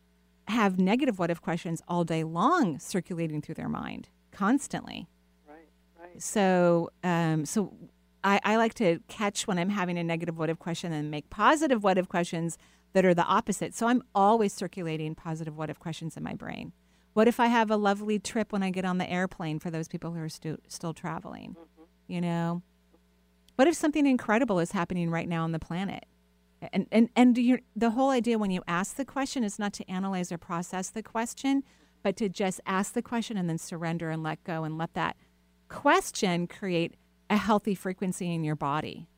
have 0.48 0.80
negative 0.80 1.20
what 1.20 1.30
if 1.30 1.42
questions 1.42 1.82
all 1.88 2.04
day 2.04 2.24
long 2.24 2.80
circulating 2.80 3.42
through 3.42 3.56
their 3.56 3.70
mind 3.70 4.10
constantly. 4.32 5.08
right, 5.48 5.68
right. 6.00 6.22
So, 6.22 6.90
um, 7.04 7.46
so 7.46 7.74
I, 8.24 8.40
I 8.44 8.56
like 8.56 8.74
to 8.76 9.00
catch 9.08 9.48
when 9.48 9.60
I'm 9.60 9.70
having 9.70 9.98
a 9.98 10.04
negative 10.04 10.38
what 10.38 10.50
if 10.50 10.58
question 10.58 10.92
and 10.94 11.12
make 11.12 11.30
positive 11.30 11.84
what 11.84 11.98
if 11.98 12.08
questions 12.08 12.58
that 12.94 13.06
are 13.06 13.14
the 13.14 13.26
opposite. 13.26 13.76
So 13.76 13.88
I'm 13.88 14.02
always 14.16 14.54
circulating 14.54 15.14
positive 15.14 15.56
what 15.56 15.70
if 15.70 15.80
questions 15.80 16.18
in 16.18 16.24
my 16.24 16.34
brain. 16.34 16.74
What 17.20 17.28
if 17.28 17.42
I 17.42 17.48
have 17.48 17.70
a 17.70 17.76
lovely 17.76 18.18
trip 18.18 18.54
when 18.54 18.64
I 18.64 18.70
get 18.70 18.86
on 18.86 18.98
the 18.98 19.10
airplane 19.12 19.60
for 19.60 19.70
those 19.70 19.90
people 19.90 20.14
who 20.14 20.22
are 20.22 20.30
stu- 20.30 20.62
still 20.70 20.94
traveling? 20.94 21.50
Mm-hmm. 21.50 21.84
You 22.08 22.22
know, 22.22 22.62
what 23.58 23.68
if 23.68 23.76
something 23.76 24.06
incredible 24.06 24.58
is 24.60 24.72
happening 24.72 25.12
right 25.12 25.28
now 25.28 25.44
on 25.44 25.52
the 25.52 25.60
planet? 25.60 26.06
And 26.72 26.88
and 26.94 27.10
and 27.18 27.38
you 27.38 27.60
the 27.76 27.90
whole 27.90 28.12
idea 28.12 28.38
when 28.38 28.52
you 28.52 28.62
ask 28.70 28.96
the 28.96 29.04
question 29.04 29.44
is 29.44 29.60
not 29.60 29.74
to 29.74 29.92
analyze 29.92 30.32
or 30.32 30.38
process 30.38 30.92
the 30.92 31.04
question, 31.04 31.66
but 32.04 32.16
to 32.16 32.30
just 32.30 32.62
ask 32.66 32.94
the 32.94 33.02
question 33.02 33.36
and 33.36 33.50
then 33.50 33.58
surrender 33.58 34.10
and 34.10 34.24
let 34.24 34.42
go 34.46 34.64
and 34.64 34.78
let 34.78 34.94
that 34.94 35.18
question 35.68 36.48
create 36.48 36.96
a 37.30 37.36
healthy 37.36 37.76
frequency 37.76 38.34
in 38.34 38.46
your 38.46 38.56
body 38.56 39.10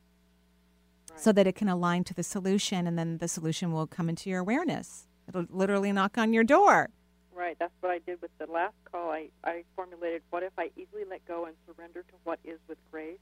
so 1.16 1.32
that 1.32 1.46
it 1.46 1.54
can 1.54 1.70
align 1.70 2.04
to 2.06 2.16
the 2.16 2.24
solution 2.24 2.88
and 2.88 2.98
then 2.98 3.20
the 3.20 3.28
solution 3.28 3.72
will 3.72 3.86
come 3.86 4.10
into 4.10 4.28
your 4.28 4.40
awareness. 4.40 5.06
It'll 5.30 5.46
literally 5.52 5.92
knock 5.92 6.18
on 6.18 6.34
your 6.34 6.44
door. 6.44 6.90
Right, 7.34 7.58
that's 7.60 7.74
what 7.80 7.92
I 7.92 8.00
did 8.00 8.22
with 8.22 8.32
the 8.40 8.46
last 8.52 8.76
call. 8.92 9.10
I, 9.10 9.30
I 9.44 9.64
formulated, 9.76 10.22
what 10.30 10.44
if 10.44 10.52
I 10.58 10.70
easily 10.76 11.04
let 11.10 11.26
go 11.26 11.46
and 11.46 11.56
surrender 11.66 12.02
to 12.04 12.14
what 12.24 12.40
is 12.44 12.60
with 12.68 12.78
grace? 12.92 13.20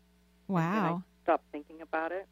And 0.76 0.86
I 0.86 0.90
Wow. 0.90 1.04
stop 1.24 1.42
thinking 1.52 1.82
about 1.82 2.12
it. 2.12 2.28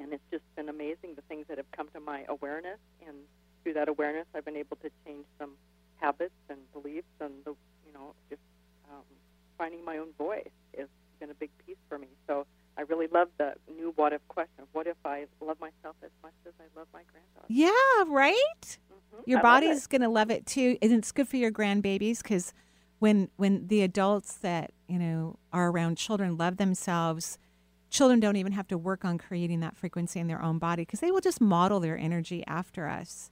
And 0.00 0.12
it's 0.12 0.22
just 0.30 0.44
been 0.56 0.68
amazing 0.68 1.14
the 1.14 1.22
things 1.22 1.46
that 1.48 1.58
have 1.58 1.70
come 1.72 1.88
to 1.94 2.00
my 2.00 2.24
awareness. 2.28 2.78
And 3.06 3.16
through 3.62 3.74
that 3.74 3.88
awareness, 3.88 4.26
I've 4.34 4.44
been 4.44 4.56
able 4.56 4.76
to 4.78 4.90
change 5.04 5.26
some 5.38 5.52
habits 6.00 6.34
and 6.48 6.58
beliefs. 6.72 7.06
And, 7.20 7.32
the, 7.44 7.54
you 7.86 7.92
know, 7.92 8.14
just 8.30 8.42
um, 8.90 9.04
finding 9.58 9.84
my 9.84 9.98
own 9.98 10.12
voice 10.16 10.48
has 10.76 10.88
been 11.20 11.30
a 11.30 11.34
big 11.34 11.50
piece 11.66 11.76
for 11.88 11.98
me. 11.98 12.08
So 12.26 12.46
I 12.78 12.82
really 12.82 13.08
love 13.08 13.28
the 13.38 13.54
new 13.76 13.92
what 13.96 14.12
if 14.12 14.26
question. 14.28 14.64
What 14.72 14.86
if 14.86 14.96
I 15.04 15.26
love 15.40 15.58
myself 15.60 15.96
as 16.02 16.10
much 16.22 16.32
as 16.46 16.52
I 16.60 16.78
love 16.78 16.86
my 16.92 17.02
granddaughter? 17.10 17.46
Yeah, 17.48 18.04
right? 18.06 18.62
Mm-hmm. 18.62 19.22
Your 19.26 19.40
I 19.40 19.42
body's 19.42 19.86
going 19.88 20.02
to 20.02 20.08
love 20.08 20.30
it 20.30 20.46
too. 20.46 20.78
And 20.80 20.92
it's 20.92 21.10
good 21.10 21.28
for 21.28 21.36
your 21.36 21.50
grandbabies 21.50 22.22
because 22.22 22.54
when 22.98 23.30
when 23.36 23.66
the 23.66 23.82
adults 23.82 24.34
that 24.36 24.72
you 24.88 24.98
know 24.98 25.38
are 25.52 25.70
around 25.70 25.96
children 25.96 26.36
love 26.36 26.56
themselves 26.56 27.38
children 27.90 28.20
don't 28.20 28.36
even 28.36 28.52
have 28.52 28.68
to 28.68 28.76
work 28.76 29.04
on 29.04 29.18
creating 29.18 29.60
that 29.60 29.76
frequency 29.76 30.20
in 30.20 30.26
their 30.26 30.42
own 30.42 30.58
body 30.58 30.82
because 30.82 31.00
they 31.00 31.10
will 31.10 31.20
just 31.20 31.40
model 31.40 31.80
their 31.80 31.96
energy 31.96 32.44
after 32.46 32.86
us 32.86 33.30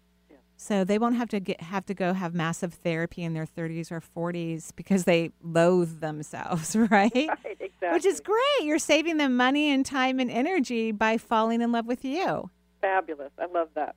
so 0.56 0.84
they 0.84 0.98
won't 0.98 1.16
have 1.16 1.28
to 1.28 1.40
get 1.40 1.60
have 1.60 1.84
to 1.86 1.94
go 1.94 2.12
have 2.12 2.34
massive 2.34 2.72
therapy 2.74 3.22
in 3.22 3.34
their 3.34 3.46
30s 3.46 3.90
or 3.92 4.00
40s 4.00 4.74
because 4.74 5.04
they 5.04 5.30
loathe 5.42 6.00
themselves 6.00 6.74
right, 6.90 6.90
Right, 7.14 7.28
exactly. 7.60 7.88
which 7.90 8.06
is 8.06 8.20
great 8.20 8.62
you're 8.62 8.78
saving 8.78 9.16
them 9.18 9.36
money 9.36 9.70
and 9.70 9.84
time 9.84 10.18
and 10.18 10.30
energy 10.30 10.92
by 10.92 11.18
falling 11.18 11.60
in 11.60 11.72
love 11.72 11.86
with 11.86 12.04
you 12.04 12.50
Fabulous. 12.80 13.32
I 13.38 13.46
love 13.46 13.68
that. 13.74 13.96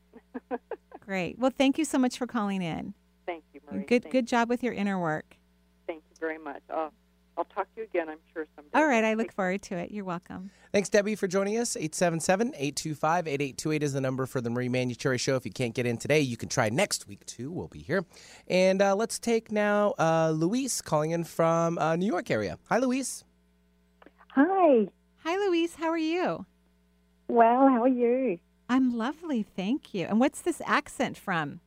great 1.00 1.38
well 1.40 1.52
thank 1.56 1.78
you 1.78 1.86
so 1.86 1.98
much 1.98 2.18
for 2.18 2.28
calling 2.28 2.62
in 2.62 2.94
Thank 3.26 3.44
you, 3.54 3.62
Marie. 3.72 3.86
good 3.86 4.04
Thank 4.04 4.12
good 4.14 4.28
job 4.28 4.50
with 4.50 4.64
your 4.64 4.74
inner 4.74 5.00
work 5.00 5.36
Thank 5.88 6.04
you 6.10 6.16
very 6.20 6.38
much. 6.38 6.62
I'll, 6.70 6.94
I'll 7.40 7.46
talk 7.46 7.74
to 7.74 7.82
you 7.82 7.84
again, 7.86 8.10
I'm 8.10 8.20
sure, 8.34 8.46
someday. 8.56 8.70
all 8.76 8.86
right 8.86 9.04
i 9.04 9.14
look 9.16 9.32
forward 9.32 9.62
to 9.64 9.76
it 9.76 9.92
you're 9.92 10.06
welcome 10.06 10.52
Thanks, 10.72 10.88
Debbie, 10.88 11.16
for 11.16 11.26
joining 11.28 11.58
us. 11.58 11.76
877 11.76 12.50
825 12.50 13.28
8828 13.28 13.82
is 13.82 13.94
the 13.94 14.02
number 14.02 14.28
for 14.28 14.40
the 14.40 14.52
Marie 14.52 14.70
Manuchehri 14.70 15.20
Show. 15.20 15.36
If 15.36 15.44
you 15.44 15.52
can't 15.52 15.74
get 15.74 15.88
in 15.88 15.98
today, 15.98 16.20
you 16.20 16.38
can 16.38 16.48
try 16.48 16.70
next 16.70 17.08
week, 17.08 17.26
too. 17.26 17.52
We'll 17.52 17.70
be 17.70 17.80
here. 17.80 18.06
And 18.48 18.80
uh, 18.80 18.96
let's 18.96 19.18
take 19.18 19.52
now 19.52 19.96
uh, 19.98 20.30
Luis 20.30 20.80
calling 20.84 21.10
in 21.10 21.24
from 21.24 21.80
uh, 21.80 21.96
New 21.96 22.06
York 22.06 22.30
area. 22.30 22.60
Hi, 22.70 22.78
Luis. 22.78 23.24
Hi. 24.36 24.88
Hi, 25.24 25.48
Louise. 25.48 25.74
How 25.74 25.90
are 25.90 25.98
you? 25.98 26.46
Well, 27.28 27.68
how 27.68 27.82
are 27.82 27.88
you? 27.88 28.38
I'm 28.70 28.96
lovely, 28.96 29.42
thank 29.42 29.96
you. 29.96 30.06
And 30.06 30.20
what's 30.20 30.42
this 30.42 30.62
accent 30.68 31.18
from? 31.18 31.62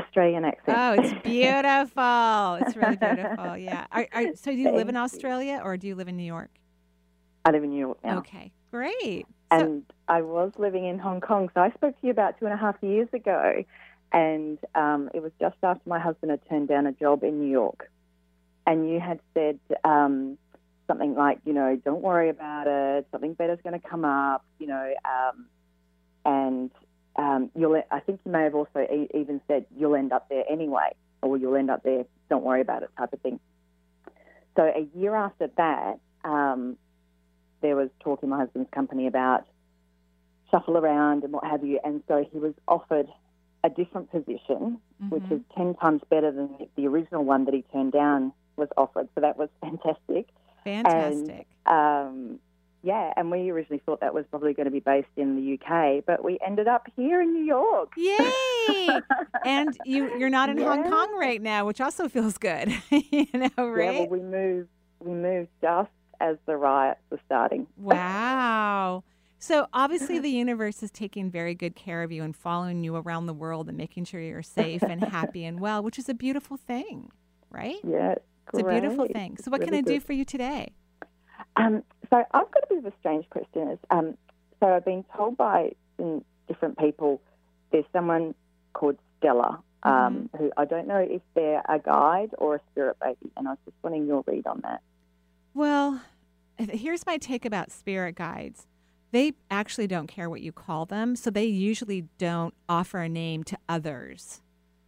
Australian 0.00 0.44
accent. 0.44 0.78
Oh, 0.78 0.92
it's 0.92 1.22
beautiful. 1.22 2.54
it's 2.60 2.76
really 2.76 2.96
beautiful. 2.96 3.56
Yeah. 3.66 3.86
Are, 3.90 4.06
are, 4.12 4.36
so, 4.36 4.50
do 4.50 4.56
you 4.56 4.70
live 4.70 4.88
in 4.88 4.96
Australia 4.96 5.60
or 5.64 5.76
do 5.76 5.86
you 5.86 5.94
live 5.94 6.08
in 6.08 6.16
New 6.16 6.24
York? 6.24 6.50
I 7.44 7.50
live 7.50 7.64
in 7.64 7.70
New 7.70 7.78
York 7.78 7.98
now. 8.04 8.18
Okay, 8.18 8.52
great. 8.70 9.26
And 9.50 9.84
I 10.08 10.22
was 10.22 10.52
living 10.58 10.84
in 10.84 10.98
Hong 10.98 11.20
Kong. 11.20 11.48
So 11.54 11.60
I 11.60 11.70
spoke 11.70 11.98
to 12.00 12.06
you 12.06 12.10
about 12.10 12.38
two 12.38 12.46
and 12.46 12.54
a 12.54 12.56
half 12.56 12.76
years 12.82 13.08
ago. 13.12 13.64
And 14.12 14.58
um, 14.74 15.10
it 15.14 15.22
was 15.22 15.32
just 15.40 15.56
after 15.62 15.88
my 15.88 15.98
husband 15.98 16.30
had 16.30 16.40
turned 16.48 16.68
down 16.68 16.86
a 16.86 16.92
job 16.92 17.22
in 17.22 17.40
New 17.40 17.50
York. 17.50 17.90
And 18.66 18.90
you 18.90 19.00
had 19.00 19.20
said 19.34 19.58
um, 19.84 20.38
something 20.86 21.14
like, 21.14 21.38
you 21.44 21.52
know, 21.52 21.80
don't 21.84 22.02
worry 22.02 22.28
about 22.28 22.66
it. 22.66 23.06
Something 23.12 23.34
better's 23.34 23.60
going 23.62 23.80
to 23.80 23.88
come 23.88 24.04
up, 24.04 24.44
you 24.58 24.66
know. 24.66 24.92
Um, 25.04 25.46
and 26.24 26.70
um, 27.16 27.50
you'll, 27.54 27.82
I 27.90 28.00
think 28.00 28.20
you 28.24 28.32
may 28.32 28.42
have 28.42 28.54
also 28.54 28.80
e- 28.80 29.08
even 29.14 29.40
said 29.48 29.66
you'll 29.76 29.96
end 29.96 30.12
up 30.12 30.28
there 30.28 30.44
anyway, 30.50 30.94
or 31.22 31.36
you'll 31.36 31.56
end 31.56 31.70
up 31.70 31.82
there, 31.82 32.04
don't 32.28 32.44
worry 32.44 32.60
about 32.60 32.82
it 32.82 32.90
type 32.98 33.12
of 33.12 33.20
thing. 33.20 33.40
So 34.56 34.62
a 34.62 34.86
year 34.98 35.14
after 35.14 35.48
that, 35.56 35.98
um, 36.24 36.76
there 37.60 37.76
was 37.76 37.88
talk 38.00 38.22
in 38.22 38.28
my 38.28 38.38
husband's 38.38 38.70
company 38.70 39.06
about 39.06 39.46
shuffle 40.50 40.76
around 40.76 41.24
and 41.24 41.32
what 41.32 41.44
have 41.44 41.64
you. 41.64 41.80
And 41.84 42.02
so 42.08 42.26
he 42.30 42.38
was 42.38 42.54
offered 42.68 43.08
a 43.64 43.70
different 43.70 44.10
position, 44.10 44.78
which 45.08 45.24
is 45.30 45.40
10 45.56 45.74
times 45.74 46.02
better 46.08 46.30
than 46.30 46.68
the 46.76 46.86
original 46.86 47.24
one 47.24 47.44
that 47.46 47.54
he 47.54 47.64
turned 47.72 47.92
down 47.92 48.32
was 48.56 48.68
offered. 48.76 49.08
So 49.14 49.20
that 49.20 49.36
was 49.36 49.48
fantastic. 49.60 50.28
Fantastic. 50.64 51.46
And, 51.66 51.74
um, 51.74 52.38
yeah, 52.86 53.12
and 53.16 53.32
we 53.32 53.50
originally 53.50 53.82
thought 53.84 54.00
that 54.00 54.14
was 54.14 54.24
probably 54.30 54.54
going 54.54 54.66
to 54.66 54.70
be 54.70 54.78
based 54.78 55.08
in 55.16 55.34
the 55.34 55.54
UK, 55.54 56.04
but 56.06 56.24
we 56.24 56.38
ended 56.46 56.68
up 56.68 56.86
here 56.94 57.20
in 57.20 57.32
New 57.34 57.42
York. 57.44 57.90
Yay! 57.96 59.00
and 59.44 59.76
you, 59.84 60.16
you're 60.18 60.30
not 60.30 60.48
in 60.50 60.58
Hong 60.58 60.84
Kong 60.88 61.18
right 61.18 61.42
now, 61.42 61.66
which 61.66 61.80
also 61.80 62.08
feels 62.08 62.38
good. 62.38 62.72
you 62.90 63.26
know, 63.34 63.48
Yeah, 63.58 63.64
right? 63.64 63.98
well, 63.98 64.08
we 64.08 64.20
moved. 64.20 64.68
We 65.00 65.12
moved 65.12 65.48
just 65.60 65.90
as 66.20 66.36
the 66.46 66.56
riots 66.56 67.00
were 67.10 67.18
starting. 67.26 67.66
Wow. 67.76 69.02
So 69.38 69.66
obviously 69.72 70.18
the 70.20 70.30
universe 70.30 70.82
is 70.82 70.90
taking 70.92 71.28
very 71.30 71.54
good 71.54 71.74
care 71.74 72.02
of 72.04 72.12
you 72.12 72.22
and 72.22 72.34
following 72.36 72.84
you 72.84 72.94
around 72.96 73.26
the 73.26 73.34
world 73.34 73.68
and 73.68 73.76
making 73.76 74.04
sure 74.04 74.20
you're 74.20 74.42
safe 74.42 74.82
and 74.82 75.02
happy 75.04 75.44
and 75.44 75.58
well, 75.60 75.82
which 75.82 75.98
is 75.98 76.08
a 76.08 76.14
beautiful 76.14 76.56
thing, 76.56 77.10
right? 77.50 77.76
Yeah, 77.86 78.14
It's 78.54 78.62
a 78.62 78.64
beautiful 78.64 79.06
thing. 79.06 79.36
So 79.38 79.40
It's 79.40 79.48
what 79.48 79.60
can 79.60 79.70
really 79.70 79.78
I 79.78 79.82
do 79.82 79.94
good. 79.94 80.02
for 80.04 80.12
you 80.14 80.24
today? 80.24 80.72
Um, 81.56 81.82
so 82.10 82.16
I've 82.32 82.50
got 82.50 82.62
a 82.62 82.66
bit 82.68 82.78
of 82.78 82.86
a 82.86 82.92
strange 83.00 83.28
question. 83.30 83.68
Is, 83.68 83.78
um, 83.90 84.16
so 84.60 84.66
I've 84.66 84.84
been 84.84 85.04
told 85.16 85.36
by 85.36 85.72
different 86.48 86.78
people 86.78 87.20
there's 87.72 87.84
someone 87.92 88.34
called 88.72 88.96
Stella, 89.18 89.62
um, 89.82 90.30
who 90.38 90.50
I 90.56 90.64
don't 90.64 90.86
know 90.86 90.98
if 90.98 91.22
they're 91.34 91.62
a 91.68 91.78
guide 91.78 92.30
or 92.38 92.56
a 92.56 92.60
spirit 92.70 92.96
baby, 93.00 93.30
and 93.36 93.48
I 93.48 93.52
was 93.52 93.58
just 93.64 93.76
wanting 93.82 94.06
your 94.06 94.22
read 94.26 94.46
on 94.46 94.60
that. 94.62 94.80
Well, 95.54 96.00
here's 96.58 97.06
my 97.06 97.18
take 97.18 97.44
about 97.44 97.70
spirit 97.70 98.14
guides. 98.14 98.66
They 99.12 99.32
actually 99.50 99.86
don't 99.86 100.08
care 100.08 100.28
what 100.28 100.42
you 100.42 100.52
call 100.52 100.84
them, 100.84 101.16
so 101.16 101.30
they 101.30 101.44
usually 101.44 102.08
don't 102.18 102.54
offer 102.68 102.98
a 102.98 103.08
name 103.08 103.44
to 103.44 103.58
others. 103.68 104.42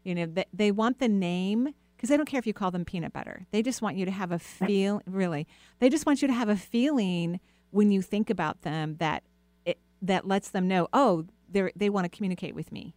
You 0.05 0.14
know, 0.14 0.27
they, 0.27 0.45
they 0.53 0.71
want 0.71 0.99
the 0.99 1.09
name 1.09 1.75
because 1.99 2.09
they 2.11 2.16
don't 2.16 2.26
care 2.26 2.38
if 2.38 2.46
you 2.46 2.55
call 2.55 2.70
them 2.70 2.84
peanut 2.84 3.12
butter. 3.12 3.44
They 3.51 3.61
just 3.61 3.82
want 3.82 3.96
you 3.96 4.05
to 4.05 4.12
have 4.12 4.30
a 4.30 4.38
feel, 4.38 5.03
really. 5.05 5.49
They 5.80 5.88
just 5.88 6.07
want 6.07 6.22
you 6.22 6.28
to 6.28 6.34
have 6.34 6.49
a 6.49 6.55
feeling 6.55 7.40
when 7.72 7.90
you 7.90 8.03
think 8.03 8.30
about 8.30 8.62
them 8.62 8.94
that 9.01 9.24
it, 9.64 9.80
that 10.01 10.26
lets 10.26 10.51
them 10.51 10.68
know, 10.68 10.86
oh, 10.92 11.26
they 11.51 11.72
they 11.74 11.90
want 11.90 12.05
to 12.05 12.16
communicate 12.16 12.55
with 12.55 12.70
me 12.70 12.94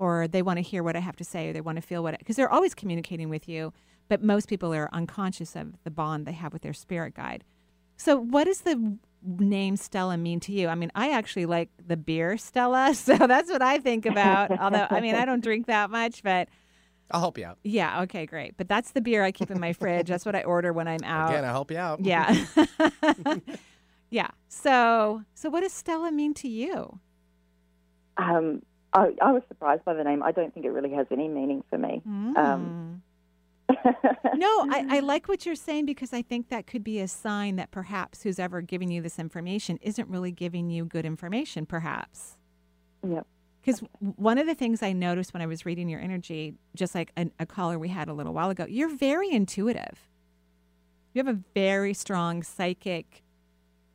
or 0.00 0.26
they 0.26 0.42
want 0.42 0.56
to 0.56 0.62
hear 0.62 0.82
what 0.82 0.96
I 0.96 1.00
have 1.00 1.16
to 1.16 1.24
say, 1.24 1.48
or 1.48 1.52
they 1.52 1.60
want 1.60 1.76
to 1.76 1.82
feel 1.82 2.02
what, 2.02 2.18
because 2.18 2.34
they're 2.34 2.50
always 2.50 2.74
communicating 2.74 3.28
with 3.28 3.46
you, 3.46 3.72
but 4.08 4.22
most 4.22 4.48
people 4.48 4.74
are 4.74 4.88
unconscious 4.94 5.54
of 5.54 5.74
the 5.84 5.90
bond 5.90 6.26
they 6.26 6.32
have 6.32 6.54
with 6.54 6.62
their 6.62 6.72
spirit 6.72 7.14
guide. 7.14 7.44
So, 7.98 8.16
what 8.16 8.44
does 8.44 8.62
the 8.62 8.96
name 9.22 9.76
Stella 9.76 10.16
mean 10.16 10.40
to 10.40 10.52
you? 10.52 10.68
I 10.68 10.74
mean, 10.74 10.90
I 10.94 11.12
actually 11.12 11.44
like 11.44 11.68
the 11.86 11.98
beer 11.98 12.38
Stella, 12.38 12.94
so 12.94 13.14
that's 13.14 13.50
what 13.50 13.60
I 13.60 13.78
think 13.78 14.06
about. 14.06 14.50
Although, 14.58 14.86
I 14.90 15.00
mean, 15.02 15.14
I 15.14 15.26
don't 15.26 15.44
drink 15.44 15.66
that 15.66 15.90
much, 15.90 16.22
but 16.22 16.48
I'll 17.12 17.20
help 17.20 17.38
you 17.38 17.46
out. 17.46 17.58
yeah, 17.62 18.02
okay, 18.02 18.26
great. 18.26 18.56
But 18.56 18.68
that's 18.68 18.92
the 18.92 19.00
beer 19.00 19.24
I 19.24 19.32
keep 19.32 19.50
in 19.50 19.60
my 19.60 19.72
fridge. 19.72 20.08
That's 20.08 20.26
what 20.26 20.34
I 20.36 20.42
order 20.42 20.72
when 20.72 20.88
I'm 20.88 21.02
out. 21.04 21.30
Again, 21.30 21.44
I'll 21.44 21.52
help 21.52 21.70
you 21.70 21.78
out. 21.78 22.00
Yeah. 22.00 22.46
yeah. 24.10 24.28
So, 24.48 25.22
so 25.34 25.50
what 25.50 25.60
does 25.60 25.72
Stella 25.72 26.12
mean 26.12 26.34
to 26.34 26.48
you? 26.48 27.00
Um, 28.16 28.62
I, 28.92 29.14
I 29.22 29.32
was 29.32 29.42
surprised 29.48 29.84
by 29.84 29.94
the 29.94 30.04
name. 30.04 30.22
I 30.22 30.32
don't 30.32 30.52
think 30.52 30.66
it 30.66 30.70
really 30.70 30.90
has 30.92 31.06
any 31.10 31.28
meaning 31.28 31.62
for 31.70 31.78
me. 31.78 32.02
Mm. 32.06 32.36
Um, 32.36 33.02
no, 34.34 34.66
I, 34.70 34.86
I 34.88 35.00
like 35.00 35.28
what 35.28 35.46
you're 35.46 35.54
saying 35.54 35.86
because 35.86 36.12
I 36.12 36.22
think 36.22 36.48
that 36.48 36.66
could 36.66 36.84
be 36.84 37.00
a 37.00 37.08
sign 37.08 37.56
that 37.56 37.70
perhaps 37.70 38.22
who's 38.22 38.38
ever 38.38 38.60
giving 38.60 38.90
you 38.90 39.00
this 39.00 39.18
information 39.18 39.78
isn't 39.82 40.08
really 40.08 40.32
giving 40.32 40.70
you 40.70 40.84
good 40.84 41.06
information, 41.06 41.66
perhaps. 41.66 42.36
Yep. 43.06 43.26
Because 43.60 43.82
one 44.00 44.38
of 44.38 44.46
the 44.46 44.54
things 44.54 44.82
I 44.82 44.92
noticed 44.92 45.34
when 45.34 45.42
I 45.42 45.46
was 45.46 45.66
reading 45.66 45.88
your 45.88 46.00
energy, 46.00 46.54
just 46.74 46.94
like 46.94 47.12
a, 47.16 47.26
a 47.38 47.46
caller 47.46 47.78
we 47.78 47.88
had 47.88 48.08
a 48.08 48.14
little 48.14 48.32
while 48.32 48.50
ago, 48.50 48.66
you're 48.68 48.94
very 48.94 49.30
intuitive. 49.30 50.08
You 51.12 51.22
have 51.24 51.34
a 51.34 51.40
very 51.54 51.92
strong 51.92 52.42
psychic. 52.42 53.22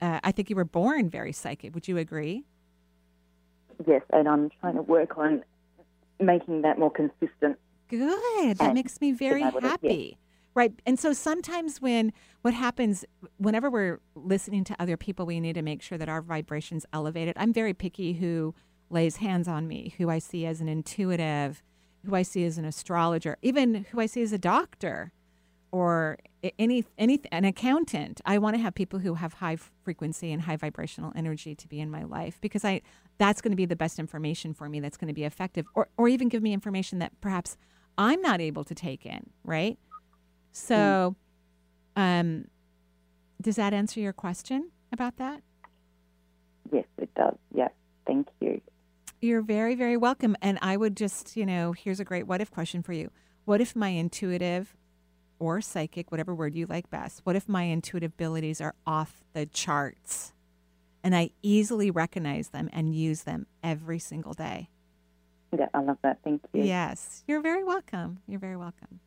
Uh, 0.02 0.20
I 0.24 0.32
think 0.32 0.50
you 0.50 0.56
were 0.56 0.66
born 0.66 1.10
very 1.10 1.32
psychic. 1.32 1.74
Would 1.74 1.88
you 1.88 1.98
agree? 1.98 2.46
yes, 3.88 4.02
and 4.14 4.28
I'm 4.28 4.50
trying 4.62 4.76
to 4.76 4.82
work 4.82 5.18
on 5.18 5.44
making 6.20 6.62
that 6.62 6.80
more 6.80 6.92
consistent. 6.92 7.58
Good. 7.90 8.58
That 8.58 8.74
makes 8.74 9.00
me 9.02 9.12
very 9.12 9.44
able 9.44 9.60
to- 9.62 9.66
yeah. 9.66 9.72
happy. 9.72 10.18
Right. 10.54 10.74
And 10.86 10.98
so 10.98 11.12
sometimes 11.12 11.82
when 11.82 12.14
what 12.42 12.54
happens 12.54 13.04
whenever 13.38 13.70
we're 13.70 14.00
listening 14.16 14.64
to 14.66 14.76
other 14.80 14.96
people, 14.96 15.26
we 15.26 15.42
need 15.42 15.54
to 15.54 15.62
make 15.62 15.82
sure 15.82 15.98
that 15.98 16.08
our 16.08 16.22
vibrations 16.22 16.86
elevated. 16.94 17.34
I'm 17.38 17.52
very 17.52 17.74
picky 17.74 18.14
who 18.14 18.56
lays 18.90 19.18
hands 19.18 19.48
on 19.48 19.68
me, 19.68 19.96
who 19.98 20.10
I 20.10 20.20
see 20.20 20.46
as 20.46 20.62
an 20.62 20.70
intuitive, 20.70 21.64
who 22.06 22.16
I 22.16 22.22
see 22.22 22.46
as 22.46 22.58
an 22.58 22.66
astrologer, 22.66 23.38
even 23.42 23.86
who 23.92 24.00
I 24.00 24.06
see 24.06 24.22
as 24.22 24.32
a 24.32 24.38
doctor 24.38 25.12
or 25.72 26.18
any 26.60 26.86
any 26.98 27.20
an 27.32 27.44
accountant. 27.44 28.22
I 28.26 28.38
want 28.38 28.56
to 28.56 28.62
have 28.62 28.76
people 28.76 29.00
who 29.00 29.16
have 29.16 29.34
high 29.34 29.58
frequency 29.84 30.32
and 30.32 30.44
high 30.44 30.56
vibrational 30.56 31.12
energy 31.16 31.56
to 31.56 31.68
be 31.68 31.80
in 31.80 31.90
my 31.90 32.04
life 32.04 32.40
because 32.40 32.64
I 32.64 32.82
that's 33.18 33.42
going 33.42 33.52
to 33.52 33.58
be 33.58 33.66
the 33.66 33.76
best 33.76 34.00
information 34.00 34.54
for 34.54 34.70
me 34.70 34.80
that's 34.80 34.98
going 34.98 35.08
to 35.08 35.14
be 35.14 35.24
effective 35.24 35.66
or 35.74 35.90
or 35.98 36.08
even 36.08 36.30
give 36.30 36.44
me 36.44 36.54
information 36.54 37.00
that 37.00 37.20
perhaps 37.20 37.58
I'm 37.98 38.22
not 38.22 38.40
able 38.42 38.64
to 38.64 38.76
take 38.76 39.06
in, 39.06 39.32
right? 39.44 39.78
So 40.52 41.16
um 41.96 42.46
does 43.42 43.58
that 43.58 43.74
answer 43.74 44.00
your 44.00 44.14
question 44.14 44.72
about 44.92 45.18
that? 45.18 45.42
Yes, 46.72 46.86
it 46.98 47.14
does. 47.16 47.36
Yeah, 47.54 47.68
thank 48.08 48.28
you. 48.40 48.62
You're 49.22 49.42
very, 49.42 49.76
very 49.76 49.98
welcome. 49.98 50.36
And 50.42 50.60
I 50.62 50.78
would 50.78 50.96
just, 50.96 51.36
you 51.36 51.46
know, 51.46 51.72
here's 51.72 52.00
a 52.00 52.06
great 52.06 52.28
what 52.28 52.42
if 52.42 52.52
question 52.52 52.84
for 52.84 52.94
you. 52.94 53.12
What 53.46 53.62
if 53.62 53.76
my 53.76 53.90
intuitive 53.90 54.76
or 55.40 55.62
psychic, 55.62 56.12
whatever 56.12 56.34
word 56.34 56.56
you 56.56 56.66
like 56.66 56.90
best, 56.90 57.22
what 57.24 57.36
if 57.36 57.48
my 57.48 57.64
intuitive 57.64 58.12
abilities 58.14 58.62
are 58.62 58.76
off 58.86 59.24
the 59.34 59.46
charts 59.46 60.34
and 61.04 61.16
I 61.16 61.32
easily 61.42 61.92
recognize 61.92 62.50
them 62.50 62.70
and 62.74 62.96
use 62.96 63.24
them 63.24 63.48
every 63.64 64.00
single 64.00 64.34
day? 64.34 64.70
Yeah, 65.58 65.68
I 65.74 65.80
love 65.80 65.98
that. 66.04 66.20
Thank 66.24 66.42
you. 66.54 66.64
Yes, 66.64 67.24
you're 67.28 67.42
very 67.42 67.64
welcome. 67.64 68.20
You're 68.28 68.40
very 68.40 68.58
welcome. 68.58 69.00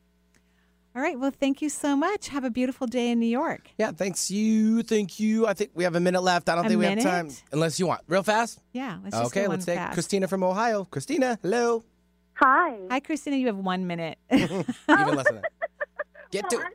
All 0.97 1.03
right. 1.03 1.19
Well, 1.19 1.31
thank 1.31 1.63
you 1.63 1.69
so 1.69 1.95
much. 1.97 2.29
Have 2.29 2.45
a 2.45 2.51
beautiful 2.51 2.87
day 2.87 3.11
in 3.11 3.21
New 3.21 3.27
York. 3.27 3.71
Yeah, 3.79 3.93
thanks 3.93 4.31
you. 4.31 4.83
Thank 4.83 5.21
you. 5.21 5.47
I 5.47 5.55
think 5.55 5.71
we 5.75 5.85
have 5.85 5.95
a 5.95 6.01
minute 6.01 6.23
left. 6.23 6.49
I 6.49 6.57
don't 6.57 6.65
A 6.67 6.69
think 6.69 6.81
we 6.81 6.87
have 6.87 7.01
time. 7.03 7.29
Unless 7.53 7.79
you 7.79 7.87
want. 7.87 8.01
Real 8.09 8.23
fast? 8.25 8.61
Yeah. 8.73 8.99
Let's 9.05 9.17
just 9.17 9.37
okay, 9.37 9.47
let's 9.47 9.65
take 9.65 9.77
fast. 9.77 9.93
Christina 9.95 10.27
from 10.27 10.43
Ohio. 10.43 10.85
Christina, 10.85 11.39
hello. 11.43 11.85
Hi. 12.35 12.79
Hi, 12.91 13.01
Christina. 13.01 13.37
You 13.37 13.47
have 13.49 13.57
one 13.57 13.87
minute. 13.87 14.19
Even 14.33 14.65
less 14.89 15.27
than 15.29 15.43
that. 15.43 15.53
Get 16.31 16.49
to 16.51 16.57
Well, 16.57 16.67
I'm 16.67 16.73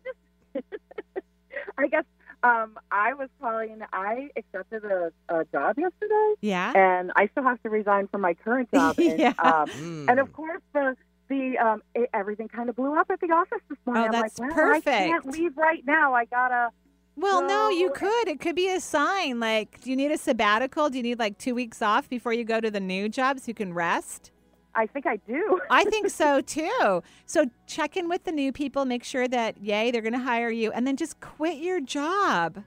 just- 0.64 0.84
I 1.78 1.88
guess 1.88 2.04
um, 2.44 2.78
I 2.92 3.14
was 3.14 3.30
calling. 3.42 3.80
I 3.92 4.30
accepted 4.38 4.84
a, 4.86 5.12
a 5.30 5.44
job 5.46 5.78
yesterday. 5.78 6.34
Yeah. 6.42 6.72
And 6.76 7.12
I 7.16 7.28
still 7.28 7.44
have 7.44 7.62
to 7.64 7.70
resign 7.70 8.08
from 8.10 8.22
my 8.22 8.36
current 8.36 8.70
job. 8.74 8.96
And, 9.00 9.20
Yeah. 9.20 9.34
um, 9.40 9.68
Mm. 9.70 10.10
and 10.10 10.20
of 10.20 10.32
course, 10.34 10.62
the 10.74 10.96
the 11.30 11.58
um, 11.58 11.82
it, 11.96 12.10
everything 12.14 12.48
kind 12.48 12.70
of 12.70 12.76
blew 12.76 12.98
up 12.98 13.10
at 13.10 13.20
the 13.20 13.28
office 13.28 13.62
this 13.70 13.78
morning. 13.86 14.04
Oh, 14.04 14.06
I'm 14.08 14.12
that's 14.12 14.40
like, 14.40 14.56
well, 14.56 14.74
I 14.74 14.82
can't 14.82 15.26
leave 15.26 15.58
right 15.58 15.84
now. 15.86 16.14
I 16.14 16.26
gotta. 16.26 16.70
Well, 17.16 17.46
no, 17.48 17.70
you 17.70 17.92
could. 17.92 18.28
It 18.28 18.40
could 18.40 18.56
be 18.56 18.70
a 18.70 18.80
sign. 18.80 19.40
Like, 19.40 19.82
do 19.82 19.92
you 19.92 19.96
need 19.96 20.12
a 20.12 20.18
sabbatical? 20.18 20.90
Do 20.90 20.98
you 20.98 21.04
need 21.04 21.20
like 21.20 21.38
two 21.38 21.54
weeks 21.54 21.82
off 21.82 22.10
before 22.10 22.34
you 22.34 22.44
go 22.44 22.60
to 22.60 22.72
the 22.72 22.80
new 22.80 23.08
job 23.08 23.40
so 23.40 23.46
you 23.48 23.54
can 23.54 23.74
rest? 23.74 24.32
I 24.76 24.88
think 24.88 25.06
I 25.06 25.18
do. 25.18 25.60
I 25.70 25.84
think 25.92 26.10
so 26.10 26.42
too. 26.42 27.04
So 27.28 27.46
check 27.68 27.96
in 27.98 28.10
with 28.10 28.24
the 28.24 28.32
new 28.32 28.52
people, 28.52 28.86
make 28.86 29.04
sure 29.04 29.28
that, 29.28 29.62
yay, 29.62 29.92
they're 29.92 30.02
going 30.02 30.14
to 30.14 30.20
hire 30.20 30.50
you, 30.50 30.72
and 30.72 30.88
then 30.88 30.98
just 30.98 31.20
quit 31.20 31.58
your 31.60 31.80
job. 31.80 32.64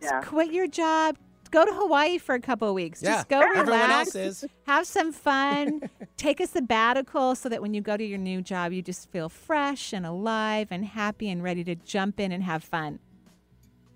Just 0.00 0.14
Yeah. 0.14 0.20
quit 0.22 0.52
your 0.52 0.66
job. 0.66 1.18
Go 1.52 1.64
to 1.66 1.72
Hawaii 1.72 2.16
for 2.18 2.34
a 2.34 2.40
couple 2.40 2.66
of 2.66 2.74
weeks. 2.74 3.02
Yeah, 3.02 3.16
Just 3.16 3.28
go 3.28 3.38
everyone 3.40 3.66
relax. 3.66 4.16
else 4.16 4.42
is. 4.42 4.44
Have 4.66 4.86
some 4.86 5.12
fun. 5.12 5.82
Take 6.16 6.40
a 6.40 6.46
sabbatical 6.46 7.34
so 7.34 7.48
that 7.50 7.60
when 7.62 7.74
you 7.74 7.80
go 7.82 7.96
to 7.96 8.02
your 8.04 8.18
new 8.18 8.40
job, 8.42 8.72
you 8.72 8.80
just 8.82 9.10
feel 9.10 9.28
fresh 9.28 9.92
and 9.92 10.04
alive 10.06 10.68
and 10.70 10.84
happy 10.84 11.28
and 11.28 11.42
ready 11.42 11.62
to 11.64 11.74
jump 11.74 12.18
in 12.18 12.32
and 12.32 12.42
have 12.42 12.64
fun. 12.64 12.98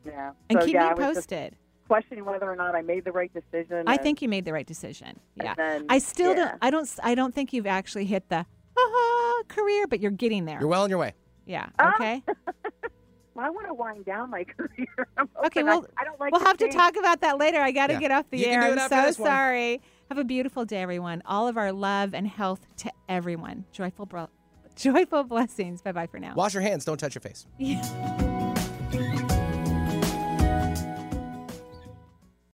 Yeah. 0.04 0.32
And 0.50 0.60
So, 0.60 0.66
keep 0.66 0.74
yeah, 0.74 0.80
me 0.80 0.86
I 0.86 1.08
was 1.08 1.16
just 1.16 1.28
posted. 1.30 1.56
questioning 1.88 2.24
whether 2.26 2.48
or 2.48 2.56
not 2.56 2.74
I 2.76 2.82
made 2.82 3.04
the 3.04 3.12
right 3.12 3.32
decision. 3.32 3.84
I 3.88 3.94
and- 3.94 4.02
think 4.02 4.20
you 4.20 4.28
made 4.28 4.44
the 4.44 4.52
right 4.52 4.66
decision. 4.66 5.18
Yeah. 5.36 5.54
then, 5.54 5.86
I 5.88 5.98
still 5.98 6.36
yeah. 6.36 6.50
don't 6.50 6.58
I 6.62 6.70
don't 6.70 6.88
I 7.02 7.14
don't 7.14 7.34
think 7.34 7.52
you've 7.54 7.66
actually 7.66 8.04
hit 8.04 8.28
the 8.28 8.44
career, 9.48 9.86
but 9.86 10.00
you're 10.00 10.10
getting 10.10 10.44
there. 10.44 10.58
You're 10.60 10.68
well 10.68 10.82
on 10.82 10.90
your 10.90 10.98
way. 10.98 11.14
Yeah. 11.46 11.68
Ah. 11.78 11.94
Okay. 11.94 12.22
Well, 13.36 13.44
I 13.44 13.50
want 13.50 13.66
to 13.66 13.74
wind 13.74 14.04
down 14.06 14.30
my 14.30 14.44
career. 14.56 14.86
I'm 15.18 15.28
Okay, 15.46 15.62
well, 15.62 15.86
I, 15.98 16.02
I 16.02 16.04
don't 16.04 16.18
like 16.18 16.32
we'll 16.32 16.40
have 16.44 16.56
to 16.58 16.68
talk 16.68 16.96
about 16.96 17.20
that 17.20 17.38
later. 17.38 17.60
I 17.60 17.70
got 17.70 17.88
to 17.88 17.94
Yeah. 17.94 18.00
get 18.00 18.10
off 18.10 18.30
the 18.30 18.38
You 18.38 18.46
air. 18.46 18.62
I'm 18.62 18.88
so 18.88 19.10
sorry. 19.24 19.82
Have 20.08 20.18
a 20.18 20.24
beautiful 20.24 20.64
day, 20.64 20.78
everyone. 20.78 21.22
All 21.26 21.46
of 21.48 21.56
our 21.56 21.72
love 21.72 22.14
and 22.14 22.26
health 22.26 22.60
to 22.78 22.90
everyone. 23.08 23.64
Joyful, 23.72 24.06
bro- 24.06 24.30
joyful 24.76 25.24
blessings. 25.24 25.82
Bye 25.82 25.92
bye 25.92 26.06
for 26.06 26.18
now. 26.18 26.34
Wash 26.34 26.54
your 26.54 26.62
hands. 26.62 26.84
Don't 26.84 26.98
touch 26.98 27.14
your 27.14 27.22
face. 27.22 27.46
Yeah. 27.58 28.32